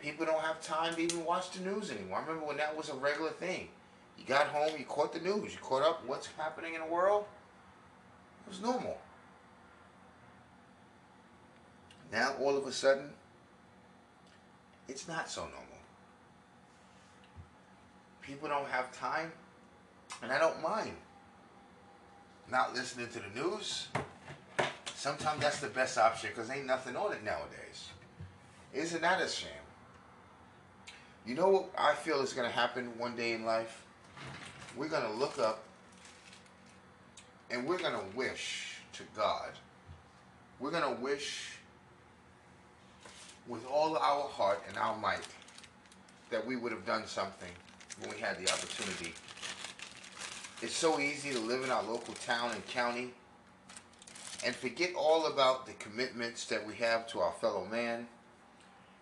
People 0.08 0.26
don't 0.26 0.42
have 0.42 0.62
time 0.62 0.96
to 0.96 1.02
even 1.02 1.26
watch 1.26 1.52
the 1.52 1.60
news 1.60 1.92
anymore. 1.92 2.20
I 2.20 2.22
remember 2.22 2.48
when 2.48 2.56
that 2.56 2.78
was 2.78 2.88
a 2.88 2.94
regular 2.94 3.32
thing. 3.32 3.68
You 4.18 4.24
got 4.24 4.48
home, 4.48 4.72
you 4.80 4.86
caught 4.86 5.12
the 5.12 5.20
news, 5.20 5.52
you 5.52 5.60
caught 5.62 5.84
up 5.84 6.08
what's 6.08 6.28
happening 6.38 6.76
in 6.76 6.80
the 6.80 6.88
world. 6.88 7.26
It 8.46 8.52
was 8.52 8.62
normal. 8.62 8.98
Now 12.10 12.36
all 12.40 12.56
of 12.56 12.66
a 12.66 12.72
sudden, 12.72 13.10
it's 14.88 15.10
not 15.10 15.30
so 15.30 15.42
normal. 15.42 15.62
People 18.22 18.48
don't 18.48 18.70
have 18.70 18.94
time, 18.94 19.34
and 20.24 20.32
I 20.32 20.40
don't 20.40 20.64
mind 20.64 20.96
not 22.50 22.74
listening 22.74 23.10
to 23.10 23.20
the 23.20 23.42
news. 23.42 23.90
Sometimes 24.96 25.42
that's 25.42 25.60
the 25.60 25.68
best 25.68 25.98
option 25.98 26.30
because 26.34 26.50
ain't 26.50 26.66
nothing 26.66 26.96
on 26.96 27.12
it 27.12 27.26
nowadays. 27.26 27.90
Isn't 28.74 29.02
that 29.02 29.22
a 29.22 29.28
shame? 29.28 29.67
You 31.28 31.36
know 31.36 31.50
what 31.50 31.70
I 31.78 31.94
feel 31.94 32.22
is 32.22 32.32
going 32.32 32.48
to 32.48 32.56
happen 32.56 32.98
one 32.98 33.18
day 33.18 33.34
in 33.34 33.44
life? 33.44 33.84
We're 34.78 34.88
going 34.88 35.04
to 35.04 35.12
look 35.12 35.38
up 35.38 35.62
and 37.52 37.68
we're 37.68 37.80
going 37.80 37.96
to 37.96 38.18
wish 38.18 38.78
to 38.94 39.04
God. 39.14 39.50
We're 40.62 40.72
going 40.72 40.96
to 40.96 41.02
wish 41.02 41.58
with 43.46 43.66
all 43.66 43.98
our 43.98 44.30
heart 44.30 44.64
and 44.70 44.78
our 44.78 44.98
might 44.98 45.28
that 46.30 46.48
we 46.48 46.56
would 46.56 46.72
have 46.72 46.86
done 46.86 47.06
something 47.06 47.52
when 48.00 48.10
we 48.10 48.18
had 48.22 48.38
the 48.38 48.50
opportunity. 48.50 49.14
It's 50.62 50.78
so 50.78 50.98
easy 50.98 51.32
to 51.32 51.40
live 51.40 51.62
in 51.62 51.70
our 51.70 51.84
local 51.84 52.14
town 52.14 52.52
and 52.52 52.66
county 52.68 53.12
and 54.46 54.56
forget 54.56 54.92
all 54.96 55.26
about 55.26 55.66
the 55.66 55.74
commitments 55.74 56.46
that 56.46 56.66
we 56.66 56.76
have 56.76 57.06
to 57.08 57.20
our 57.20 57.34
fellow 57.34 57.66
man. 57.70 58.08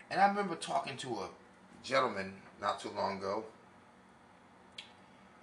And 0.09 0.19
I 0.19 0.27
remember 0.27 0.55
talking 0.55 0.97
to 0.97 1.09
a 1.17 1.27
gentleman 1.85 2.33
not 2.59 2.79
too 2.79 2.89
long 2.95 3.19
ago, 3.19 3.45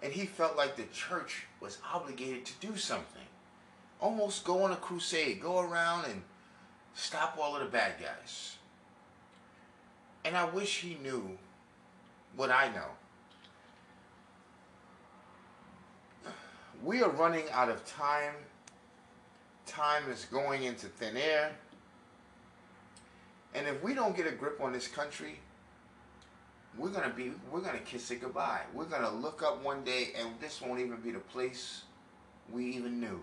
and 0.02 0.12
he 0.12 0.26
felt 0.26 0.56
like 0.56 0.76
the 0.76 0.84
church 0.92 1.46
was 1.60 1.78
obligated 1.94 2.44
to 2.44 2.52
do 2.60 2.76
something. 2.76 3.22
Almost 4.00 4.44
go 4.44 4.64
on 4.64 4.72
a 4.72 4.76
crusade, 4.76 5.40
go 5.40 5.60
around 5.60 6.06
and 6.06 6.22
stop 6.94 7.38
all 7.40 7.54
of 7.54 7.62
the 7.62 7.68
bad 7.68 7.92
guys. 8.00 8.56
And 10.24 10.36
I 10.36 10.44
wish 10.44 10.80
he 10.80 10.98
knew 11.02 11.38
what 12.36 12.50
I 12.50 12.68
know. 12.68 12.88
We 16.82 17.02
are 17.02 17.10
running 17.10 17.44
out 17.52 17.68
of 17.68 17.84
time. 17.86 18.34
Time 19.66 20.10
is 20.10 20.24
going 20.24 20.64
into 20.64 20.86
thin 20.86 21.16
air. 21.16 21.52
And 23.54 23.68
if 23.68 23.82
we 23.84 23.94
don't 23.94 24.16
get 24.16 24.26
a 24.26 24.32
grip 24.32 24.60
on 24.60 24.72
this 24.72 24.88
country, 24.88 25.38
we're 26.76 26.88
gonna 26.88 27.12
be 27.14 27.32
we're 27.50 27.60
gonna 27.60 27.78
kiss 27.78 28.10
it 28.10 28.20
goodbye. 28.20 28.62
We're 28.72 28.84
gonna 28.84 29.10
look 29.10 29.42
up 29.42 29.62
one 29.62 29.84
day 29.84 30.12
and 30.18 30.30
this 30.40 30.60
won't 30.60 30.80
even 30.80 30.96
be 31.00 31.10
the 31.10 31.18
place 31.18 31.82
we 32.50 32.66
even 32.66 33.00
knew. 33.00 33.22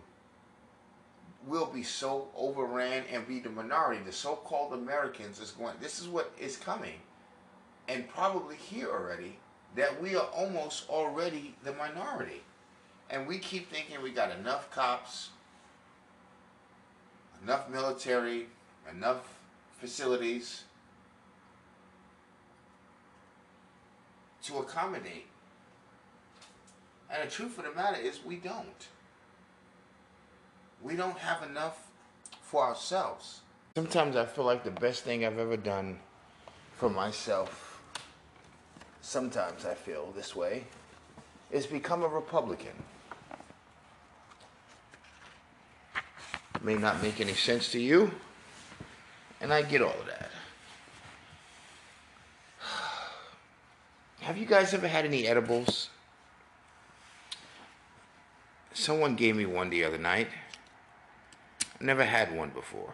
We'll 1.47 1.65
be 1.65 1.83
so 1.83 2.27
overran 2.35 3.03
and 3.11 3.27
be 3.27 3.39
the 3.39 3.49
minority. 3.49 4.01
The 4.05 4.11
so-called 4.11 4.73
Americans 4.73 5.39
is 5.39 5.51
going 5.51 5.75
this 5.81 5.99
is 5.99 6.07
what 6.07 6.31
is 6.39 6.57
coming 6.57 6.99
and 7.87 8.07
probably 8.07 8.55
here 8.55 8.89
already 8.89 9.39
that 9.75 10.01
we 10.01 10.15
are 10.15 10.27
almost 10.27 10.89
already 10.89 11.55
the 11.63 11.73
minority. 11.73 12.43
And 13.09 13.27
we 13.27 13.39
keep 13.39 13.71
thinking 13.71 14.01
we 14.03 14.11
got 14.11 14.31
enough 14.37 14.69
cops, 14.69 15.29
enough 17.43 17.69
military, 17.69 18.47
enough 18.91 19.39
facilities 19.79 20.65
to 24.49 24.59
accommodate. 24.59 25.27
And 27.11 27.27
the 27.27 27.31
truth 27.31 27.57
of 27.57 27.65
the 27.65 27.71
matter 27.71 27.99
is, 27.99 28.19
we 28.23 28.35
don't. 28.35 28.87
We 30.81 30.95
don't 30.95 31.17
have 31.17 31.43
enough 31.43 31.87
for 32.41 32.63
ourselves. 32.63 33.41
Sometimes 33.75 34.15
I 34.15 34.25
feel 34.25 34.45
like 34.45 34.63
the 34.63 34.71
best 34.71 35.03
thing 35.03 35.25
I've 35.25 35.39
ever 35.39 35.57
done 35.57 35.99
for 36.77 36.89
myself, 36.89 37.81
sometimes 39.01 39.65
I 39.65 39.73
feel 39.73 40.11
this 40.15 40.35
way, 40.35 40.65
is 41.51 41.65
become 41.65 42.03
a 42.03 42.07
Republican. 42.07 42.71
May 46.61 46.75
not 46.75 47.01
make 47.01 47.21
any 47.21 47.33
sense 47.33 47.71
to 47.71 47.79
you, 47.79 48.11
and 49.41 49.53
I 49.53 49.61
get 49.61 49.81
all 49.81 49.89
of 49.99 50.05
that. 50.07 50.29
Have 54.21 54.37
you 54.37 54.45
guys 54.45 54.73
ever 54.73 54.87
had 54.87 55.05
any 55.05 55.27
edibles? 55.27 55.89
Someone 58.73 59.15
gave 59.15 59.35
me 59.35 59.45
one 59.45 59.69
the 59.69 59.83
other 59.83 59.97
night. 59.97 60.27
I 61.79 61.83
never 61.83 62.03
had 62.03 62.35
one 62.35 62.49
before. 62.49 62.93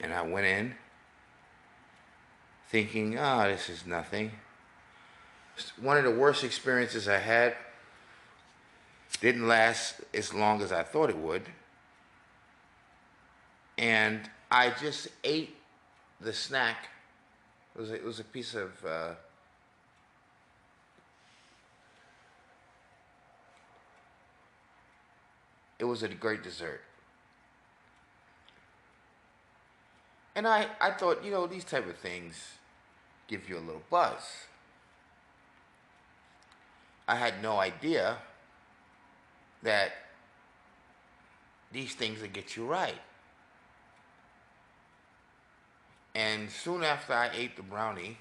And 0.00 0.12
I 0.12 0.22
went 0.22 0.46
in 0.46 0.74
thinking, 2.68 3.18
ah, 3.18 3.44
oh, 3.44 3.48
this 3.48 3.68
is 3.68 3.86
nothing. 3.86 4.32
One 5.80 5.96
of 5.96 6.04
the 6.04 6.10
worst 6.10 6.44
experiences 6.44 7.08
I 7.08 7.18
had 7.18 7.56
didn't 9.20 9.46
last 9.46 10.00
as 10.12 10.34
long 10.34 10.60
as 10.60 10.72
I 10.72 10.82
thought 10.82 11.08
it 11.08 11.16
would. 11.16 11.44
And 13.78 14.28
I 14.50 14.70
just 14.70 15.08
ate 15.22 15.56
the 16.20 16.32
snack. 16.32 16.88
It 17.74 17.80
was 17.80 17.90
a, 17.90 17.94
it 17.94 18.04
was 18.04 18.20
a 18.20 18.24
piece 18.24 18.54
of 18.54 18.70
uh, 18.84 19.14
it 25.78 25.84
was 25.84 26.02
a 26.02 26.08
great 26.08 26.42
dessert. 26.42 26.80
And 30.36 30.48
I, 30.48 30.66
I 30.80 30.90
thought, 30.90 31.24
you 31.24 31.30
know, 31.30 31.46
these 31.46 31.64
type 31.64 31.88
of 31.88 31.96
things 31.96 32.34
give 33.28 33.48
you 33.48 33.56
a 33.56 33.60
little 33.60 33.82
buzz. 33.88 34.22
I 37.06 37.16
had 37.16 37.42
no 37.42 37.58
idea 37.58 38.18
that 39.62 39.92
these 41.70 41.94
things 41.94 42.20
will 42.20 42.28
get 42.28 42.56
you 42.56 42.64
right. 42.64 43.00
And 46.14 46.50
soon 46.50 46.84
after 46.84 47.12
I 47.12 47.30
ate 47.34 47.56
the 47.56 47.62
brownie, 47.62 48.18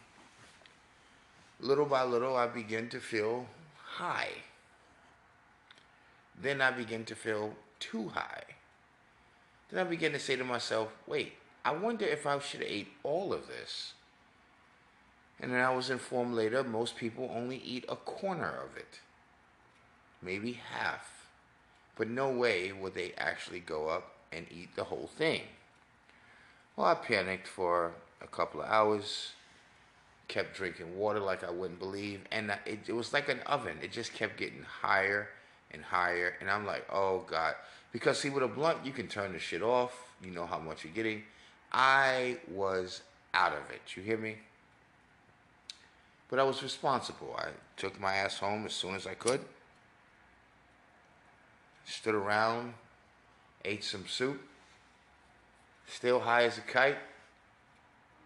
little 1.59 1.85
by 1.85 2.03
little, 2.03 2.35
I 2.35 2.47
began 2.47 2.89
to 2.89 2.99
feel 2.99 3.45
high. 3.77 4.29
Then 6.39 6.61
I 6.61 6.71
began 6.71 7.05
to 7.05 7.15
feel 7.15 7.53
too 7.79 8.09
high. 8.09 8.43
Then 9.69 9.85
I 9.85 9.89
began 9.89 10.11
to 10.13 10.19
say 10.19 10.35
to 10.35 10.43
myself, 10.43 10.89
wait, 11.05 11.33
I 11.63 11.71
wonder 11.71 12.05
if 12.05 12.25
I 12.25 12.37
should 12.39 12.61
have 12.61 12.69
ate 12.69 12.89
all 13.03 13.33
of 13.33 13.47
this. 13.47 13.93
And 15.39 15.51
then 15.51 15.59
I 15.59 15.75
was 15.75 15.89
informed 15.89 16.35
later 16.35 16.63
most 16.63 16.95
people 16.95 17.31
only 17.33 17.57
eat 17.57 17.85
a 17.89 17.95
corner 17.95 18.53
of 18.63 18.77
it, 18.77 19.01
maybe 20.21 20.53
half. 20.53 21.27
But 21.95 22.09
no 22.09 22.29
way 22.29 22.71
would 22.71 22.93
they 22.95 23.13
actually 23.17 23.59
go 23.59 23.89
up 23.89 24.15
and 24.31 24.47
eat 24.51 24.75
the 24.75 24.85
whole 24.85 25.09
thing. 25.15 25.43
Well, 26.75 26.87
I 26.87 26.95
panicked 26.95 27.47
for 27.47 27.91
a 28.21 28.27
couple 28.27 28.61
of 28.61 28.67
hours, 28.67 29.33
kept 30.27 30.55
drinking 30.55 30.97
water 30.97 31.19
like 31.19 31.43
I 31.43 31.51
wouldn't 31.51 31.79
believe, 31.79 32.21
and 32.31 32.51
it, 32.65 32.79
it 32.87 32.93
was 32.93 33.13
like 33.13 33.29
an 33.29 33.41
oven. 33.41 33.77
It 33.83 33.91
just 33.91 34.13
kept 34.13 34.37
getting 34.37 34.63
higher 34.63 35.29
and 35.71 35.83
higher, 35.83 36.35
and 36.41 36.49
I'm 36.49 36.65
like, 36.65 36.87
oh 36.91 37.25
God. 37.29 37.53
Because 37.91 38.19
see, 38.19 38.31
with 38.31 38.41
a 38.41 38.47
blunt, 38.47 38.79
you 38.83 38.91
can 38.91 39.07
turn 39.07 39.33
the 39.33 39.39
shit 39.39 39.61
off. 39.61 39.91
You 40.23 40.31
know 40.31 40.47
how 40.47 40.57
much 40.57 40.83
you're 40.83 40.93
getting. 40.93 41.21
I 41.71 42.37
was 42.49 43.01
out 43.35 43.53
of 43.53 43.69
it. 43.69 43.81
You 43.95 44.01
hear 44.01 44.17
me? 44.17 44.37
But 46.29 46.39
I 46.39 46.43
was 46.43 46.63
responsible. 46.63 47.35
I 47.37 47.49
took 47.77 47.99
my 47.99 48.15
ass 48.15 48.39
home 48.39 48.65
as 48.65 48.73
soon 48.73 48.95
as 48.95 49.05
I 49.05 49.13
could. 49.13 49.41
Stood 51.85 52.15
around, 52.15 52.73
ate 53.63 53.83
some 53.83 54.05
soup, 54.07 54.41
still 55.87 56.19
high 56.19 56.43
as 56.43 56.57
a 56.57 56.61
kite, 56.61 56.97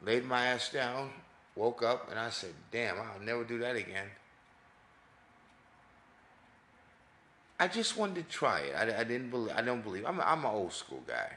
laid 0.01 0.25
my 0.25 0.47
ass 0.47 0.71
down, 0.71 1.11
woke 1.55 1.83
up, 1.83 2.09
and 2.09 2.19
I 2.19 2.29
said, 2.29 2.53
damn, 2.71 2.97
I'll 2.99 3.19
never 3.21 3.43
do 3.43 3.59
that 3.59 3.75
again. 3.75 4.07
I 7.59 7.67
just 7.67 7.97
wanted 7.97 8.15
to 8.15 8.23
try 8.23 8.59
it. 8.59 8.75
I, 8.75 9.01
I 9.01 9.03
didn't 9.03 9.29
believe. 9.29 9.53
I 9.55 9.61
don't 9.61 9.83
believe. 9.83 10.05
I'm. 10.05 10.19
I'm 10.21 10.45
an 10.45 10.51
old 10.51 10.73
school 10.73 11.01
guy. 11.07 11.31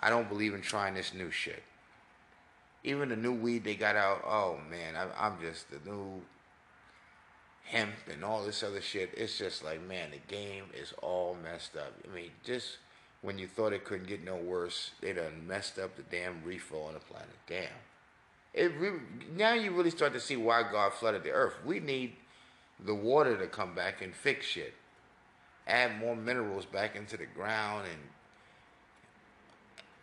I 0.00 0.10
don't 0.10 0.28
believe 0.28 0.54
in 0.54 0.62
trying 0.62 0.94
this 0.94 1.12
new 1.14 1.30
shit. 1.30 1.62
Even 2.84 3.10
the 3.10 3.16
new 3.16 3.32
weed 3.32 3.64
they 3.64 3.74
got 3.74 3.96
out. 3.96 4.22
Oh 4.26 4.58
man, 4.70 4.96
I, 4.96 5.26
I'm 5.26 5.38
just 5.40 5.70
the 5.70 5.90
new 5.90 6.22
hemp 7.64 7.94
and 8.10 8.24
all 8.24 8.44
this 8.44 8.62
other 8.62 8.80
shit. 8.80 9.10
It's 9.16 9.36
just 9.36 9.62
like 9.62 9.82
man, 9.82 10.10
the 10.10 10.34
game 10.34 10.64
is 10.74 10.94
all 11.02 11.36
messed 11.42 11.76
up. 11.76 11.92
I 12.10 12.14
mean, 12.14 12.30
just 12.42 12.78
when 13.24 13.38
you 13.38 13.48
thought 13.48 13.72
it 13.72 13.84
couldn't 13.84 14.06
get 14.06 14.22
no 14.22 14.36
worse, 14.36 14.92
they 15.00 15.12
done 15.12 15.46
messed 15.48 15.78
up 15.78 15.96
the 15.96 16.02
damn 16.02 16.44
reefer 16.44 16.76
on 16.76 16.94
the 16.94 17.00
planet. 17.00 17.28
Damn. 17.48 17.68
It 18.52 18.72
re- 18.78 19.00
now 19.36 19.54
you 19.54 19.72
really 19.72 19.90
start 19.90 20.12
to 20.12 20.20
see 20.20 20.36
why 20.36 20.62
God 20.70 20.92
flooded 20.92 21.24
the 21.24 21.32
earth. 21.32 21.54
We 21.64 21.80
need 21.80 22.12
the 22.84 22.94
water 22.94 23.36
to 23.36 23.46
come 23.46 23.74
back 23.74 24.02
and 24.02 24.14
fix 24.14 24.46
shit 24.46 24.74
add 25.66 25.98
more 25.98 26.14
minerals 26.14 26.66
back 26.66 26.94
into 26.96 27.16
the 27.16 27.26
ground 27.26 27.86
and 27.90 28.00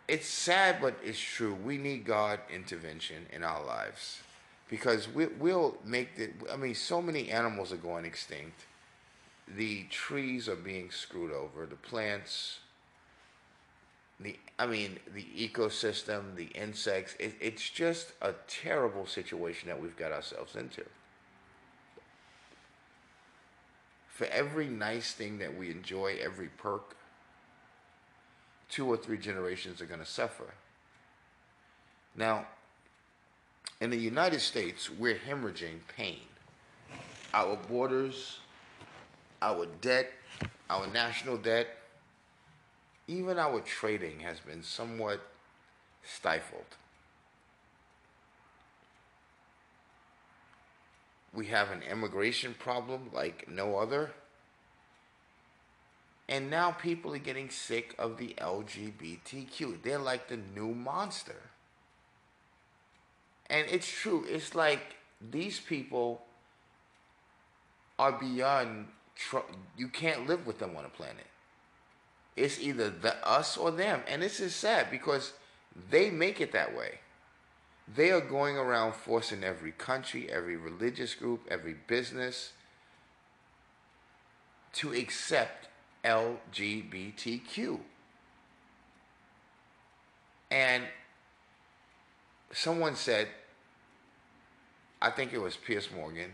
it's 0.08 0.26
sad 0.26 0.78
but 0.80 0.96
it's 1.04 1.20
true 1.20 1.54
we 1.64 1.78
need 1.78 2.04
god 2.04 2.40
intervention 2.52 3.26
in 3.32 3.44
our 3.44 3.64
lives 3.64 4.20
because 4.68 5.08
we, 5.08 5.26
will 5.26 5.76
make 5.84 6.16
the 6.16 6.30
i 6.52 6.56
mean 6.56 6.74
so 6.74 7.00
many 7.00 7.30
animals 7.30 7.72
are 7.72 7.76
going 7.76 8.04
extinct 8.04 8.66
the 9.56 9.84
trees 9.84 10.48
are 10.48 10.56
being 10.56 10.90
screwed 10.90 11.32
over 11.32 11.66
the 11.66 11.76
plants 11.76 12.58
the 14.20 14.36
i 14.58 14.66
mean 14.66 14.98
the 15.14 15.24
ecosystem 15.36 16.34
the 16.36 16.46
insects 16.54 17.14
it, 17.18 17.34
it's 17.40 17.68
just 17.68 18.12
a 18.20 18.32
terrible 18.46 19.06
situation 19.06 19.68
that 19.68 19.80
we've 19.80 19.96
got 19.96 20.12
ourselves 20.12 20.56
into 20.56 20.84
for 24.12 24.26
every 24.26 24.68
nice 24.68 25.14
thing 25.14 25.38
that 25.38 25.56
we 25.58 25.70
enjoy, 25.70 26.16
every 26.22 26.46
perk, 26.46 26.96
two 28.68 28.86
or 28.86 28.96
three 28.96 29.18
generations 29.18 29.80
are 29.80 29.86
going 29.86 29.98
to 29.98 30.06
suffer. 30.06 30.54
Now, 32.14 32.46
in 33.80 33.90
the 33.90 33.96
United 33.96 34.40
States, 34.40 34.90
we're 34.90 35.16
hemorrhaging 35.16 35.80
pain. 35.96 36.20
Our 37.32 37.56
borders, 37.56 38.38
our 39.40 39.66
debt, 39.80 40.12
our 40.68 40.86
national 40.86 41.38
debt, 41.38 41.66
even 43.08 43.38
our 43.38 43.60
trading 43.60 44.20
has 44.20 44.40
been 44.40 44.62
somewhat 44.62 45.20
stifled. 46.04 46.76
We 51.34 51.46
have 51.46 51.70
an 51.70 51.82
immigration 51.82 52.54
problem 52.58 53.10
like 53.12 53.48
no 53.48 53.76
other. 53.76 54.12
And 56.28 56.50
now 56.50 56.70
people 56.70 57.14
are 57.14 57.18
getting 57.18 57.50
sick 57.50 57.94
of 57.98 58.18
the 58.18 58.34
LGBTQ. 58.38 59.82
They're 59.82 59.98
like 59.98 60.28
the 60.28 60.38
new 60.54 60.74
monster. 60.74 61.36
And 63.50 63.66
it's 63.68 63.90
true. 63.90 64.24
It's 64.28 64.54
like 64.54 64.96
these 65.30 65.58
people 65.60 66.22
are 67.98 68.12
beyond. 68.12 68.88
Tr- 69.14 69.38
you 69.76 69.88
can't 69.88 70.26
live 70.26 70.46
with 70.46 70.58
them 70.58 70.76
on 70.76 70.84
a 70.84 70.88
planet. 70.88 71.26
It's 72.34 72.60
either 72.60 72.90
the 72.90 73.14
us 73.26 73.56
or 73.56 73.70
them, 73.70 74.02
and 74.08 74.22
this 74.22 74.40
is 74.40 74.54
sad 74.54 74.90
because 74.90 75.32
they 75.90 76.10
make 76.10 76.40
it 76.40 76.52
that 76.52 76.76
way. 76.76 77.00
They 77.94 78.10
are 78.10 78.20
going 78.20 78.56
around 78.56 78.94
forcing 78.94 79.44
every 79.44 79.72
country, 79.72 80.30
every 80.30 80.56
religious 80.56 81.14
group, 81.14 81.46
every 81.50 81.74
business 81.74 82.52
to 84.74 84.94
accept 84.94 85.68
LGBTQ. 86.04 87.80
And 90.50 90.84
someone 92.52 92.96
said, 92.96 93.28
I 95.00 95.10
think 95.10 95.32
it 95.32 95.40
was 95.40 95.56
Piers 95.56 95.88
Morgan, 95.94 96.32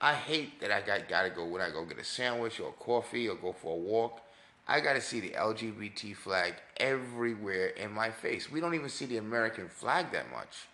I 0.00 0.14
hate 0.14 0.60
that 0.60 0.70
I 0.70 0.80
got, 0.80 1.08
got 1.08 1.22
to 1.22 1.30
go 1.30 1.44
when 1.44 1.60
I 1.60 1.70
go 1.70 1.84
get 1.84 1.98
a 1.98 2.04
sandwich 2.04 2.60
or 2.60 2.72
coffee 2.72 3.28
or 3.28 3.34
go 3.34 3.52
for 3.52 3.74
a 3.74 3.78
walk. 3.78 4.20
I 4.68 4.80
got 4.80 4.92
to 4.92 5.00
see 5.00 5.20
the 5.20 5.30
LGBT 5.30 6.14
flag 6.14 6.54
everywhere 6.76 7.68
in 7.68 7.90
my 7.90 8.10
face. 8.10 8.52
We 8.52 8.60
don't 8.60 8.74
even 8.74 8.90
see 8.90 9.06
the 9.06 9.16
American 9.16 9.68
flag 9.68 10.12
that 10.12 10.30
much. 10.30 10.66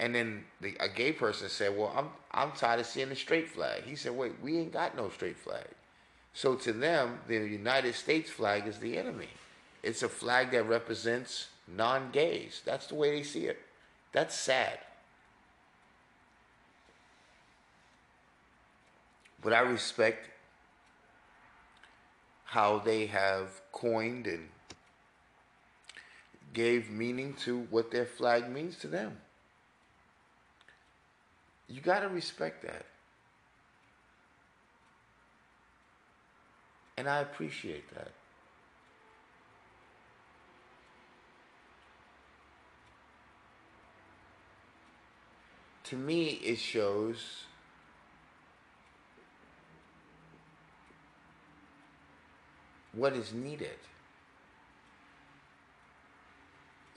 And 0.00 0.12
then 0.12 0.44
the, 0.60 0.76
a 0.80 0.88
gay 0.88 1.12
person 1.12 1.48
said, 1.48 1.78
"Well, 1.78 1.92
I'm 1.96 2.08
I'm 2.32 2.50
tired 2.52 2.80
of 2.80 2.86
seeing 2.86 3.10
the 3.10 3.16
straight 3.16 3.48
flag." 3.48 3.84
He 3.84 3.94
said, 3.94 4.12
"Wait, 4.12 4.32
we 4.42 4.58
ain't 4.58 4.72
got 4.72 4.96
no 4.96 5.08
straight 5.08 5.38
flag." 5.38 5.66
So 6.32 6.56
to 6.56 6.72
them, 6.72 7.20
the 7.28 7.36
United 7.36 7.94
States 7.94 8.28
flag 8.28 8.66
is 8.66 8.78
the 8.78 8.98
enemy. 8.98 9.28
It's 9.84 10.02
a 10.02 10.08
flag 10.08 10.50
that 10.50 10.64
represents 10.64 11.48
non-gays. 11.68 12.62
That's 12.64 12.88
the 12.88 12.96
way 12.96 13.12
they 13.12 13.22
see 13.22 13.46
it. 13.46 13.60
That's 14.12 14.34
sad. 14.34 14.80
But 19.44 19.52
I 19.52 19.60
respect 19.60 20.30
how 22.44 22.78
they 22.78 23.06
have 23.06 23.60
coined 23.72 24.26
and 24.26 24.48
gave 26.54 26.88
meaning 26.88 27.34
to 27.44 27.66
what 27.68 27.90
their 27.90 28.06
flag 28.06 28.48
means 28.48 28.78
to 28.78 28.86
them. 28.86 29.18
You 31.68 31.82
got 31.82 32.00
to 32.00 32.08
respect 32.08 32.62
that. 32.62 32.86
And 36.96 37.06
I 37.06 37.18
appreciate 37.18 37.92
that. 37.94 38.12
To 45.84 45.96
me, 45.96 46.40
it 46.42 46.58
shows 46.58 47.44
what 52.94 53.14
is 53.14 53.32
needed. 53.32 53.78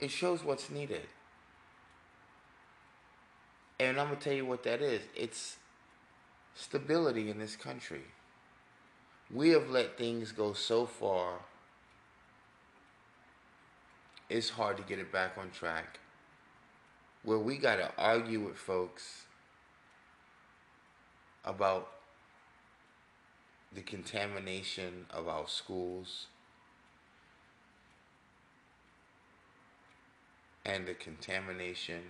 It 0.00 0.10
shows 0.10 0.44
what's 0.44 0.70
needed. 0.70 1.02
And 3.80 3.98
I'm 3.98 4.08
going 4.08 4.18
to 4.18 4.24
tell 4.24 4.32
you 4.32 4.44
what 4.44 4.62
that 4.64 4.82
is 4.82 5.02
it's 5.14 5.56
stability 6.54 7.30
in 7.30 7.38
this 7.38 7.56
country. 7.56 8.02
We 9.32 9.50
have 9.50 9.70
let 9.70 9.98
things 9.98 10.32
go 10.32 10.52
so 10.52 10.86
far, 10.86 11.34
it's 14.30 14.50
hard 14.50 14.76
to 14.78 14.82
get 14.82 14.98
it 14.98 15.12
back 15.12 15.36
on 15.38 15.50
track. 15.50 16.00
Where 17.24 17.38
we 17.38 17.58
got 17.58 17.76
to 17.76 17.90
argue 17.98 18.40
with 18.40 18.56
folks 18.56 19.24
about 21.44 21.97
the 23.78 23.84
contamination 23.84 25.06
of 25.10 25.28
our 25.28 25.46
schools 25.46 26.26
and 30.66 30.84
the 30.84 30.94
contamination 30.94 32.00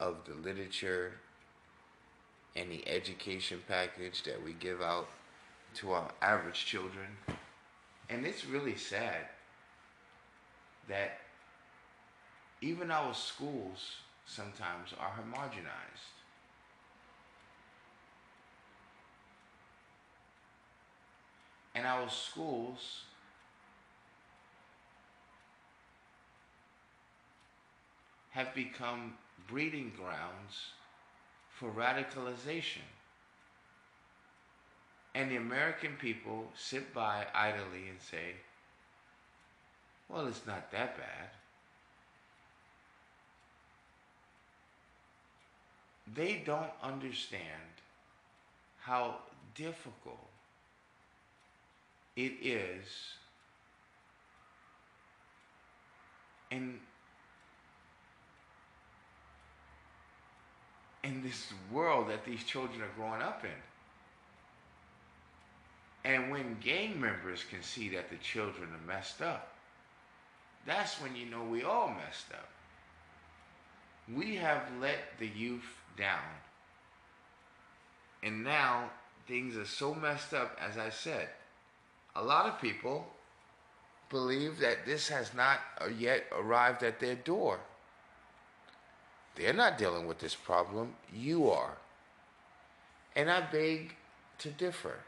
of 0.00 0.16
the 0.26 0.34
literature 0.34 1.12
and 2.56 2.72
the 2.72 2.88
education 2.88 3.60
package 3.68 4.22
that 4.22 4.42
we 4.42 4.54
give 4.54 4.80
out 4.80 5.10
to 5.74 5.92
our 5.92 6.10
average 6.22 6.64
children. 6.64 7.08
And 8.08 8.24
it's 8.24 8.46
really 8.46 8.76
sad 8.76 9.28
that 10.88 11.18
even 12.62 12.90
our 12.90 13.12
schools 13.12 13.96
sometimes 14.24 14.94
are 14.98 15.10
homogenized. 15.10 16.17
And 21.78 21.86
our 21.86 22.10
schools 22.10 23.04
have 28.30 28.52
become 28.52 29.14
breeding 29.46 29.92
grounds 29.96 30.72
for 31.54 31.70
radicalization. 31.70 32.82
And 35.14 35.30
the 35.30 35.36
American 35.36 35.92
people 36.00 36.48
sit 36.56 36.92
by 36.92 37.26
idly 37.32 37.88
and 37.88 38.00
say, 38.00 38.34
Well, 40.08 40.26
it's 40.26 40.44
not 40.48 40.72
that 40.72 40.96
bad. 40.96 41.30
They 46.12 46.42
don't 46.44 46.72
understand 46.82 47.70
how 48.80 49.18
difficult 49.54 50.27
it 52.18 52.32
is 52.42 52.84
in 56.50 56.80
in 61.04 61.22
this 61.22 61.52
world 61.70 62.08
that 62.08 62.24
these 62.24 62.42
children 62.42 62.82
are 62.82 62.90
growing 62.96 63.22
up 63.22 63.44
in. 63.44 63.50
And 66.10 66.32
when 66.32 66.58
gang 66.60 67.00
members 67.00 67.44
can 67.48 67.62
see 67.62 67.88
that 67.90 68.10
the 68.10 68.16
children 68.16 68.68
are 68.70 68.86
messed 68.86 69.22
up, 69.22 69.52
that's 70.66 71.00
when 71.00 71.14
you 71.14 71.26
know 71.26 71.44
we 71.44 71.62
all 71.62 71.88
messed 71.88 72.32
up. 72.32 72.48
We 74.12 74.34
have 74.36 74.62
let 74.80 74.98
the 75.20 75.28
youth 75.28 75.70
down. 75.96 76.18
And 78.24 78.42
now 78.42 78.90
things 79.28 79.56
are 79.56 79.66
so 79.66 79.94
messed 79.94 80.34
up, 80.34 80.58
as 80.60 80.76
I 80.76 80.90
said. 80.90 81.28
A 82.16 82.22
lot 82.22 82.46
of 82.46 82.60
people 82.60 83.06
believe 84.10 84.58
that 84.58 84.86
this 84.86 85.08
has 85.08 85.34
not 85.34 85.60
uh, 85.80 85.86
yet 85.86 86.24
arrived 86.32 86.82
at 86.82 87.00
their 87.00 87.14
door. 87.14 87.60
They're 89.36 89.52
not 89.52 89.78
dealing 89.78 90.06
with 90.06 90.18
this 90.18 90.34
problem, 90.34 90.94
you 91.12 91.50
are. 91.50 91.76
And 93.14 93.30
I 93.30 93.40
beg 93.40 93.94
to 94.38 94.50
differ. 94.50 95.00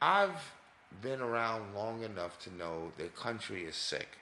I've 0.00 0.52
been 1.02 1.20
around 1.20 1.74
long 1.74 2.02
enough 2.02 2.38
to 2.40 2.54
know 2.54 2.92
the 2.96 3.08
country 3.08 3.64
is 3.64 3.74
sick. 3.74 4.18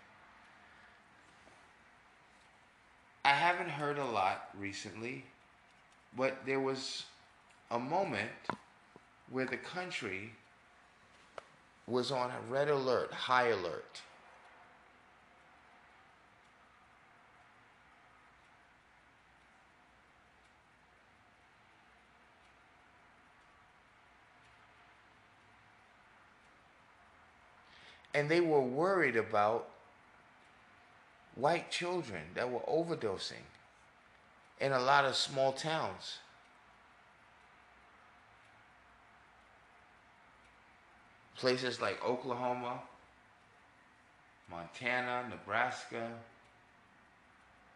I 3.24 3.30
haven't 3.30 3.70
heard 3.70 3.98
a 3.98 4.04
lot 4.04 4.48
recently, 4.58 5.24
but 6.16 6.38
there 6.44 6.60
was 6.60 7.04
a 7.70 7.78
moment 7.78 8.30
where 9.32 9.46
the 9.46 9.56
country 9.56 10.30
was 11.86 12.12
on 12.12 12.30
a 12.30 12.52
red 12.52 12.68
alert, 12.68 13.10
high 13.12 13.48
alert. 13.48 14.02
And 28.14 28.28
they 28.28 28.42
were 28.42 28.60
worried 28.60 29.16
about 29.16 29.70
white 31.34 31.70
children 31.70 32.20
that 32.34 32.50
were 32.50 32.60
overdosing 32.60 33.46
in 34.60 34.72
a 34.72 34.78
lot 34.78 35.06
of 35.06 35.16
small 35.16 35.52
towns. 35.52 36.18
Places 41.42 41.80
like 41.80 42.00
Oklahoma, 42.04 42.80
Montana, 44.48 45.24
Nebraska, 45.28 46.08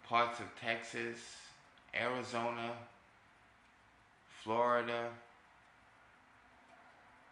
parts 0.09 0.39
of 0.39 0.47
Texas, 0.63 1.19
Arizona, 1.93 2.75
Florida. 4.45 5.09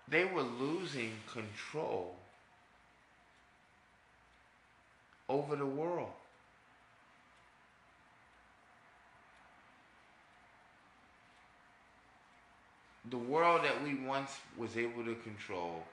They 0.09 0.25
were 0.25 0.43
losing 0.43 1.13
control 1.33 2.17
over 5.29 5.55
the 5.55 5.65
world. 5.65 6.11
The 13.09 13.19
world 13.19 13.63
that 13.63 13.85
we 13.85 13.95
once 13.95 14.33
was 14.59 14.77
able 14.77 15.05
to 15.05 15.15
control 15.15 15.85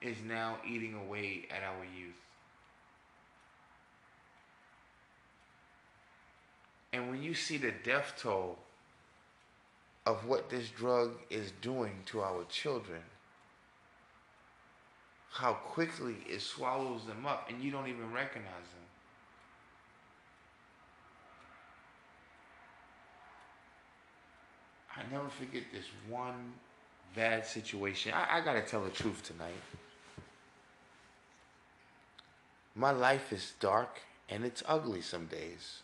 is 0.00 0.16
now 0.26 0.56
eating 0.66 0.94
away 0.94 1.46
at 1.50 1.62
our 1.62 1.84
youth. 1.84 2.14
And 6.92 7.10
when 7.10 7.22
you 7.22 7.34
see 7.34 7.56
the 7.58 7.72
death 7.84 8.14
toll 8.18 8.58
of 10.06 10.24
what 10.26 10.48
this 10.48 10.70
drug 10.70 11.12
is 11.28 11.52
doing 11.60 11.92
to 12.06 12.22
our 12.22 12.44
children, 12.48 13.02
how 15.30 15.52
quickly 15.52 16.16
it 16.28 16.40
swallows 16.40 17.04
them 17.04 17.26
up 17.26 17.48
and 17.50 17.62
you 17.62 17.70
don't 17.70 17.88
even 17.88 18.10
recognize 18.12 18.52
them. 18.52 18.78
I 24.96 25.12
never 25.12 25.28
forget 25.28 25.62
this 25.72 25.84
one 26.08 26.54
bad 27.14 27.46
situation. 27.46 28.12
I, 28.14 28.38
I 28.38 28.40
gotta 28.40 28.62
tell 28.62 28.82
the 28.82 28.90
truth 28.90 29.22
tonight. 29.22 29.52
My 32.78 32.92
life 32.92 33.32
is 33.32 33.54
dark 33.58 34.02
and 34.28 34.44
it's 34.44 34.62
ugly 34.66 35.00
some 35.00 35.26
days. 35.26 35.82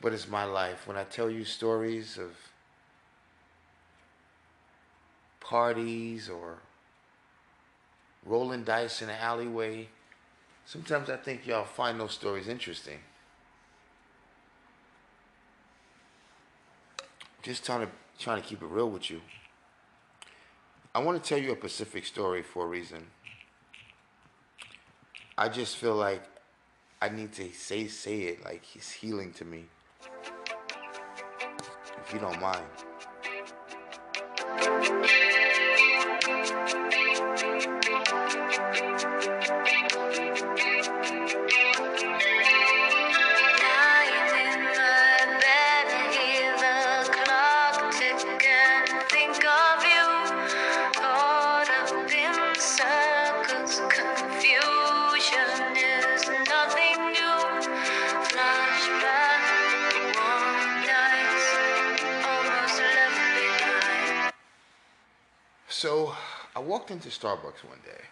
But 0.00 0.14
it's 0.14 0.28
my 0.28 0.44
life. 0.44 0.88
When 0.88 0.96
I 0.96 1.04
tell 1.04 1.30
you 1.30 1.44
stories 1.44 2.16
of 2.16 2.30
parties 5.40 6.30
or 6.30 6.58
rolling 8.24 8.64
dice 8.64 9.02
in 9.02 9.08
an 9.08 9.16
alleyway. 9.20 9.88
Sometimes 10.64 11.08
I 11.08 11.16
think 11.16 11.46
y'all 11.46 11.64
find 11.64 12.00
those 12.00 12.12
stories 12.12 12.48
interesting. 12.48 12.98
Just 17.42 17.64
trying 17.64 17.86
to 17.86 17.92
trying 18.18 18.42
to 18.42 18.48
keep 18.48 18.62
it 18.62 18.66
real 18.66 18.90
with 18.90 19.10
you. 19.10 19.20
I 20.94 20.98
want 21.00 21.22
to 21.22 21.28
tell 21.28 21.38
you 21.38 21.52
a 21.52 21.56
Pacific 21.56 22.06
story 22.06 22.42
for 22.42 22.64
a 22.64 22.66
reason. 22.66 23.06
I 25.38 25.50
just 25.50 25.76
feel 25.76 25.94
like 25.94 26.22
I 27.02 27.10
need 27.10 27.32
to 27.34 27.52
say 27.52 27.88
say 27.88 28.20
it 28.20 28.44
like 28.44 28.64
he's 28.64 28.90
healing 28.90 29.32
to 29.34 29.44
me. 29.44 29.66
If 32.02 32.14
you 32.14 32.20
don't 32.20 32.40
mind. 32.40 32.64
Walked 66.86 67.04
into 67.04 67.08
Starbucks 67.08 67.64
one 67.68 67.80
day. 67.84 68.04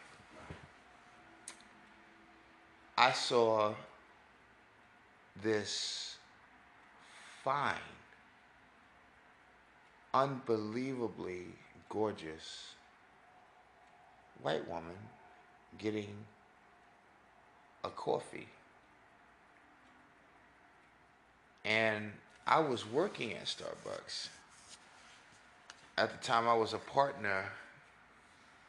I 2.99 3.13
saw 3.13 3.73
this 5.41 6.17
fine, 7.45 7.75
unbelievably 10.13 11.47
gorgeous 11.89 12.75
white 14.43 14.69
woman 14.69 14.97
getting 15.79 16.17
a 17.85 17.91
coffee. 17.91 18.49
And 21.65 22.13
I 22.45 22.59
was 22.59 22.85
working 22.91 23.35
at 23.35 23.45
Starbucks. 23.45 24.31
At 25.97 26.11
the 26.11 26.27
time, 26.27 26.49
I 26.49 26.55
was 26.55 26.73
a 26.73 26.79
partner 26.79 27.45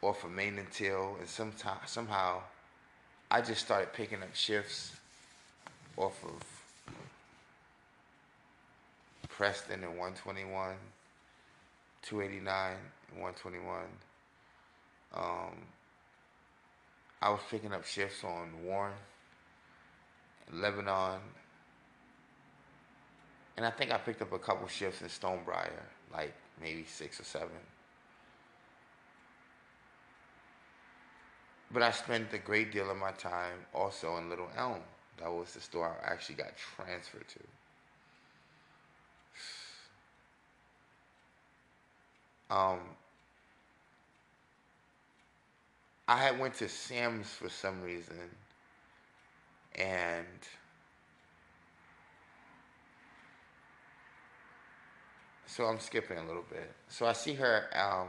off 0.02 0.24
of 0.24 0.30
Main 0.30 0.58
and 0.58 0.70
Teel, 0.70 1.16
and 1.18 1.28
sometime, 1.28 1.78
somehow 1.86 2.42
I 3.30 3.40
just 3.40 3.64
started 3.64 3.92
picking 3.92 4.22
up 4.22 4.34
shifts 4.34 4.96
off 5.96 6.22
of 6.24 6.92
Preston 9.28 9.82
and 9.82 9.98
121, 9.98 10.74
289 12.02 12.72
and 13.12 13.22
121. 13.22 13.78
Um, 15.14 15.54
I 17.20 17.30
was 17.30 17.40
picking 17.50 17.72
up 17.72 17.84
shifts 17.84 18.22
on 18.22 18.50
Warren, 18.64 18.92
Lebanon, 20.52 21.20
and 23.56 23.64
I 23.66 23.70
think 23.70 23.92
I 23.92 23.96
picked 23.96 24.22
up 24.22 24.32
a 24.32 24.38
couple 24.38 24.68
shifts 24.68 25.00
in 25.00 25.08
Stonebriar, 25.08 25.70
like 26.12 26.34
maybe 26.60 26.84
six 26.86 27.18
or 27.18 27.24
seven. 27.24 27.48
But 31.76 31.82
I 31.82 31.90
spent 31.90 32.32
a 32.32 32.38
great 32.38 32.72
deal 32.72 32.90
of 32.90 32.96
my 32.96 33.10
time 33.10 33.58
also 33.74 34.16
in 34.16 34.30
Little 34.30 34.48
Elm. 34.56 34.80
That 35.18 35.30
was 35.30 35.52
the 35.52 35.60
store 35.60 35.94
I 36.02 36.10
actually 36.10 36.36
got 36.36 36.52
transferred 36.56 37.26
to. 42.48 42.56
Um, 42.56 42.78
I 46.08 46.16
had 46.16 46.40
went 46.40 46.54
to 46.54 46.68
Sam's 46.70 47.28
for 47.28 47.50
some 47.50 47.82
reason, 47.82 48.30
and 49.74 50.24
so 55.44 55.66
I'm 55.66 55.78
skipping 55.78 56.16
a 56.16 56.24
little 56.26 56.46
bit. 56.48 56.72
So 56.88 57.04
I 57.04 57.12
see 57.12 57.34
her 57.34 57.66
um, 57.74 58.08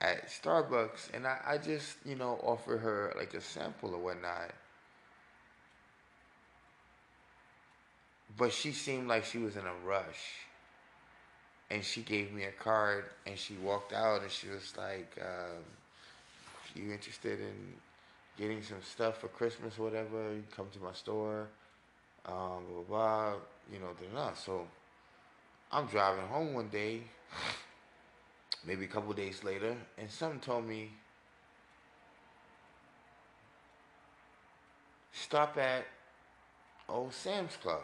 at 0.00 0.28
Starbucks, 0.28 1.14
and 1.14 1.26
I, 1.26 1.38
I 1.46 1.58
just 1.58 1.96
you 2.04 2.14
know 2.16 2.38
offer 2.42 2.78
her 2.78 3.14
like 3.16 3.34
a 3.34 3.40
sample 3.40 3.94
or 3.94 3.98
whatnot. 3.98 4.52
But 8.36 8.52
she 8.52 8.72
seemed 8.72 9.08
like 9.08 9.24
she 9.24 9.38
was 9.38 9.56
in 9.56 9.64
a 9.64 9.74
rush 9.86 10.46
and 11.70 11.84
she 11.84 12.02
gave 12.02 12.32
me 12.32 12.44
a 12.44 12.52
card 12.52 13.04
and 13.26 13.38
she 13.38 13.54
walked 13.54 13.92
out 13.92 14.22
and 14.22 14.30
she 14.30 14.48
was 14.48 14.74
like 14.76 15.12
um, 15.20 15.62
you 16.74 16.92
interested 16.92 17.40
in 17.40 17.74
getting 18.38 18.62
some 18.62 18.82
stuff 18.82 19.18
for 19.20 19.28
christmas 19.28 19.78
or 19.78 19.84
whatever 19.84 20.32
you 20.32 20.44
come 20.54 20.66
to 20.72 20.78
my 20.80 20.92
store 20.92 21.46
um, 22.26 22.62
blah, 22.68 22.82
blah 22.82 22.82
blah 22.88 23.32
you 23.72 23.78
know 23.78 23.88
da, 24.00 24.18
not. 24.18 24.38
so 24.38 24.66
i'm 25.72 25.86
driving 25.86 26.26
home 26.26 26.54
one 26.54 26.68
day 26.68 27.02
maybe 28.66 28.84
a 28.84 28.88
couple 28.88 29.12
days 29.12 29.44
later 29.44 29.76
and 29.98 30.10
someone 30.10 30.40
told 30.40 30.66
me 30.66 30.90
stop 35.12 35.56
at 35.56 35.86
old 36.88 37.12
sam's 37.12 37.56
club 37.56 37.82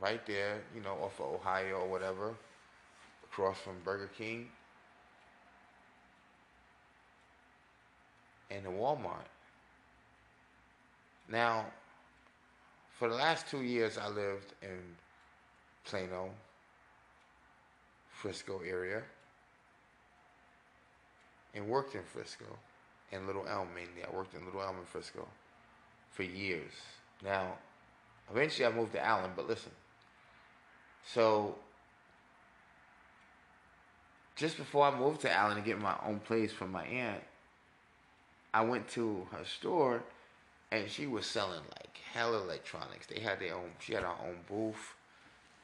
right 0.00 0.26
there 0.26 0.60
you 0.74 0.80
know 0.80 0.94
off 1.02 1.18
of 1.20 1.26
ohio 1.26 1.76
or 1.76 1.88
whatever 1.88 2.34
across 3.30 3.58
from 3.58 3.74
Burger 3.84 4.10
King 4.16 4.48
and 8.50 8.64
the 8.64 8.70
Walmart. 8.70 9.28
Now, 11.28 11.66
for 12.98 13.08
the 13.08 13.14
last 13.14 13.46
two 13.48 13.62
years, 13.62 13.98
I 13.98 14.08
lived 14.08 14.54
in 14.62 14.78
Plano, 15.84 16.30
Frisco 18.10 18.60
area, 18.66 19.02
and 21.54 21.68
worked 21.68 21.94
in 21.94 22.02
Frisco, 22.02 22.44
in 23.12 23.26
Little 23.26 23.46
Elm 23.48 23.68
mainly. 23.74 24.04
I 24.06 24.14
worked 24.14 24.34
in 24.34 24.44
Little 24.44 24.62
Elm 24.62 24.76
and 24.76 24.88
Frisco 24.88 25.26
for 26.10 26.22
years. 26.22 26.72
Now, 27.24 27.54
eventually 28.30 28.66
I 28.66 28.72
moved 28.72 28.92
to 28.92 29.04
Allen, 29.04 29.30
but 29.34 29.48
listen. 29.48 29.72
So 31.04 31.56
just 34.36 34.56
before 34.56 34.86
I 34.86 34.98
moved 34.98 35.20
to 35.22 35.32
Allen 35.32 35.56
to 35.56 35.62
get 35.62 35.80
my 35.80 35.96
own 36.06 36.20
place 36.20 36.52
from 36.52 36.70
my 36.70 36.84
aunt, 36.84 37.22
I 38.52 38.62
went 38.62 38.88
to 38.90 39.26
her 39.32 39.44
store 39.44 40.02
and 40.70 40.88
she 40.88 41.06
was 41.06 41.26
selling 41.26 41.62
like 41.76 41.98
hell 42.12 42.34
electronics. 42.34 43.06
They 43.06 43.20
had 43.20 43.40
their 43.40 43.54
own 43.54 43.70
she 43.80 43.94
had 43.94 44.02
her 44.02 44.08
own 44.08 44.36
booth, 44.48 44.94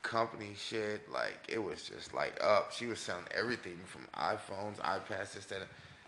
company 0.05 0.53
shit, 0.57 1.11
like 1.11 1.39
it 1.49 1.59
was 1.59 1.83
just 1.83 2.15
like 2.15 2.39
up. 2.41 2.73
She 2.73 2.87
was 2.87 3.01
selling 3.01 3.25
everything 3.37 3.81
from 3.85 4.07
iPhones, 4.15 4.77
iPads, 4.77 5.33
this, 5.35 5.47
that. 5.47 5.63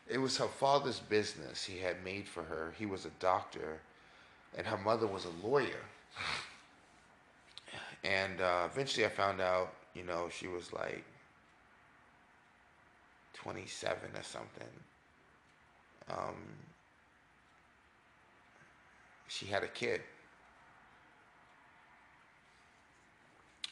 It 0.08 0.18
was 0.18 0.36
her 0.36 0.46
father's 0.46 1.00
business 1.00 1.64
he 1.64 1.78
had 1.78 2.04
made 2.04 2.28
for 2.28 2.44
her. 2.44 2.72
He 2.78 2.86
was 2.86 3.06
a 3.06 3.10
doctor 3.18 3.80
and 4.56 4.64
her 4.66 4.78
mother 4.78 5.06
was 5.06 5.24
a 5.24 5.46
lawyer. 5.46 5.82
And 8.04 8.40
uh, 8.40 8.68
eventually 8.70 9.04
I 9.04 9.08
found 9.08 9.40
out, 9.40 9.72
you 9.94 10.04
know, 10.04 10.28
she 10.30 10.46
was 10.46 10.72
like 10.72 11.04
27 13.34 13.98
or 14.14 14.22
something. 14.22 14.68
Um, 16.08 16.36
she 19.26 19.46
had 19.46 19.64
a 19.64 19.68
kid 19.68 20.02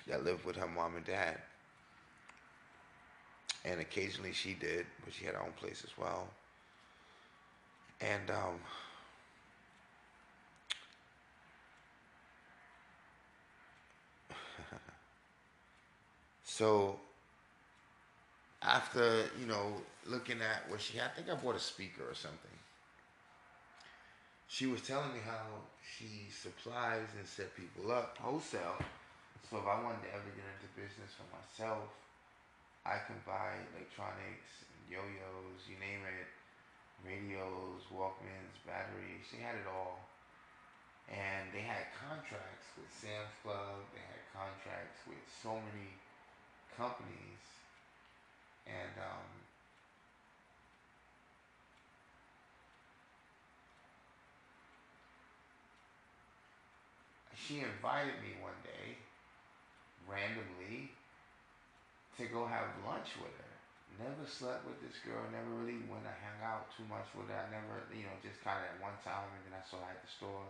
that 0.08 0.24
lived 0.24 0.44
with 0.44 0.56
her 0.56 0.66
mom 0.68 0.96
and 0.96 1.04
dad. 1.04 1.40
And 3.64 3.80
occasionally 3.80 4.32
she 4.32 4.54
did, 4.54 4.86
but 5.04 5.14
she 5.14 5.24
had 5.24 5.34
her 5.34 5.42
own 5.42 5.52
place 5.52 5.82
as 5.84 5.96
well. 5.96 6.28
And 8.00 8.30
um, 8.30 8.60
so 16.44 17.00
after 18.62 19.24
you 19.40 19.46
know 19.46 19.72
looking 20.06 20.40
at 20.42 20.68
what 20.70 20.80
she 20.80 20.98
had, 20.98 21.10
I 21.12 21.16
think 21.16 21.30
I 21.30 21.34
bought 21.34 21.56
a 21.56 21.60
speaker 21.60 22.02
or 22.08 22.14
something. 22.14 22.38
She 24.48 24.66
was 24.66 24.82
telling 24.82 25.12
me 25.12 25.20
how 25.24 25.46
she 25.96 26.30
supplies 26.30 27.08
and 27.18 27.26
set 27.26 27.56
people 27.56 27.90
up 27.90 28.18
wholesale. 28.18 28.78
So 29.50 29.60
if 29.60 29.66
I 29.68 29.76
wanted 29.82 30.02
to 30.08 30.12
ever 30.16 30.30
get 30.34 30.46
into 30.56 30.68
business 30.74 31.12
for 31.14 31.28
myself, 31.30 31.88
I 32.84 33.00
can 33.06 33.20
buy 33.24 33.56
electronics, 33.72 34.66
yo-yos, 34.90 35.60
you 35.68 35.76
name 35.80 36.04
it, 36.04 36.28
radios, 37.04 37.84
Walkmans, 37.92 38.56
batteries. 38.66 39.24
She 39.28 39.40
had 39.40 39.56
it 39.56 39.68
all. 39.68 40.00
And 41.08 41.52
they 41.52 41.60
had 41.60 41.92
contracts 41.94 42.72
with 42.76 42.88
Sam's 42.88 43.32
Club. 43.44 43.84
They 43.92 44.04
had 44.04 44.22
contracts 44.32 45.04
with 45.06 45.20
so 45.42 45.60
many 45.60 45.92
companies 46.76 47.54
and 48.66 48.96
um, 48.98 49.28
she 57.36 57.60
invited 57.60 58.16
me 58.22 58.32
one 58.40 58.56
day, 58.64 58.96
randomly, 60.06 60.92
to 62.18 62.22
go 62.30 62.46
have 62.46 62.70
lunch 62.86 63.16
with 63.18 63.34
her. 63.34 63.54
Never 63.98 64.26
slept 64.26 64.66
with 64.66 64.78
this 64.82 64.98
girl, 65.06 65.22
never 65.30 65.54
really 65.62 65.78
went 65.86 66.02
to 66.02 66.14
hang 66.18 66.42
out 66.42 66.66
too 66.74 66.82
much 66.90 67.06
with 67.14 67.30
her. 67.30 67.38
I 67.38 67.46
never, 67.50 67.86
you 67.94 68.06
know, 68.06 68.16
just 68.22 68.42
kind 68.42 68.58
of 68.58 68.66
at 68.66 68.78
one 68.82 68.98
time, 69.06 69.30
and 69.38 69.42
then 69.46 69.54
I 69.54 69.62
saw 69.62 69.78
her 69.82 69.94
at 69.94 70.02
the 70.02 70.10
store. 70.10 70.46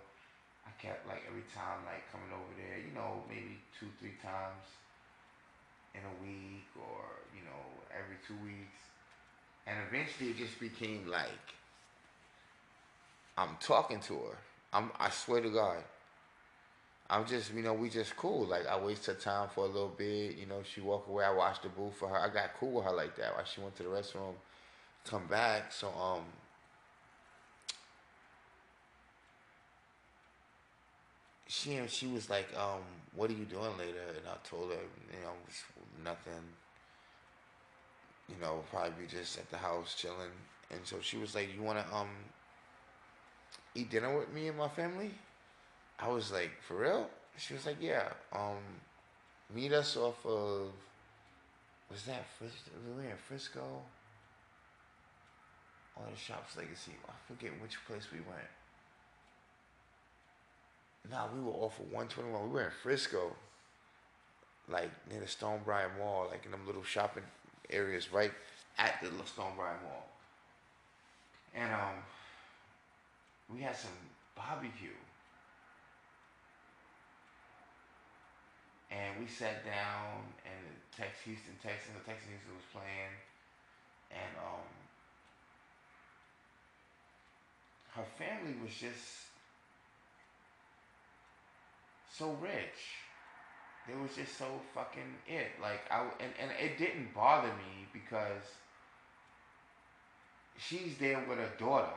I 0.64 0.72
kept 0.80 1.04
like 1.04 1.28
every 1.28 1.44
time, 1.52 1.84
like 1.84 2.08
coming 2.08 2.32
over 2.32 2.52
there, 2.56 2.80
you 2.80 2.96
know, 2.96 3.20
maybe 3.28 3.60
two, 3.76 3.92
three 4.00 4.16
times 4.24 4.64
in 5.94 6.00
a 6.02 6.14
week 6.22 6.66
or 6.76 7.04
you 7.34 7.42
know 7.46 7.62
every 7.94 8.18
two 8.26 8.34
weeks 8.44 8.82
and 9.66 9.76
eventually 9.88 10.30
it 10.30 10.36
just 10.36 10.58
became 10.58 11.06
like 11.06 11.54
i'm 13.38 13.56
talking 13.60 14.00
to 14.00 14.14
her 14.14 14.36
i'm 14.72 14.90
i 14.98 15.08
swear 15.08 15.40
to 15.40 15.50
god 15.50 15.82
i'm 17.10 17.26
just 17.26 17.52
you 17.54 17.62
know 17.62 17.74
we 17.74 17.88
just 17.88 18.16
cool 18.16 18.46
like 18.46 18.66
i 18.66 18.76
waste 18.78 19.06
her 19.06 19.14
time 19.14 19.48
for 19.54 19.64
a 19.64 19.68
little 19.68 19.92
bit 19.96 20.36
you 20.36 20.46
know 20.46 20.62
she 20.62 20.80
walk 20.80 21.06
away 21.08 21.24
i 21.24 21.30
watch 21.32 21.60
the 21.62 21.68
booth 21.68 21.94
for 21.94 22.08
her 22.08 22.16
i 22.18 22.28
got 22.28 22.50
cool 22.58 22.72
with 22.72 22.84
her 22.84 22.92
like 22.92 23.14
that 23.16 23.34
while 23.34 23.44
she 23.44 23.60
went 23.60 23.74
to 23.76 23.82
the 23.82 23.88
restroom 23.88 24.34
come 25.04 25.26
back 25.26 25.72
so 25.72 25.88
um 25.88 26.22
she 31.46 31.74
and 31.76 31.90
she 31.90 32.06
was 32.06 32.28
like, 32.30 32.48
um, 32.56 32.82
"What 33.14 33.30
are 33.30 33.34
you 33.34 33.44
doing 33.44 33.76
later?" 33.78 34.02
And 34.16 34.26
I 34.28 34.36
told 34.48 34.70
her, 34.70 34.76
you 35.12 35.20
know, 35.22 35.34
nothing. 36.02 36.42
You 38.28 38.36
know, 38.40 38.64
probably 38.70 39.06
just 39.06 39.38
at 39.38 39.50
the 39.50 39.58
house 39.58 39.94
chilling. 39.94 40.32
And 40.70 40.80
so 40.84 41.00
she 41.00 41.16
was 41.18 41.34
like, 41.34 41.54
"You 41.54 41.62
want 41.62 41.78
to 41.86 41.94
um 41.94 42.08
eat 43.74 43.90
dinner 43.90 44.16
with 44.18 44.32
me 44.32 44.48
and 44.48 44.58
my 44.58 44.68
family?" 44.68 45.10
I 45.98 46.08
was 46.08 46.32
like, 46.32 46.50
"For 46.62 46.76
real?" 46.76 47.10
She 47.36 47.54
was 47.54 47.66
like, 47.66 47.78
"Yeah. 47.80 48.12
Um, 48.32 48.80
meet 49.52 49.72
us 49.72 49.96
off 49.96 50.24
of 50.26 50.72
was 51.90 52.02
that 52.06 52.26
Frisco? 52.38 52.70
We 52.86 52.92
were 52.92 53.08
in 53.08 53.16
Frisco. 53.16 53.60
Or 55.96 56.02
the 56.10 56.18
Shops 56.18 56.56
Legacy. 56.56 56.92
I 57.06 57.12
forget 57.32 57.52
which 57.62 57.76
place 57.86 58.08
we 58.12 58.18
went. 58.18 58.50
Nah, 61.08 61.28
we 61.32 61.40
were 61.40 61.52
off 61.52 61.78
of 61.78 61.84
121. 61.92 62.42
We 62.42 62.48
were 62.48 62.64
in 62.64 62.70
Frisco, 62.82 63.36
like 64.68 64.90
near 65.08 65.20
the 65.20 65.26
Stonebriar 65.26 65.96
Mall, 65.98 66.26
like 66.30 66.44
in 66.44 66.50
them 66.50 66.66
little 66.66 66.82
shopping 66.82 67.22
areas 67.70 68.12
right 68.12 68.32
at 68.78 69.00
the 69.00 69.08
Stonebriar 69.08 69.80
Mall. 69.84 70.08
And 71.54 71.72
um, 71.72 72.02
we 73.54 73.60
had 73.60 73.76
some 73.76 73.92
barbecue. 74.34 74.88
And 78.94 79.18
we 79.18 79.26
sat 79.26 79.64
down 79.64 80.22
and 80.46 80.60
the 80.70 80.96
Tex 80.96 81.18
Houston, 81.24 81.54
Texas, 81.60 81.90
the 81.98 82.06
Texas 82.06 82.30
Houston 82.30 82.54
was 82.54 82.68
playing. 82.70 83.14
And 84.14 84.32
um, 84.38 84.70
her 87.94 88.06
family 88.16 88.54
was 88.62 88.72
just 88.72 89.26
so 92.12 92.36
rich. 92.40 93.02
It 93.88 94.00
was 94.00 94.14
just 94.16 94.38
so 94.38 94.46
fucking 94.74 95.14
it. 95.26 95.48
Like 95.60 95.80
I 95.90 96.02
and, 96.20 96.32
and 96.40 96.50
it 96.60 96.78
didn't 96.78 97.12
bother 97.14 97.48
me 97.48 97.86
because 97.92 98.42
she's 100.56 100.96
there 100.98 101.22
with 101.28 101.38
her 101.38 101.52
daughter. 101.58 101.92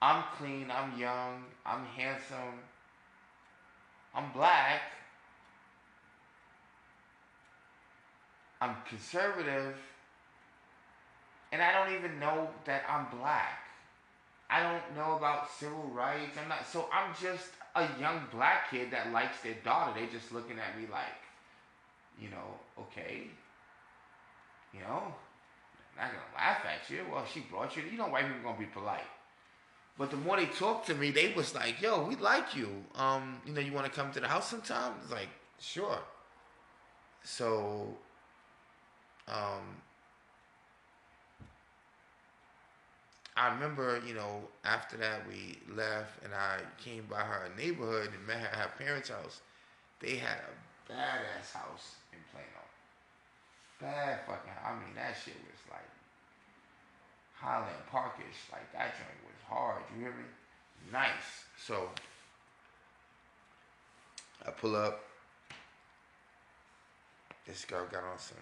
I'm 0.00 0.24
clean, 0.36 0.68
I'm 0.70 0.98
young, 0.98 1.44
I'm 1.64 1.84
handsome, 1.96 2.58
I'm 4.12 4.32
black, 4.32 4.82
I'm 8.62 8.76
conservative, 8.88 9.74
and 11.50 11.60
I 11.60 11.72
don't 11.72 11.96
even 11.98 12.20
know 12.20 12.48
that 12.64 12.84
I'm 12.88 13.06
black. 13.18 13.58
I 14.48 14.62
don't 14.62 14.96
know 14.96 15.16
about 15.16 15.50
civil 15.50 15.90
rights. 15.92 16.38
I'm 16.40 16.48
not 16.48 16.64
so 16.64 16.86
I'm 16.92 17.12
just 17.20 17.48
a 17.74 17.88
young 18.00 18.20
black 18.32 18.70
kid 18.70 18.92
that 18.92 19.10
likes 19.12 19.40
their 19.42 19.56
daughter. 19.64 19.98
They 19.98 20.06
just 20.06 20.30
looking 20.30 20.58
at 20.60 20.80
me 20.80 20.86
like, 20.92 21.18
you 22.20 22.28
know, 22.30 22.54
okay. 22.78 23.22
You 24.72 24.80
know, 24.80 25.12
not 25.96 26.12
gonna 26.12 26.36
laugh 26.36 26.64
at 26.64 26.88
you. 26.88 27.00
Well, 27.12 27.24
she 27.26 27.40
brought 27.40 27.76
you. 27.76 27.82
You 27.90 27.98
know, 27.98 28.06
white 28.06 28.26
people 28.26 28.52
gonna 28.52 28.58
be 28.60 28.66
polite. 28.66 29.10
But 29.98 30.12
the 30.12 30.16
more 30.18 30.36
they 30.36 30.46
talked 30.46 30.86
to 30.86 30.94
me, 30.94 31.10
they 31.10 31.32
was 31.32 31.52
like, 31.52 31.82
"Yo, 31.82 32.04
we 32.04 32.14
like 32.14 32.54
you. 32.54 32.84
Um, 32.94 33.42
you 33.44 33.52
know, 33.52 33.60
you 33.60 33.72
want 33.72 33.86
to 33.86 33.92
come 33.92 34.12
to 34.12 34.20
the 34.20 34.28
house 34.28 34.48
sometime?" 34.48 34.94
It's 35.02 35.10
like, 35.10 35.28
sure. 35.58 35.98
So, 37.24 37.98
um, 39.32 39.64
I 43.34 43.52
remember, 43.54 44.02
you 44.06 44.14
know, 44.14 44.42
after 44.64 44.96
that 44.98 45.26
we 45.26 45.58
left 45.74 46.22
and 46.22 46.34
I 46.34 46.58
came 46.82 47.06
by 47.08 47.20
her 47.20 47.48
neighborhood 47.56 48.10
and 48.14 48.26
met 48.26 48.40
her 48.40 48.56
her 48.56 48.70
parents' 48.78 49.08
house. 49.08 49.40
They 50.00 50.16
had 50.16 50.36
a 50.36 50.92
badass 50.92 51.52
house 51.54 51.96
in 52.12 52.18
Plano. 52.30 52.62
Bad 53.80 54.20
fucking, 54.26 54.52
I 54.64 54.72
mean, 54.74 54.94
that 54.96 55.16
shit 55.24 55.34
was 55.34 55.60
like 55.70 55.88
Highland 57.34 57.86
Parkish. 57.90 58.50
Like 58.50 58.70
that 58.72 58.94
joint 58.98 59.18
was 59.24 59.42
hard. 59.48 59.82
You 59.94 60.02
hear 60.02 60.10
me? 60.10 60.24
Nice. 60.92 61.46
So 61.56 61.88
I 64.46 64.50
pull 64.50 64.76
up. 64.76 65.04
This 67.46 67.64
girl 67.64 67.86
got 67.90 68.04
on 68.04 68.18
some 68.18 68.36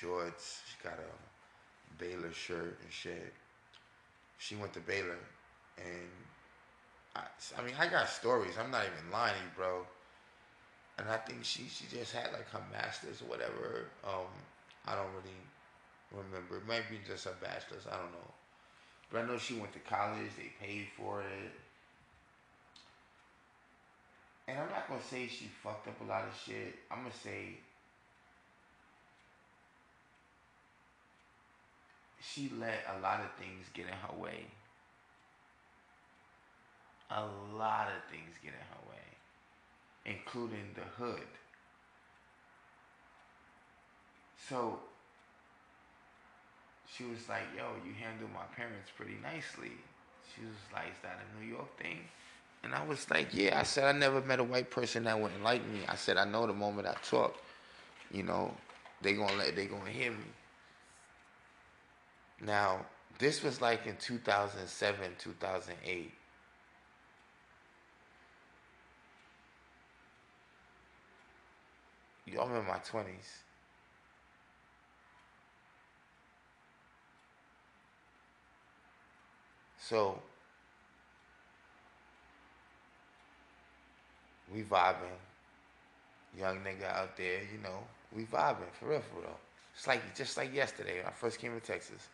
shorts. 0.00 0.62
She 0.68 0.88
got 0.88 0.98
a 0.98 2.02
Baylor 2.02 2.32
shirt 2.32 2.78
and 2.82 2.92
shit. 2.92 3.32
She 4.38 4.54
went 4.56 4.72
to 4.74 4.80
Baylor, 4.80 5.18
and 5.78 6.10
I, 7.14 7.22
I 7.58 7.62
mean, 7.64 7.74
I 7.78 7.86
got 7.88 8.08
stories. 8.08 8.54
I'm 8.60 8.70
not 8.70 8.84
even 8.84 9.10
lying, 9.10 9.50
bro. 9.56 9.86
And 10.98 11.08
I 11.08 11.16
think 11.16 11.44
she 11.44 11.64
she 11.68 11.84
just 11.90 12.12
had 12.12 12.32
like 12.32 12.48
her 12.50 12.62
masters 12.72 13.22
or 13.22 13.26
whatever. 13.26 13.86
Um, 14.04 14.28
I 14.86 14.94
don't 14.94 15.12
really 15.12 15.40
remember. 16.12 16.58
It 16.58 16.66
might 16.66 16.88
be 16.90 16.98
just 17.06 17.24
her 17.24 17.34
bachelor's. 17.42 17.86
I 17.86 17.96
don't 17.96 18.12
know. 18.12 18.30
But 19.10 19.22
I 19.22 19.26
know 19.26 19.38
she 19.38 19.54
went 19.54 19.72
to 19.72 19.78
college. 19.80 20.30
They 20.36 20.52
paid 20.64 20.88
for 20.96 21.20
it. 21.20 21.52
And 24.48 24.58
I'm 24.58 24.70
not 24.70 24.88
gonna 24.88 25.02
say 25.02 25.26
she 25.26 25.50
fucked 25.62 25.88
up 25.88 26.00
a 26.00 26.04
lot 26.04 26.24
of 26.24 26.34
shit. 26.46 26.76
I'm 26.90 27.02
gonna 27.02 27.14
say 27.22 27.58
she 32.34 32.50
let 32.58 32.84
a 32.96 33.00
lot 33.00 33.20
of 33.20 33.30
things 33.38 33.66
get 33.74 33.86
in 33.86 33.92
her 33.92 34.22
way. 34.22 34.46
A 37.10 37.24
lot 37.56 37.88
of 37.88 38.02
things 38.10 38.34
get 38.42 38.52
in 38.52 38.66
her 38.72 38.90
way, 38.90 40.14
including 40.16 40.74
the 40.74 40.82
hood. 41.02 41.28
So 44.48 44.78
she 46.96 47.04
was 47.04 47.28
like, 47.28 47.44
yo, 47.56 47.64
you 47.86 47.92
handle 47.94 48.28
my 48.34 48.44
parents 48.56 48.90
pretty 48.96 49.16
nicely. 49.22 49.72
She 50.34 50.42
was 50.42 50.56
like, 50.72 50.86
is 50.86 51.02
that 51.02 51.18
a 51.20 51.40
New 51.40 51.48
York 51.48 51.78
thing? 51.78 51.98
And 52.64 52.74
I 52.74 52.84
was 52.84 53.08
like, 53.10 53.28
yeah. 53.32 53.58
I 53.58 53.62
said, 53.62 53.84
I 53.84 53.96
never 53.96 54.20
met 54.20 54.40
a 54.40 54.44
white 54.44 54.70
person 54.70 55.04
that 55.04 55.18
wouldn't 55.20 55.42
like 55.44 55.64
me. 55.68 55.80
I 55.88 55.94
said, 55.94 56.16
I 56.16 56.24
know 56.24 56.46
the 56.46 56.52
moment 56.52 56.88
I 56.88 56.94
talk, 57.08 57.36
you 58.10 58.24
know, 58.24 58.52
they 59.02 59.12
gonna 59.12 59.34
let, 59.36 59.54
they 59.54 59.66
gonna 59.66 59.90
hear 59.90 60.10
me. 60.10 60.24
Now, 62.44 62.84
this 63.18 63.42
was 63.42 63.60
like 63.60 63.86
in 63.86 63.96
2007, 63.96 65.12
2008. 65.18 66.12
Y'all 72.26 72.54
in 72.54 72.66
my 72.66 72.78
20s. 72.78 73.06
So, 79.78 80.18
we 84.52 84.62
vibing. 84.62 84.96
Young 86.36 86.58
nigga 86.58 86.92
out 86.92 87.16
there, 87.16 87.40
you 87.52 87.58
know, 87.62 87.78
we 88.12 88.24
vibing 88.24 88.70
for 88.78 88.88
real, 88.88 89.00
for 89.00 89.20
real. 89.20 89.38
It's 89.74 89.86
like 89.86 90.14
just 90.14 90.36
like 90.36 90.52
yesterday 90.52 90.98
when 90.98 91.06
I 91.06 91.10
first 91.10 91.38
came 91.38 91.58
to 91.58 91.64
Texas. 91.64 92.08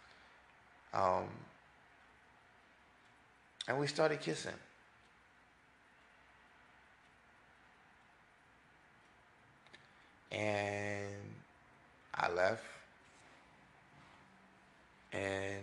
Um, 0.94 1.24
and 3.68 3.78
we 3.78 3.86
started 3.86 4.20
kissing. 4.20 4.52
And 10.30 11.06
I 12.14 12.30
left. 12.30 12.64
And 15.12 15.62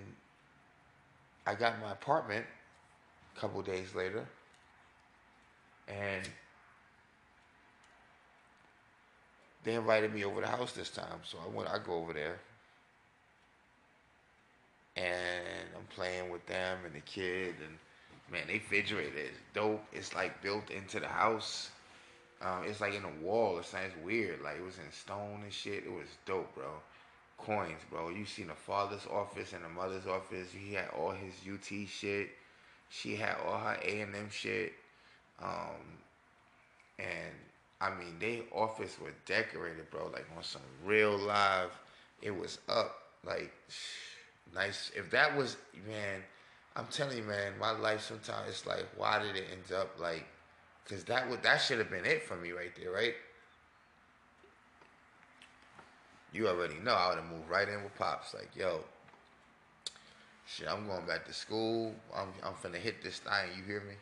I 1.46 1.56
got 1.56 1.80
my 1.82 1.92
apartment 1.92 2.46
a 3.36 3.40
couple 3.40 3.62
days 3.62 3.96
later. 3.96 4.26
And 5.88 6.28
they 9.64 9.74
invited 9.74 10.14
me 10.14 10.24
over 10.24 10.42
the 10.42 10.48
house 10.48 10.72
this 10.74 10.90
time. 10.90 11.20
So 11.24 11.38
I 11.44 11.50
went 11.50 11.70
I 11.70 11.80
go 11.80 11.94
over 11.94 12.14
there 12.14 12.40
and 15.00 15.70
I'm 15.76 15.86
playing 15.96 16.30
with 16.30 16.46
them 16.48 16.80
and 16.86 16.94
the 16.94 17.00
kid 17.02 17.56
and 17.66 17.78
man, 18.32 18.44
they 18.48 18.54
refrigerator 18.56 19.18
is 19.18 19.38
dope. 19.54 19.84
It's 19.94 20.14
like 20.14 20.42
built 20.42 20.70
into 20.70 21.00
the 21.00 21.08
house. 21.08 21.70
Um, 22.42 22.64
it's 22.66 22.82
like 22.82 22.94
in 22.94 23.04
a 23.04 23.24
wall. 23.24 23.58
It's 23.60 23.74
nice, 23.74 23.92
weird. 24.04 24.42
Like 24.42 24.58
it 24.58 24.66
was 24.66 24.78
in 24.78 24.92
stone 24.92 25.42
and 25.44 25.54
shit. 25.54 25.84
It 25.86 25.92
was 25.92 26.08
dope, 26.26 26.54
bro. 26.56 26.70
Coins, 27.38 27.82
bro. 27.90 28.10
You 28.10 28.26
seen 28.26 28.48
the 28.48 28.54
father's 28.54 29.06
office 29.12 29.54
and 29.54 29.64
the 29.64 29.70
mother's 29.70 30.08
office. 30.08 30.50
He 30.52 30.74
had 30.74 30.90
all 30.90 31.12
his 31.12 31.34
UT 31.52 31.88
shit. 31.88 32.30
She 32.90 33.16
had 33.16 33.36
all 33.46 33.58
her 33.58 33.78
A 33.84 34.02
and 34.02 34.16
M 34.16 34.30
shit. 34.32 34.74
Um, 35.42 36.00
and 36.98 37.34
I 37.82 37.92
mean, 37.92 38.16
they 38.20 38.44
office 38.54 38.98
was 39.02 39.14
decorated, 39.26 39.90
bro. 39.90 40.10
Like 40.12 40.26
on 40.36 40.44
some 40.44 40.62
real 40.84 41.18
live. 41.18 41.72
It 42.22 42.38
was 42.38 42.60
up. 42.68 42.96
Like 43.26 43.52
nice. 44.54 44.92
If 44.96 45.10
that 45.12 45.36
was 45.36 45.58
man, 45.88 46.22
I'm 46.76 46.88
telling 46.88 47.18
you, 47.18 47.24
man, 47.24 47.54
my 47.60 47.72
life 47.72 48.02
sometimes 48.02 48.50
it's 48.50 48.66
like, 48.66 48.86
why 48.96 49.20
did 49.20 49.36
it 49.36 49.46
end 49.52 49.78
up 49.78 50.00
like? 50.00 50.26
Cause 50.88 51.04
that 51.04 51.30
would 51.30 51.44
that 51.44 51.58
should 51.58 51.78
have 51.78 51.90
been 51.90 52.06
it 52.06 52.24
for 52.24 52.36
me 52.36 52.52
right 52.52 52.72
there, 52.82 52.92
right? 52.92 53.14
You 56.32 56.48
already 56.48 56.76
know 56.84 56.94
I 56.94 57.10
would 57.10 57.18
have 57.18 57.30
moved 57.30 57.50
right 57.50 57.68
in 57.68 57.84
with 57.84 57.96
pops. 57.96 58.34
Like, 58.34 58.50
yo, 58.56 58.82
shit, 60.48 60.68
I'm 60.68 60.88
going 60.88 61.06
back 61.06 61.26
to 61.26 61.34
school. 61.34 61.94
I'm 62.16 62.30
I'm 62.44 62.54
finna 62.54 62.78
hit 62.78 63.04
this 63.04 63.20
thing. 63.20 63.50
You 63.58 63.64
hear 63.64 63.82
me? 63.82 63.96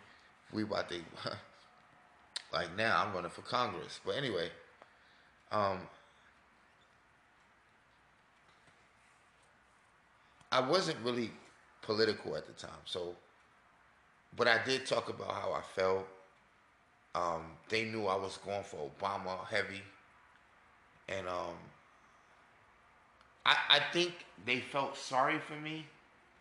We 0.53 0.63
about 0.63 0.89
to 0.89 0.99
like 2.53 2.75
now. 2.77 3.03
I'm 3.03 3.13
running 3.13 3.31
for 3.31 3.41
Congress. 3.41 3.99
But 4.05 4.15
anyway, 4.15 4.49
um, 5.51 5.79
I 10.51 10.61
wasn't 10.61 10.97
really 11.03 11.31
political 11.81 12.35
at 12.35 12.45
the 12.47 12.53
time, 12.53 12.81
so 12.85 13.15
but 14.35 14.47
I 14.47 14.63
did 14.63 14.85
talk 14.85 15.09
about 15.09 15.31
how 15.31 15.53
I 15.53 15.61
felt. 15.61 16.07
Um, 17.15 17.43
they 17.69 17.85
knew 17.85 18.05
I 18.05 18.15
was 18.15 18.37
going 18.37 18.63
for 18.63 18.89
Obama 18.91 19.45
heavy, 19.47 19.81
and 21.09 21.27
um, 21.27 21.55
I 23.45 23.55
I 23.69 23.79
think 23.91 24.13
they 24.45 24.59
felt 24.59 24.97
sorry 24.97 25.39
for 25.39 25.55
me, 25.55 25.85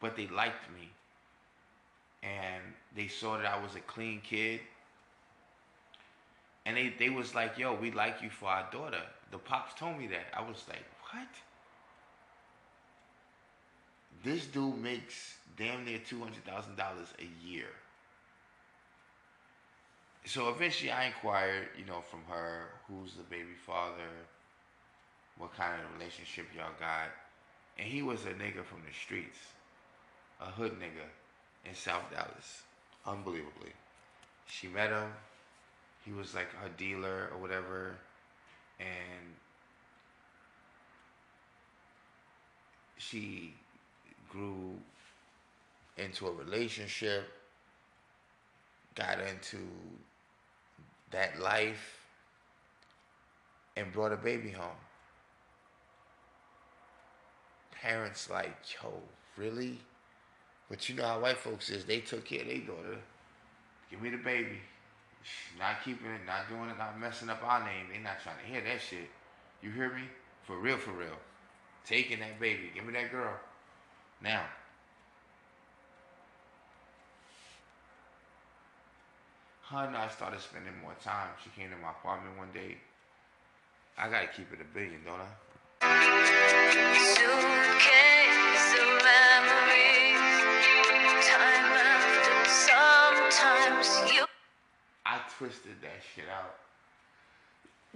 but 0.00 0.16
they 0.16 0.26
liked 0.28 0.70
me, 0.74 0.90
and 2.22 2.62
they 2.94 3.08
saw 3.08 3.36
that 3.38 3.46
I 3.46 3.62
was 3.62 3.74
a 3.76 3.80
clean 3.80 4.20
kid, 4.20 4.60
and 6.64 6.76
they 6.76 6.88
they 6.98 7.10
was 7.10 7.34
like, 7.34 7.58
"Yo, 7.58 7.74
we 7.74 7.90
like 7.90 8.22
you 8.22 8.30
for 8.30 8.48
our 8.48 8.68
daughter." 8.70 9.02
The 9.30 9.38
pops 9.38 9.74
told 9.74 9.98
me 9.98 10.06
that. 10.08 10.26
I 10.34 10.40
was 10.42 10.64
like, 10.68 10.84
"What?" 11.12 11.28
This 14.24 14.46
dude 14.46 14.82
makes 14.82 15.36
damn 15.56 15.84
near 15.84 15.98
two 15.98 16.18
hundred 16.18 16.44
thousand 16.44 16.76
dollars 16.76 17.08
a 17.18 17.46
year. 17.46 17.68
So 20.24 20.48
eventually, 20.48 20.90
I 20.90 21.06
inquired, 21.06 21.68
you 21.78 21.84
know, 21.84 22.00
from 22.00 22.20
her, 22.28 22.70
who's 22.88 23.14
the 23.14 23.22
baby 23.22 23.54
father, 23.64 24.10
what 25.38 25.56
kind 25.56 25.80
of 25.80 25.98
relationship 25.98 26.46
y'all 26.56 26.72
got, 26.80 27.10
and 27.78 27.86
he 27.86 28.02
was 28.02 28.24
a 28.24 28.30
nigga 28.30 28.64
from 28.64 28.82
the 28.86 28.92
streets, 28.92 29.38
a 30.40 30.46
hood 30.46 30.72
nigga 30.80 31.06
in 31.68 31.74
South 31.74 32.10
Dallas, 32.10 32.62
unbelievably. 33.06 33.72
She 34.46 34.66
met 34.66 34.90
him. 34.90 35.12
He 36.04 36.12
was 36.12 36.34
like 36.34 36.52
her 36.54 36.70
dealer 36.76 37.28
or 37.32 37.38
whatever, 37.38 37.94
and 38.80 39.34
she 42.96 43.54
grew 44.36 44.74
into 45.96 46.26
a 46.26 46.32
relationship, 46.32 47.24
got 48.94 49.18
into 49.20 49.58
that 51.10 51.40
life, 51.40 52.00
and 53.76 53.92
brought 53.92 54.12
a 54.12 54.16
baby 54.16 54.50
home. 54.50 54.68
Parents 57.72 58.28
like, 58.30 58.56
yo, 58.74 58.92
really? 59.36 59.78
But 60.68 60.88
you 60.88 60.96
know 60.96 61.06
how 61.06 61.20
white 61.20 61.38
folks 61.38 61.70
is, 61.70 61.84
they 61.84 62.00
took 62.00 62.24
care 62.24 62.40
of 62.40 62.48
their 62.48 62.58
daughter. 62.58 62.98
Give 63.90 64.02
me 64.02 64.10
the 64.10 64.16
baby. 64.16 64.58
She's 65.22 65.58
not 65.58 65.82
keeping 65.84 66.10
it, 66.10 66.20
not 66.26 66.48
doing 66.48 66.70
it, 66.70 66.78
not 66.78 66.98
messing 66.98 67.28
up 67.28 67.42
our 67.44 67.60
name. 67.60 67.86
They 67.92 67.98
not 67.98 68.20
trying 68.22 68.38
to 68.38 68.52
hear 68.52 68.62
that 68.62 68.80
shit. 68.80 69.08
You 69.62 69.70
hear 69.70 69.92
me? 69.92 70.02
For 70.44 70.58
real, 70.58 70.76
for 70.76 70.92
real. 70.92 71.18
Taking 71.84 72.20
that 72.20 72.40
baby. 72.40 72.70
Give 72.74 72.84
me 72.84 72.92
that 72.94 73.10
girl. 73.10 73.34
Now. 74.22 74.44
Her 79.70 79.84
and 79.86 79.96
I 79.96 80.08
started 80.08 80.40
spending 80.40 80.72
more 80.80 80.94
time. 81.02 81.28
She 81.42 81.50
came 81.50 81.70
to 81.70 81.76
my 81.76 81.90
apartment 81.90 82.38
one 82.38 82.50
day. 82.52 82.76
I 83.98 84.08
gotta 84.08 84.28
keep 84.28 84.52
it 84.52 84.60
a 84.60 84.64
billion, 84.74 85.02
don't 85.04 85.20
I? 85.20 85.26
Suitcase 87.14 88.72
of 88.78 88.88
memories. 89.02 90.22
Time 91.26 91.72
after 91.74 92.48
sometimes 92.48 93.88
you. 94.14 94.24
I 95.04 95.20
twisted 95.36 95.80
that 95.82 96.00
shit 96.14 96.28
out. 96.28 96.56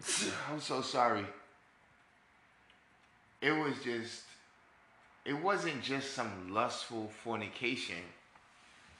I'm 0.51 0.61
so 0.61 0.81
sorry. 0.83 1.25
It 3.41 3.53
was 3.53 3.75
just, 3.85 4.25
it 5.25 5.35
wasn't 5.35 5.83
just 5.83 6.15
some 6.15 6.53
lustful 6.53 7.11
fornication. 7.23 8.03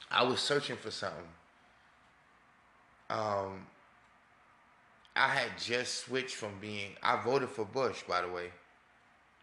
I 0.09 0.23
was 0.23 0.39
searching 0.39 0.75
for 0.75 0.91
something. 0.91 1.23
Um, 3.09 3.65
I 5.15 5.27
had 5.27 5.57
just 5.59 6.05
switched 6.05 6.35
from 6.35 6.51
being, 6.59 6.91
I 7.03 7.21
voted 7.21 7.49
for 7.49 7.65
Bush, 7.65 8.03
by 8.07 8.21
the 8.21 8.29
way. 8.29 8.51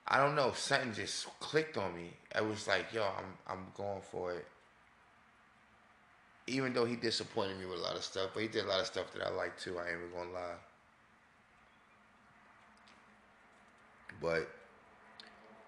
I 0.07 0.19
don't 0.19 0.35
know, 0.35 0.53
something 0.53 0.95
just 0.95 1.27
clicked 1.41 1.77
on 1.77 1.95
me. 1.95 2.13
I 2.35 2.41
was 2.41 2.67
like, 2.67 2.93
yo, 2.95 3.03
I'm, 3.03 3.37
I'm 3.47 3.67
going 3.77 4.01
for 4.11 4.33
it 4.33 4.47
even 6.49 6.73
though 6.73 6.85
he 6.85 6.97
disappointed 6.97 7.59
me 7.59 7.67
with 7.67 7.79
a 7.79 7.83
lot 7.83 7.97
of 7.97 8.03
stuff, 8.03 8.31
but 8.35 8.43
he 8.43 8.49
did 8.49 8.65
a 8.65 8.69
lot 8.69 8.81
of 8.81 8.87
stuff 8.87 9.13
that 9.13 9.27
I 9.27 9.31
like 9.31 9.59
too. 9.59 9.79
I 9.79 9.91
ain't 9.91 9.99
even 9.99 10.11
gonna 10.13 10.33
lie. 10.33 10.55
But 14.21 14.51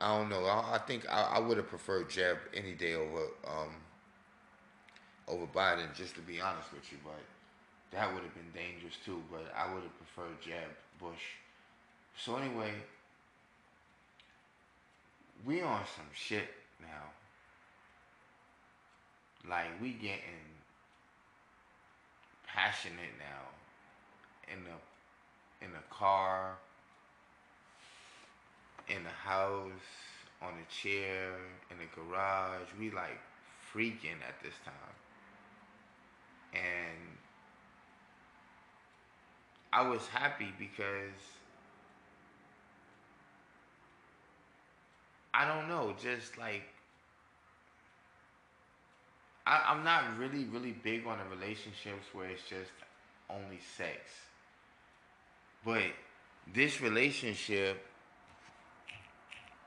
I 0.01 0.17
don't 0.17 0.31
know. 0.31 0.45
I, 0.45 0.77
I 0.77 0.79
think 0.79 1.07
I, 1.11 1.23
I 1.35 1.39
would 1.39 1.59
have 1.59 1.69
preferred 1.69 2.09
Jeb 2.09 2.39
any 2.55 2.73
day 2.73 2.95
over 2.95 3.25
um, 3.47 3.75
over 5.29 5.47
Biden, 5.47 5.95
just 5.95 6.15
to 6.15 6.21
be 6.23 6.41
honest 6.41 6.73
with 6.73 6.91
you. 6.91 6.99
But 7.05 7.21
that 7.93 8.13
would 8.13 8.23
have 8.23 8.35
been 8.35 8.51
dangerous 8.55 8.97
too. 9.05 9.23
But 9.31 9.53
I 9.57 9.73
would 9.73 9.83
have 9.83 9.97
preferred 9.99 10.41
Jeb 10.41 10.71
Bush. 10.99 11.37
So 12.17 12.37
anyway, 12.37 12.73
we 15.45 15.63
on 15.63 15.83
some 15.97 16.07
shit 16.15 16.49
now. 16.81 17.11
Like 19.49 19.69
we 19.81 19.93
getting 19.93 20.21
passionate 22.47 23.15
now 23.19 24.53
in 24.53 24.65
the 24.65 25.65
in 25.65 25.73
the 25.73 25.83
car, 25.91 26.57
in 28.95 29.05
the 29.05 29.11
house, 29.11 29.71
on 30.43 30.53
a 30.55 30.73
chair, 30.73 31.35
in 31.71 31.77
the 31.79 31.87
garage. 31.95 32.69
We 32.79 32.91
like 32.91 33.19
freaking 33.73 34.21
at 34.27 34.43
this 34.43 34.55
time. 34.65 34.97
And 36.53 37.17
I 39.73 39.89
was 39.89 40.07
happy 40.09 40.49
because 40.59 41.21
I 45.33 45.47
don't 45.47 45.69
know, 45.69 45.95
just 46.03 46.37
like 46.39 46.65
I, 49.47 49.65
I'm 49.69 49.85
not 49.85 50.19
really, 50.19 50.45
really 50.45 50.73
big 50.73 51.07
on 51.07 51.19
the 51.19 51.37
relationships 51.37 52.07
where 52.13 52.29
it's 52.29 52.43
just 52.49 52.71
only 53.29 53.61
sex. 53.77 53.99
But 55.65 55.93
this 56.53 56.81
relationship 56.81 57.87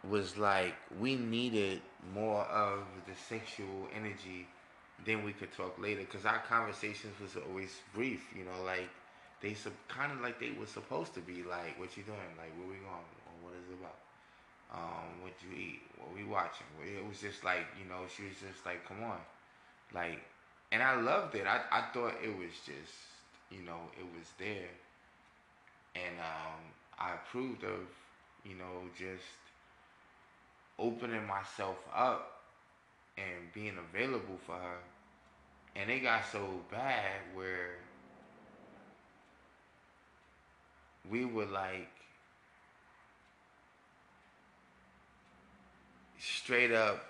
was 0.10 0.38
like 0.38 0.76
we 1.00 1.16
needed 1.16 1.82
more 2.14 2.44
of 2.44 2.84
the 3.08 3.16
sexual 3.16 3.88
energy 3.96 4.48
then 5.06 5.24
we 5.24 5.32
could 5.34 5.52
talk 5.52 5.78
later 5.80 6.02
because 6.02 6.26
our 6.26 6.40
conversations 6.40 7.14
was 7.20 7.36
always 7.50 7.82
brief 7.94 8.22
you 8.38 8.44
know 8.44 8.64
like 8.66 8.90
they 9.42 9.54
sub 9.54 9.74
kind 9.88 10.12
of 10.12 10.22
like 10.22 10.40
they 10.40 10.52
were 10.52 10.66
supposed 10.66 11.14
to 11.14 11.20
be 11.22 11.44
like 11.44 11.78
what 11.80 11.96
you 11.98 12.04
doing? 12.04 12.32
Like 12.38 12.52
where 12.58 12.68
we 12.68 12.76
going? 12.76 13.10
Or 13.28 13.36
what 13.44 13.54
is 13.56 13.68
it 13.70 13.76
about? 13.80 13.98
Um 14.74 15.22
what 15.22 15.34
you 15.44 15.56
eat? 15.58 15.82
What 15.98 16.14
we 16.16 16.24
watching? 16.24 16.68
It 16.84 17.08
was 17.08 17.20
just 17.22 17.44
like 17.44 17.66
you 17.80 17.86
know 17.90 18.02
she 18.16 18.24
was 18.26 18.38
just 18.40 18.66
like 18.66 18.88
come 18.88 19.04
on. 19.04 19.20
Like 19.94 20.22
and 20.72 20.84
i 20.84 21.00
loved 21.00 21.36
it. 21.36 21.46
I, 21.48 21.62
I 21.72 21.82
thought 21.94 22.16
it 22.24 22.38
was 22.38 22.54
just 22.66 22.96
you 23.52 23.64
know 23.64 23.80
it 24.00 24.06
was 24.18 24.28
there. 24.40 24.70
And 25.96 26.20
um 26.20 26.62
i 27.00 27.14
approved 27.16 27.64
of 27.64 27.88
you 28.44 28.56
know 28.56 28.86
just 28.98 29.43
opening 30.80 31.26
myself 31.28 31.78
up 31.94 32.41
and 33.18 33.54
being 33.54 33.78
available 33.78 34.38
for 34.45 34.56
her. 34.56 34.78
And 35.76 35.90
it 35.90 36.02
got 36.02 36.24
so 36.32 36.48
bad 36.72 37.22
where 37.34 37.78
we 41.10 41.26
were 41.26 41.45
like 41.45 41.90
straight 46.20 46.72
up, 46.72 47.04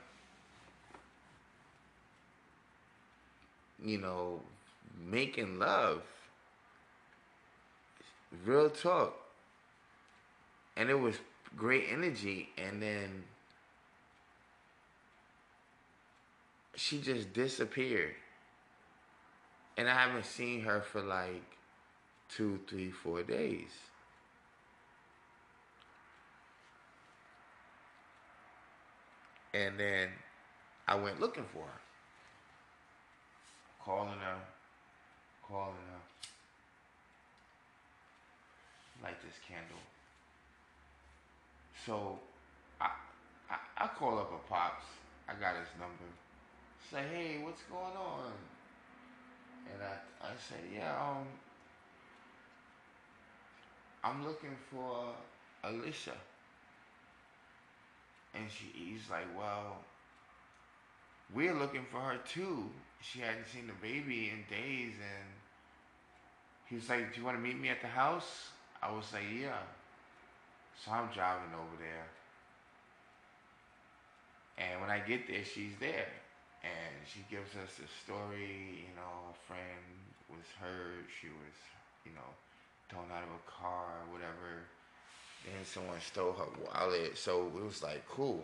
you 3.83 3.97
know, 3.97 4.41
making 5.09 5.59
love. 5.59 6.01
Real 8.45 8.69
talk. 8.69 9.15
And 10.75 10.89
it 10.89 10.99
was 10.99 11.15
great 11.55 11.85
energy. 11.91 12.49
And 12.57 12.81
then 12.81 13.23
she 16.75 16.99
just 16.99 17.33
disappeared. 17.33 18.15
And 19.77 19.89
I 19.89 19.93
haven't 19.93 20.25
seen 20.25 20.61
her 20.61 20.81
for 20.81 21.01
like 21.01 21.43
two, 22.29 22.59
three, 22.67 22.91
four 22.91 23.23
days. 23.23 23.69
And 29.53 29.79
then 29.79 30.09
I 30.87 30.95
went 30.95 31.19
looking 31.19 31.45
for 31.53 31.63
her. 31.63 31.81
Calling 33.83 34.19
her, 34.19 34.37
calling 35.47 35.73
her. 35.73 36.01
Light 39.03 39.21
this 39.21 39.35
candle. 39.47 39.77
So 41.85 42.17
I, 42.79 42.89
I, 43.49 43.57
I 43.77 43.87
call 43.87 44.17
up 44.17 44.31
a 44.31 44.49
pops. 44.49 44.85
I 45.27 45.33
got 45.33 45.55
his 45.57 45.67
number 45.79 46.03
say, 46.93 47.01
hey, 47.11 47.37
what's 47.43 47.63
going 47.63 47.97
on? 47.97 48.31
And 49.73 49.81
I, 49.81 50.27
I 50.27 50.29
say, 50.37 50.61
yeah, 50.75 50.93
um, 51.01 51.25
I'm 54.03 54.23
looking 54.23 54.55
for 54.69 55.07
Alicia. 55.63 56.13
And 58.35 58.43
she, 58.47 58.65
he's 58.77 59.09
like, 59.09 59.25
well, 59.35 59.77
we're 61.33 61.55
looking 61.55 61.85
for 61.91 61.99
her 61.99 62.19
too. 62.31 62.69
She 63.01 63.19
hadn't 63.19 63.47
seen 63.51 63.65
the 63.65 63.73
baby 63.81 64.31
in 64.31 64.43
days, 64.55 64.93
and 64.93 65.29
he 66.65 66.75
was 66.75 66.87
like, 66.89 67.11
do 67.11 67.19
you 67.19 67.25
want 67.25 67.37
to 67.37 67.41
meet 67.41 67.59
me 67.59 67.69
at 67.69 67.81
the 67.81 67.87
house? 67.87 68.49
I 68.83 68.91
was 68.91 69.05
like, 69.11 69.23
yeah. 69.41 69.57
So 70.85 70.91
I'm 70.91 71.07
driving 71.11 71.53
over 71.55 71.75
there. 71.79 72.07
And 74.59 74.79
when 74.79 74.91
I 74.91 74.99
get 74.99 75.27
there, 75.27 75.43
she's 75.43 75.73
there. 75.79 76.07
And 76.63 76.95
she 77.05 77.19
gives 77.29 77.51
us 77.55 77.75
the 77.75 77.87
story, 78.03 78.87
you 78.87 78.95
know, 78.95 79.31
a 79.31 79.35
friend 79.47 79.83
was 80.29 80.47
hurt, 80.59 81.05
she 81.19 81.27
was, 81.27 81.55
you 82.05 82.11
know, 82.13 82.29
thrown 82.89 83.05
out 83.11 83.23
of 83.23 83.29
a 83.29 83.51
car, 83.51 84.03
or 84.07 84.13
whatever. 84.13 84.63
Then 85.45 85.65
someone 85.65 85.99
stole 85.99 86.33
her 86.33 86.45
wallet. 86.65 87.17
So 87.17 87.47
it 87.47 87.63
was 87.63 87.83
like, 87.83 88.07
cool. 88.07 88.43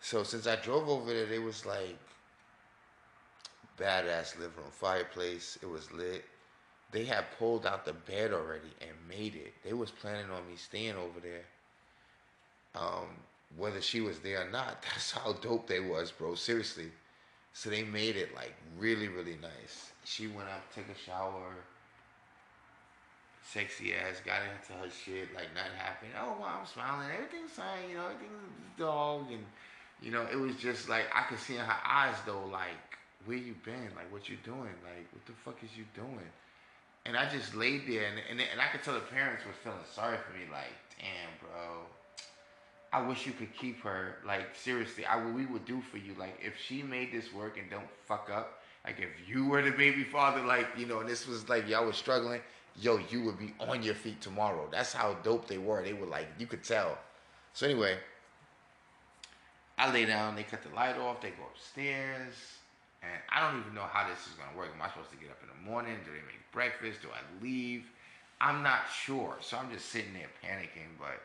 So 0.00 0.22
since 0.22 0.46
I 0.46 0.56
drove 0.56 0.88
over 0.88 1.12
there, 1.12 1.32
it 1.32 1.42
was 1.42 1.66
like 1.66 1.98
badass 3.78 4.38
living 4.38 4.56
room 4.56 4.70
fireplace. 4.70 5.58
It 5.62 5.66
was 5.68 5.90
lit. 5.92 6.24
They 6.92 7.04
had 7.04 7.24
pulled 7.38 7.66
out 7.66 7.84
the 7.84 7.92
bed 7.92 8.32
already 8.32 8.70
and 8.80 8.90
made 9.08 9.34
it. 9.34 9.52
They 9.64 9.72
was 9.72 9.90
planning 9.90 10.30
on 10.30 10.46
me 10.48 10.56
staying 10.56 10.94
over 10.94 11.20
there. 11.20 11.44
Um, 12.74 13.08
whether 13.56 13.80
she 13.80 14.00
was 14.00 14.18
there 14.20 14.46
or 14.46 14.50
not, 14.50 14.82
that's 14.82 15.12
how 15.12 15.32
dope 15.34 15.66
they 15.66 15.80
was, 15.80 16.10
bro. 16.10 16.34
Seriously. 16.34 16.90
So 17.52 17.70
they 17.70 17.84
made 17.84 18.16
it 18.16 18.34
like 18.34 18.54
really, 18.78 19.08
really 19.08 19.38
nice. 19.40 19.92
She 20.04 20.26
went 20.26 20.48
up, 20.48 20.72
took 20.74 20.84
a 20.88 20.98
shower, 20.98 21.54
sexy 23.42 23.94
ass, 23.94 24.20
got 24.24 24.42
into 24.42 24.72
her 24.82 24.90
shit, 24.90 25.34
like 25.34 25.54
nothing 25.54 25.78
happened. 25.78 26.12
Oh, 26.20 26.36
well, 26.38 26.50
I'm 26.60 26.66
smiling. 26.66 27.08
Everything's 27.14 27.52
fine, 27.52 27.88
you 27.88 27.96
know, 27.96 28.04
everything's 28.04 28.78
dog. 28.78 29.30
And, 29.30 29.44
you 30.02 30.10
know, 30.10 30.26
it 30.30 30.36
was 30.36 30.56
just 30.56 30.88
like, 30.88 31.04
I 31.14 31.22
could 31.22 31.38
see 31.38 31.54
in 31.54 31.60
her 31.60 31.80
eyes, 31.84 32.16
though, 32.26 32.44
like, 32.52 32.76
where 33.24 33.36
you 33.36 33.54
been? 33.64 33.90
Like, 33.96 34.12
what 34.12 34.28
you 34.28 34.36
doing? 34.44 34.74
Like, 34.84 35.06
what 35.12 35.24
the 35.26 35.32
fuck 35.44 35.58
is 35.64 35.70
you 35.76 35.84
doing? 35.94 36.30
And 37.06 37.16
I 37.16 37.28
just 37.30 37.54
laid 37.54 37.86
there, 37.86 38.04
and, 38.04 38.20
and, 38.30 38.40
and 38.40 38.60
I 38.60 38.66
could 38.68 38.82
tell 38.82 38.94
the 38.94 39.00
parents 39.00 39.44
were 39.46 39.52
feeling 39.64 39.78
sorry 39.94 40.18
for 40.18 40.36
me, 40.36 40.44
like, 40.50 40.74
damn, 40.98 41.32
bro. 41.40 41.86
I 42.96 43.06
wish 43.06 43.26
you 43.26 43.32
could 43.32 43.54
keep 43.54 43.82
her. 43.82 44.16
Like, 44.26 44.54
seriously, 44.54 45.04
I 45.04 45.16
what 45.16 45.34
we 45.34 45.44
would 45.44 45.66
do 45.66 45.82
for 45.82 45.98
you. 45.98 46.14
Like, 46.18 46.40
if 46.42 46.54
she 46.58 46.82
made 46.82 47.12
this 47.12 47.30
work 47.30 47.58
and 47.58 47.68
don't 47.68 47.90
fuck 48.06 48.30
up, 48.32 48.62
like, 48.86 48.98
if 48.98 49.28
you 49.28 49.44
were 49.44 49.60
the 49.60 49.70
baby 49.70 50.02
father, 50.02 50.40
like, 50.40 50.66
you 50.78 50.86
know, 50.86 51.00
and 51.00 51.08
this 51.08 51.26
was 51.26 51.46
like, 51.46 51.68
y'all 51.68 51.84
was 51.84 51.96
struggling, 51.96 52.40
yo, 52.80 52.98
you 53.10 53.22
would 53.24 53.38
be 53.38 53.52
on 53.60 53.82
your 53.82 53.94
feet 53.94 54.22
tomorrow. 54.22 54.66
That's 54.72 54.94
how 54.94 55.12
dope 55.22 55.46
they 55.46 55.58
were. 55.58 55.84
They 55.84 55.92
were 55.92 56.06
like, 56.06 56.26
you 56.38 56.46
could 56.46 56.64
tell. 56.64 56.96
So, 57.52 57.66
anyway, 57.66 57.98
I 59.76 59.92
lay 59.92 60.06
down, 60.06 60.34
they 60.34 60.44
cut 60.44 60.62
the 60.62 60.74
light 60.74 60.96
off, 60.96 61.20
they 61.20 61.30
go 61.30 61.44
upstairs, 61.52 62.32
and 63.02 63.12
I 63.28 63.46
don't 63.46 63.60
even 63.60 63.74
know 63.74 63.84
how 63.92 64.08
this 64.08 64.20
is 64.20 64.32
gonna 64.32 64.56
work. 64.56 64.70
Am 64.74 64.80
I 64.80 64.88
supposed 64.88 65.10
to 65.10 65.18
get 65.18 65.28
up 65.28 65.38
in 65.42 65.48
the 65.48 65.70
morning? 65.70 65.96
Do 66.02 66.12
they 66.12 66.24
make 66.24 66.40
breakfast? 66.50 67.02
Do 67.02 67.08
I 67.08 67.44
leave? 67.44 67.84
I'm 68.40 68.62
not 68.62 68.84
sure. 68.90 69.36
So 69.42 69.58
I'm 69.58 69.70
just 69.70 69.90
sitting 69.90 70.14
there 70.14 70.30
panicking, 70.42 70.96
but 70.98 71.20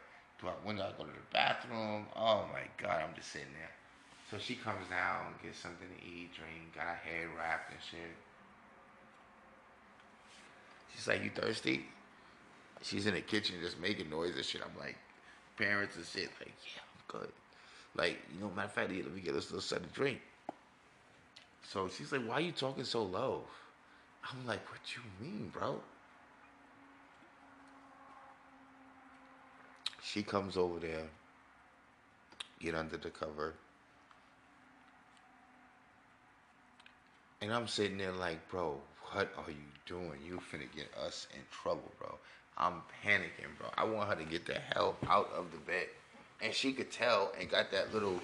when 0.63 0.76
do 0.77 0.81
I 0.81 0.91
go 0.97 1.03
to 1.03 1.09
the 1.11 1.34
bathroom? 1.34 2.05
Oh 2.15 2.45
my 2.51 2.63
god, 2.81 3.03
I'm 3.07 3.15
just 3.15 3.31
sitting 3.31 3.47
there. 3.57 3.69
So 4.30 4.38
she 4.38 4.55
comes 4.55 4.88
down, 4.89 5.35
gets 5.43 5.59
something 5.59 5.88
to 5.88 6.05
eat, 6.05 6.30
drink, 6.34 6.73
got 6.76 6.85
her 6.85 6.99
hair 7.03 7.30
wrapped 7.38 7.72
and 7.72 7.80
shit. 7.81 8.15
She's 10.95 11.07
like, 11.07 11.23
You 11.23 11.30
thirsty? 11.30 11.85
She's 12.81 13.05
in 13.05 13.13
the 13.13 13.22
kitchen 13.22 13.57
just 13.61 13.80
making 13.80 14.09
noise 14.09 14.35
and 14.35 14.45
shit. 14.45 14.61
I'm 14.63 14.80
like, 14.80 14.97
parents 15.57 15.95
and 15.95 16.05
shit, 16.05 16.30
like, 16.39 16.53
yeah, 16.65 16.81
I'm 16.81 17.19
good. 17.19 17.31
Like, 17.95 18.18
you 18.34 18.39
know, 18.39 18.49
matter 18.55 18.68
of 18.68 18.73
fact, 18.73 18.91
let 18.91 19.13
me 19.13 19.22
get 19.22 19.34
this 19.34 19.51
little 19.51 19.61
set 19.61 19.80
of 19.80 19.93
drink. 19.93 20.19
So 21.68 21.88
she's 21.88 22.11
like, 22.11 22.26
Why 22.26 22.35
are 22.35 22.41
you 22.41 22.51
talking 22.51 22.84
so 22.84 23.03
low? 23.03 23.43
I'm 24.23 24.45
like, 24.45 24.61
What 24.72 24.80
you 24.95 25.01
mean, 25.26 25.51
bro? 25.53 25.80
She 30.11 30.23
comes 30.23 30.57
over 30.57 30.77
there, 30.77 31.07
get 32.59 32.75
under 32.75 32.97
the 32.97 33.09
cover. 33.09 33.53
And 37.41 37.53
I'm 37.53 37.65
sitting 37.65 37.97
there 37.97 38.11
like, 38.11 38.49
bro, 38.49 38.75
what 39.13 39.29
are 39.38 39.51
you 39.51 39.55
doing? 39.85 40.19
You 40.25 40.41
finna 40.51 40.67
get 40.75 40.89
us 41.01 41.27
in 41.33 41.39
trouble, 41.49 41.89
bro. 41.97 42.17
I'm 42.57 42.81
panicking, 43.05 43.57
bro. 43.57 43.69
I 43.77 43.85
want 43.85 44.09
her 44.09 44.15
to 44.15 44.29
get 44.29 44.45
the 44.45 44.59
hell 44.73 44.97
out 45.07 45.31
of 45.33 45.49
the 45.53 45.59
bed. 45.59 45.88
And 46.41 46.53
she 46.53 46.73
could 46.73 46.91
tell 46.91 47.31
and 47.39 47.49
got 47.49 47.71
that 47.71 47.93
little 47.93 48.19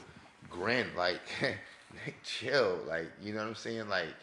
grin, 0.49 0.88
like, 0.97 1.22
chill. 2.26 2.80
Like, 2.85 3.09
you 3.22 3.31
know 3.31 3.39
what 3.39 3.47
I'm 3.47 3.55
saying? 3.55 3.88
Like, 3.88 4.14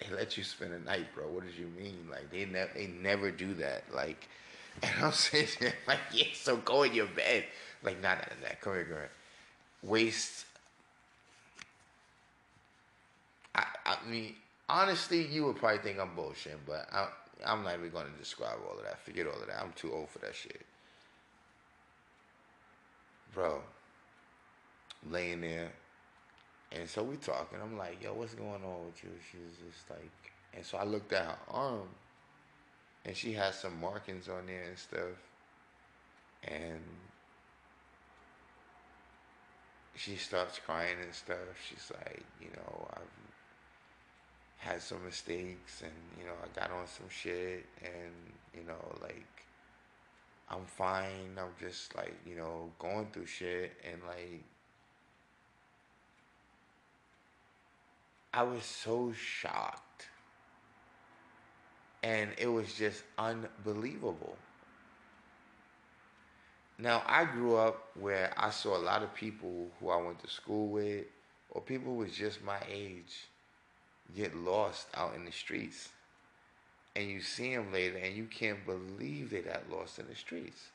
they 0.00 0.12
let 0.12 0.36
you 0.36 0.42
spend 0.42 0.72
a 0.72 0.80
night, 0.80 1.06
bro. 1.14 1.28
What 1.28 1.44
did 1.44 1.54
you 1.54 1.70
mean? 1.80 2.08
Like, 2.10 2.32
they, 2.32 2.44
never 2.44 2.72
they 2.74 2.88
never 2.88 3.30
do 3.30 3.54
that. 3.54 3.84
Like, 3.94 4.28
and 4.82 5.04
I'm 5.04 5.12
sitting 5.12 5.48
there 5.60 5.74
like, 5.86 6.00
yeah, 6.12 6.26
so 6.34 6.56
go 6.58 6.82
in 6.82 6.94
your 6.94 7.06
bed. 7.06 7.44
Like, 7.82 8.02
nah, 8.02 8.14
nah, 8.14 8.20
nah, 8.20 8.48
nah. 8.48 8.54
Come 8.60 8.74
here, 8.74 8.84
here. 8.84 9.10
Waste. 9.82 10.46
I, 13.54 13.64
I 13.86 13.96
mean, 14.08 14.34
honestly, 14.68 15.26
you 15.26 15.44
would 15.46 15.56
probably 15.56 15.78
think 15.78 15.98
I'm 16.00 16.14
bullshit, 16.14 16.58
but 16.66 16.88
I, 16.92 17.08
I'm 17.46 17.62
not 17.62 17.74
even 17.74 17.90
going 17.90 18.06
to 18.06 18.18
describe 18.18 18.58
all 18.68 18.78
of 18.78 18.84
that. 18.84 19.00
Forget 19.04 19.26
all 19.26 19.40
of 19.40 19.46
that. 19.46 19.60
I'm 19.60 19.72
too 19.72 19.92
old 19.92 20.08
for 20.08 20.18
that 20.20 20.34
shit. 20.34 20.62
Bro, 23.32 23.60
laying 25.10 25.40
there. 25.42 25.70
And 26.72 26.88
so 26.88 27.02
we 27.02 27.16
talking. 27.16 27.58
I'm 27.62 27.76
like, 27.76 28.02
yo, 28.02 28.14
what's 28.14 28.34
going 28.34 28.64
on 28.64 28.86
with 28.86 29.02
you? 29.04 29.10
She's 29.30 29.72
just 29.72 29.90
like, 29.90 30.32
and 30.54 30.64
so 30.64 30.78
I 30.78 30.84
looked 30.84 31.12
at 31.12 31.24
her 31.24 31.38
arm 31.48 31.88
and 33.04 33.16
she 33.16 33.32
has 33.32 33.58
some 33.58 33.80
markings 33.80 34.28
on 34.28 34.46
there 34.46 34.64
and 34.68 34.78
stuff. 34.78 35.18
And 36.44 36.80
she 39.94 40.16
starts 40.16 40.58
crying 40.58 40.96
and 41.02 41.14
stuff. 41.14 41.38
She's 41.68 41.90
like, 41.92 42.24
you 42.40 42.48
know, 42.56 42.88
I've 42.94 43.02
had 44.56 44.82
some 44.82 45.04
mistakes 45.04 45.82
and, 45.82 45.92
you 46.18 46.26
know, 46.26 46.32
I 46.42 46.58
got 46.58 46.70
on 46.70 46.86
some 46.86 47.08
shit 47.08 47.66
and, 47.82 48.12
you 48.54 48.66
know, 48.66 48.94
like, 49.02 49.26
I'm 50.50 50.64
fine. 50.66 51.36
I'm 51.38 51.52
just 51.60 51.94
like, 51.96 52.14
you 52.26 52.36
know, 52.36 52.70
going 52.78 53.08
through 53.12 53.26
shit 53.26 53.72
and 53.90 54.00
like, 54.06 54.42
I 58.32 58.42
was 58.42 58.64
so 58.64 59.12
shocked 59.12 59.83
and 62.04 62.28
it 62.36 62.48
was 62.48 62.74
just 62.74 63.02
unbelievable. 63.16 64.36
Now, 66.78 67.02
I 67.06 67.24
grew 67.24 67.56
up 67.56 67.88
where 67.98 68.30
I 68.36 68.50
saw 68.50 68.76
a 68.76 68.78
lot 68.78 69.02
of 69.02 69.14
people 69.14 69.68
who 69.80 69.88
I 69.88 69.96
went 69.96 70.22
to 70.22 70.28
school 70.28 70.68
with, 70.68 71.06
or 71.48 71.62
people 71.62 71.94
who 71.94 71.98
was 72.00 72.12
just 72.12 72.44
my 72.44 72.58
age, 72.70 73.28
get 74.14 74.36
lost 74.36 74.88
out 74.94 75.14
in 75.14 75.24
the 75.24 75.32
streets. 75.32 75.88
And 76.94 77.08
you 77.08 77.22
see 77.22 77.54
them 77.54 77.72
later, 77.72 77.96
and 77.96 78.14
you 78.14 78.24
can't 78.26 78.66
believe 78.66 79.30
they 79.30 79.40
got 79.40 79.70
lost 79.70 79.98
in 79.98 80.06
the 80.06 80.14
streets. 80.14 80.68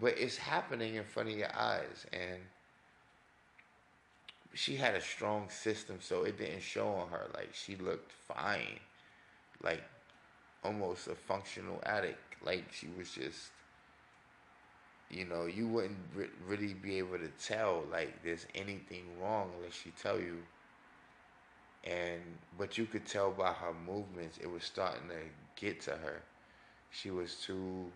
But 0.00 0.14
it's 0.16 0.38
happening 0.38 0.94
in 0.94 1.04
front 1.04 1.28
of 1.28 1.36
your 1.36 1.54
eyes, 1.54 2.06
and 2.10 2.40
she 4.54 4.76
had 4.76 4.94
a 4.94 5.02
strong 5.02 5.50
system, 5.50 5.98
so 6.00 6.22
it 6.22 6.38
didn't 6.38 6.62
show 6.62 6.88
on 6.88 7.10
her. 7.10 7.26
Like 7.34 7.50
she 7.52 7.76
looked 7.76 8.12
fine 8.12 8.80
like 9.62 9.82
almost 10.64 11.08
a 11.08 11.14
functional 11.16 11.82
addict. 11.86 12.36
Like 12.44 12.72
she 12.72 12.88
was 12.98 13.12
just, 13.12 13.50
you 15.10 15.24
know, 15.24 15.46
you 15.46 15.66
wouldn't 15.68 15.98
re- 16.14 16.28
really 16.46 16.74
be 16.74 16.98
able 16.98 17.18
to 17.18 17.28
tell 17.44 17.84
like 17.90 18.22
there's 18.22 18.46
anything 18.54 19.04
wrong 19.20 19.50
unless 19.58 19.74
she 19.74 19.90
tell 19.90 20.18
you. 20.20 20.38
And 21.84 22.38
but 22.58 22.76
you 22.78 22.86
could 22.86 23.06
tell 23.06 23.30
by 23.30 23.52
her 23.52 23.72
movements, 23.72 24.38
it 24.38 24.50
was 24.50 24.64
starting 24.64 25.08
to 25.08 25.20
get 25.56 25.80
to 25.82 25.92
her. 25.92 26.22
She 26.90 27.10
was 27.10 27.36
too 27.36 27.92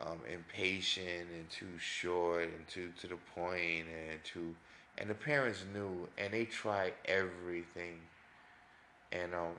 um, 0.00 0.20
impatient 0.32 1.30
and 1.34 1.48
too 1.50 1.78
short 1.78 2.44
and 2.44 2.66
too 2.68 2.92
to 3.00 3.08
the 3.08 3.16
point 3.34 3.86
and 3.88 4.24
too, 4.24 4.56
and 4.98 5.10
the 5.10 5.14
parents 5.14 5.64
knew 5.74 6.08
and 6.18 6.32
they 6.34 6.46
tried 6.46 6.94
everything. 7.06 8.00
And 9.12 9.34
um, 9.34 9.54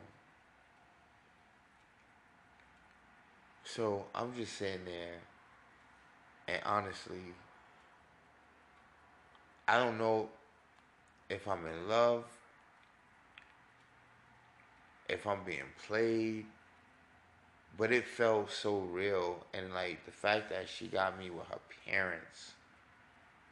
So 3.76 4.06
I'm 4.16 4.34
just 4.34 4.54
sitting 4.54 4.86
there, 4.86 5.20
and 6.48 6.62
honestly, 6.66 7.20
I 9.68 9.78
don't 9.78 9.98
know 9.98 10.30
if 11.30 11.46
I'm 11.50 11.66
in 11.68 11.90
love, 11.90 12.24
if 15.10 15.28
I'm 15.28 15.44
being 15.46 15.60
played, 15.86 16.46
but 17.78 17.92
it 17.92 18.08
felt 18.08 18.50
so 18.52 18.80
real. 18.80 19.46
And 19.54 19.74
like 19.74 20.06
the 20.06 20.12
fact 20.12 20.50
that 20.50 20.70
she 20.70 20.88
got 20.88 21.20
me 21.20 21.30
with 21.30 21.48
her 21.48 21.60
parents 21.86 22.54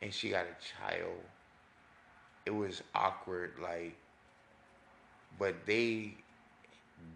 and 0.01 0.13
she 0.13 0.29
got 0.29 0.45
a 0.45 0.89
child, 0.89 1.19
it 2.45 2.51
was 2.51 2.81
awkward. 2.95 3.51
Like, 3.61 3.97
but 5.37 5.65
they 5.65 6.13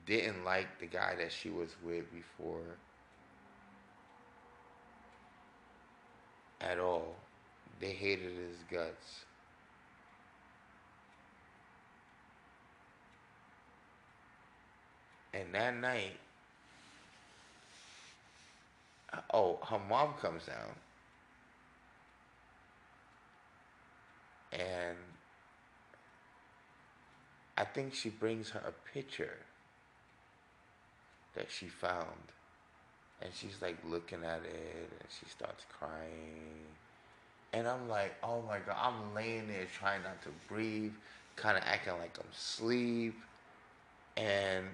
didn't 0.06 0.44
like 0.44 0.80
the 0.82 0.86
guy 0.86 1.16
that 1.18 1.32
she 1.32 1.50
was 1.50 1.70
with 1.82 2.04
before 2.14 2.78
at 6.62 6.80
all. 6.80 7.16
They 7.80 7.92
hated 7.92 8.34
his 8.34 8.58
guts. 8.70 9.26
And 15.34 15.54
that 15.54 15.76
night, 15.76 16.18
oh, 19.34 19.60
her 19.70 19.80
mom 19.80 20.14
comes 20.22 20.46
down. 20.46 20.76
And 24.52 24.98
I 27.56 27.64
think 27.64 27.94
she 27.94 28.10
brings 28.10 28.50
her 28.50 28.62
a 28.66 28.94
picture 28.94 29.38
that 31.36 31.52
she 31.52 31.68
found 31.68 32.34
and 33.22 33.32
she's 33.34 33.62
like 33.62 33.78
looking 33.86 34.24
at 34.24 34.42
it 34.44 34.90
and 34.92 35.10
she 35.10 35.30
starts 35.30 35.66
crying. 35.78 36.66
And 37.52 37.68
I'm 37.68 37.90
like, 37.90 38.14
oh 38.24 38.42
my 38.48 38.60
God, 38.60 38.76
I'm 38.80 39.14
laying 39.14 39.48
there 39.48 39.66
trying 39.78 40.04
not 40.04 40.22
to 40.24 40.30
breathe, 40.48 40.94
kind 41.36 41.58
of 41.58 41.64
acting 41.66 41.94
like 41.98 42.18
I'm 42.20 42.30
asleep. 42.32 43.16
And 44.16 44.66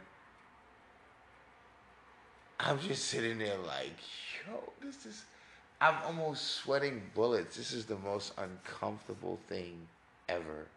I'm 2.60 2.80
just 2.80 3.06
sitting 3.06 3.38
there 3.38 3.58
like, 3.58 3.98
yo, 4.46 4.74
this 4.82 5.06
is, 5.06 5.26
I'm 5.82 5.96
almost 6.06 6.56
sweating 6.56 7.02
bullets. 7.14 7.58
This 7.58 7.72
is 7.72 7.86
the 7.86 7.98
most 7.98 8.34
uncomfortable 8.38 9.40
thing 9.48 9.88
ever. 10.30 10.68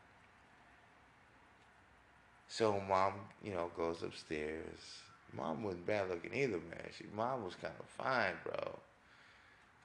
So 2.49 2.81
mom, 2.89 3.12
you 3.43 3.53
know, 3.53 3.70
goes 3.77 4.03
upstairs. 4.03 5.03
Mom 5.32 5.62
wasn't 5.62 5.86
bad 5.86 6.09
looking 6.09 6.34
either, 6.34 6.59
man. 6.59 6.88
She, 6.96 7.05
mom 7.14 7.44
was 7.44 7.55
kind 7.55 7.74
of 7.78 7.86
fine, 7.86 8.34
bro. 8.44 8.78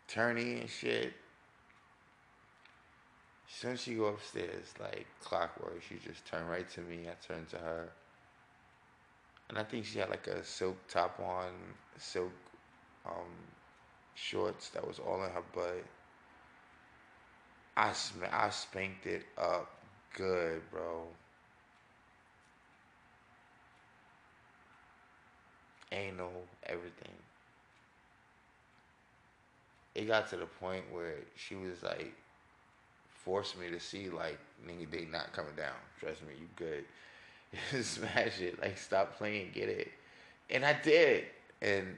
Attorney 0.07 0.61
and 0.61 0.69
shit. 0.69 1.13
Since 3.47 3.81
she 3.81 3.95
go 3.95 4.05
upstairs, 4.05 4.73
like 4.79 5.05
clockwork, 5.21 5.81
she 5.87 5.95
just 5.95 6.25
turned 6.25 6.49
right 6.49 6.69
to 6.71 6.81
me. 6.81 7.07
I 7.07 7.15
turned 7.25 7.49
to 7.49 7.57
her. 7.57 7.89
And 9.49 9.57
I 9.57 9.63
think 9.63 9.85
she 9.85 9.99
had 9.99 10.09
like 10.09 10.27
a 10.27 10.43
silk 10.43 10.77
top 10.87 11.19
on, 11.19 11.51
silk 11.97 12.31
um, 13.05 13.29
shorts 14.15 14.69
that 14.69 14.87
was 14.87 14.99
all 14.99 15.23
in 15.23 15.29
her 15.29 15.43
butt. 15.53 15.83
I, 17.75 17.91
sm- 17.93 18.23
I 18.31 18.49
spanked 18.49 19.05
it 19.05 19.25
up 19.37 19.69
good, 20.15 20.61
bro. 20.71 21.07
Anal, 25.93 26.31
everything. 26.65 27.13
It 29.95 30.07
got 30.07 30.27
to 30.29 30.37
the 30.37 30.45
point 30.45 30.83
where 30.91 31.17
she 31.35 31.55
was 31.55 31.83
like, 31.83 32.13
forced 33.23 33.57
me 33.57 33.69
to 33.69 33.79
see 33.79 34.09
like, 34.09 34.39
nigga, 34.67 34.89
they 34.89 35.05
not 35.05 35.31
coming 35.33 35.55
down. 35.55 35.75
Trust 35.99 36.21
me, 36.23 36.33
you 36.39 36.47
good. 36.55 36.83
Smash 37.83 38.41
it. 38.41 38.59
Like, 38.61 38.77
stop 38.77 39.17
playing, 39.17 39.51
get 39.53 39.69
it. 39.69 39.91
And 40.49 40.65
I 40.65 40.73
did. 40.73 41.25
And 41.61 41.95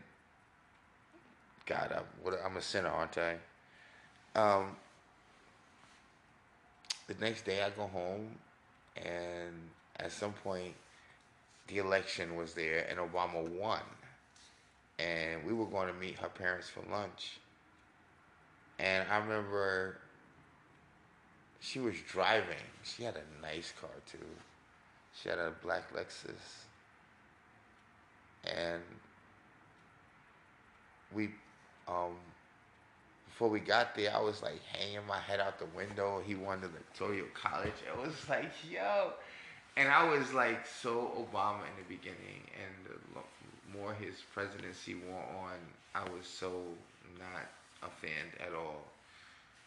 God, 1.66 1.94
I'm, 1.96 2.04
what, 2.22 2.40
I'm 2.46 2.58
a 2.58 2.62
sinner, 2.62 2.90
aren't 2.90 3.18
I? 3.18 3.38
Um, 4.36 4.76
the 7.08 7.16
next 7.20 7.46
day 7.46 7.64
I 7.64 7.70
go 7.70 7.88
home, 7.88 8.28
and 8.98 9.54
at 10.00 10.12
some 10.12 10.34
point, 10.34 10.74
the 11.68 11.78
election 11.80 12.36
was 12.36 12.54
there 12.54 12.86
and 12.90 13.00
Obama 13.00 13.48
won. 13.48 13.82
And 15.00 15.44
we 15.46 15.54
were 15.54 15.66
going 15.66 15.88
to 15.88 15.94
meet 15.94 16.16
her 16.16 16.30
parents 16.30 16.70
for 16.70 16.82
lunch. 16.90 17.38
And 18.80 19.06
I 19.10 19.18
remember 19.18 19.98
she 21.60 21.80
was 21.80 21.96
driving. 22.08 22.56
She 22.84 23.04
had 23.04 23.16
a 23.16 23.42
nice 23.42 23.74
car 23.80 23.90
too. 24.10 24.18
She 25.14 25.30
had 25.30 25.40
a 25.40 25.52
black 25.64 25.94
Lexus. 25.94 26.66
And 28.46 28.82
we 31.14 31.30
um 31.88 32.16
before 33.36 33.50
we 33.50 33.60
got 33.60 33.96
there, 33.96 34.16
I 34.16 34.20
was 34.22 34.42
like 34.42 34.64
hanging 34.64 35.06
my 35.08 35.20
head 35.20 35.42
out 35.42 35.60
the 35.60 35.66
window. 35.76 36.22
He 36.26 36.36
wanted 36.36 36.70
to 36.74 36.98
Toyo 36.98 37.26
College. 37.34 37.74
It 37.86 38.00
was 38.00 38.14
like, 38.30 38.50
yo, 38.72 39.12
and 39.78 39.90
I 39.90 40.10
was 40.10 40.34
like 40.34 40.66
so 40.66 41.12
Obama 41.18 41.62
in 41.62 41.76
the 41.78 41.88
beginning, 41.90 42.42
and 42.56 42.96
the 43.14 43.78
more 43.78 43.94
his 43.94 44.16
presidency 44.34 44.96
wore 44.96 45.20
on, 45.20 45.58
I 45.94 46.04
was 46.04 46.26
so 46.26 46.52
not 47.20 47.46
a 47.84 47.90
fan 47.90 48.26
at 48.40 48.54
all. 48.54 48.84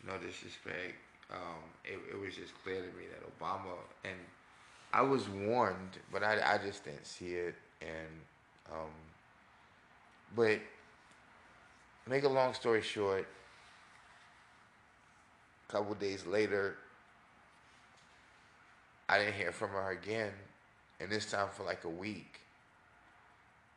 No 0.06 0.14
disrespect. 0.18 0.94
Um, 1.30 1.60
it, 1.85 1.98
it 2.10 2.18
was 2.18 2.35
just 2.35 2.52
clear 2.62 2.76
to 2.76 2.86
me 2.97 3.05
that 3.12 3.39
Obama 3.39 3.74
and 4.05 4.16
I 4.93 5.02
was 5.02 5.28
warned, 5.28 5.98
but 6.10 6.22
I, 6.22 6.55
I 6.55 6.59
just 6.59 6.85
didn't 6.85 7.06
see 7.06 7.35
it. 7.35 7.55
And 7.82 8.72
um, 8.72 8.90
but 10.35 10.59
make 12.09 12.24
a 12.24 12.28
long 12.28 12.55
story 12.55 12.80
short, 12.82 13.26
a 15.68 15.72
couple 15.72 15.94
days 15.94 16.26
later, 16.26 16.76
I 19.09 19.18
didn't 19.18 19.35
hear 19.35 19.52
from 19.52 19.70
her 19.70 19.90
again, 19.90 20.32
and 21.01 21.10
this 21.10 21.30
time 21.30 21.48
for 21.52 21.64
like 21.64 21.85
a 21.85 21.89
week. 21.89 22.40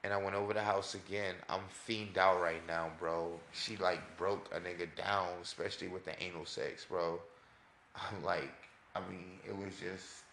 And 0.03 0.11
I 0.11 0.17
went 0.17 0.35
over 0.35 0.53
the 0.53 0.63
house 0.63 0.95
again. 0.95 1.35
I'm 1.47 1.61
fiend 1.69 2.17
out 2.17 2.41
right 2.41 2.65
now, 2.67 2.89
bro. 2.99 3.39
She 3.53 3.77
like 3.77 4.01
broke 4.17 4.49
a 4.51 4.59
nigga 4.59 4.87
down, 4.95 5.27
especially 5.41 5.89
with 5.89 6.05
the 6.05 6.21
anal 6.21 6.45
sex, 6.45 6.85
bro. 6.89 7.19
I'm 7.95 8.23
like, 8.23 8.51
I 8.95 8.99
mean, 9.09 9.39
it 9.47 9.55
was 9.55 9.73
just 9.79 10.23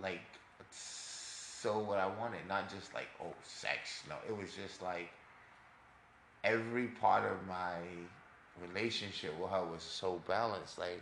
like 0.00 0.20
so 0.70 1.78
what 1.78 1.98
I 1.98 2.06
wanted, 2.06 2.40
not 2.48 2.68
just 2.68 2.92
like 2.92 3.08
oh 3.22 3.32
sex. 3.44 4.02
No, 4.08 4.16
it 4.28 4.36
was 4.36 4.50
just 4.54 4.82
like 4.82 5.08
every 6.42 6.88
part 6.88 7.24
of 7.24 7.46
my 7.46 7.76
relationship 8.60 9.38
with 9.40 9.50
her 9.50 9.64
was 9.64 9.82
so 9.82 10.20
balanced. 10.26 10.78
Like 10.78 11.00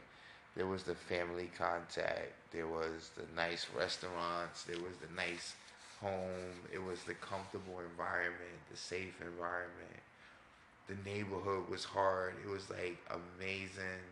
there 0.56 0.66
was 0.66 0.82
the 0.82 0.94
family 0.94 1.50
contact, 1.56 2.32
there 2.52 2.66
was 2.66 3.10
the 3.16 3.24
nice 3.36 3.66
restaurants, 3.76 4.64
there 4.64 4.78
was 4.78 4.96
the 5.00 5.14
nice 5.14 5.54
home, 6.00 6.54
it 6.72 6.82
was 6.82 7.02
the 7.04 7.14
comfortable 7.14 7.80
environment, 7.80 8.58
the 8.70 8.76
safe 8.76 9.14
environment. 9.20 10.00
The 10.88 10.96
neighborhood 11.08 11.68
was 11.68 11.84
hard. 11.84 12.34
It 12.44 12.48
was 12.50 12.68
like 12.68 12.98
amazing. 13.10 14.02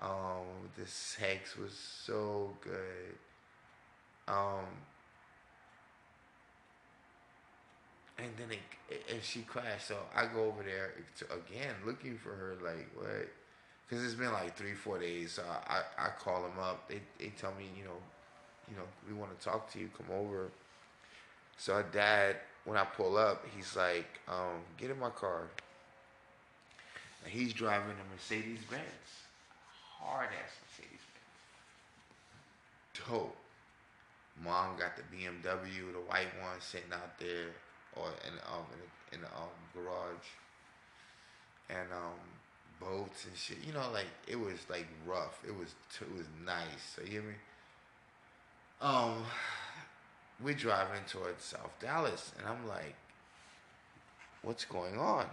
Um, 0.00 0.70
the 0.78 0.86
sex 0.86 1.56
was 1.56 1.72
so 1.72 2.50
good. 2.62 3.16
Um, 4.28 4.66
and 8.18 8.28
then 8.38 8.48
it, 8.90 9.02
and 9.12 9.22
she 9.22 9.42
crashed. 9.42 9.88
So 9.88 9.96
I 10.14 10.26
go 10.26 10.44
over 10.44 10.62
there 10.62 10.92
again 11.30 11.74
looking 11.84 12.18
for 12.18 12.30
her. 12.30 12.56
Like 12.62 12.88
what? 12.94 13.28
Because 13.88 14.04
it's 14.04 14.14
been 14.14 14.32
like 14.32 14.56
three, 14.56 14.74
four 14.74 14.98
days. 14.98 15.38
I, 15.68 15.82
I, 15.98 16.08
call 16.18 16.42
them 16.42 16.58
up. 16.60 16.88
They, 16.88 17.00
they 17.18 17.32
tell 17.38 17.52
me, 17.52 17.66
you 17.76 17.84
know, 17.84 17.98
you 18.68 18.76
know, 18.76 18.82
we 19.08 19.14
want 19.14 19.38
to 19.38 19.44
talk 19.44 19.70
to 19.72 19.78
you. 19.78 19.88
Come 19.96 20.16
over. 20.16 20.48
So 21.56 21.82
dad, 21.92 22.36
when 22.64 22.76
I 22.76 22.84
pull 22.84 23.16
up, 23.16 23.44
he's 23.56 23.76
like, 23.76 24.20
um, 24.28 24.60
get 24.76 24.90
in 24.90 24.98
my 24.98 25.10
car. 25.10 25.42
And 27.24 27.32
he's 27.32 27.52
driving 27.52 27.90
a 27.92 28.12
Mercedes 28.12 28.60
Benz, 28.68 28.82
hard 29.98 30.26
ass 30.26 30.52
Mercedes 30.66 31.00
Benz. 32.94 33.08
Dope. 33.08 33.36
Mom 34.44 34.76
got 34.76 34.96
the 34.96 35.02
BMW, 35.02 35.92
the 35.92 36.00
white 36.08 36.28
one, 36.42 36.60
sitting 36.60 36.92
out 36.92 37.18
there, 37.18 37.48
or 37.94 38.08
in 38.26 38.34
um 38.52 38.66
in 38.74 38.80
the, 38.80 39.16
in 39.16 39.20
the 39.22 39.28
um 39.28 39.48
garage. 39.72 40.28
And 41.70 41.90
um 41.92 42.20
boats 42.80 43.24
and 43.26 43.36
shit. 43.36 43.58
You 43.66 43.72
know, 43.72 43.88
like 43.92 44.06
it 44.26 44.38
was 44.38 44.68
like 44.68 44.86
rough. 45.06 45.38
It 45.46 45.56
was 45.56 45.74
it 46.00 46.16
was 46.16 46.26
nice. 46.44 46.94
So 46.94 47.02
you 47.02 47.10
hear 47.10 47.22
me? 47.22 47.34
Um, 48.80 49.24
we're 50.42 50.54
driving 50.54 51.02
towards 51.08 51.42
South 51.42 51.72
Dallas, 51.80 52.32
and 52.38 52.46
I'm 52.46 52.68
like, 52.68 52.94
what's 54.42 54.64
going 54.64 54.98
on? 54.98 55.26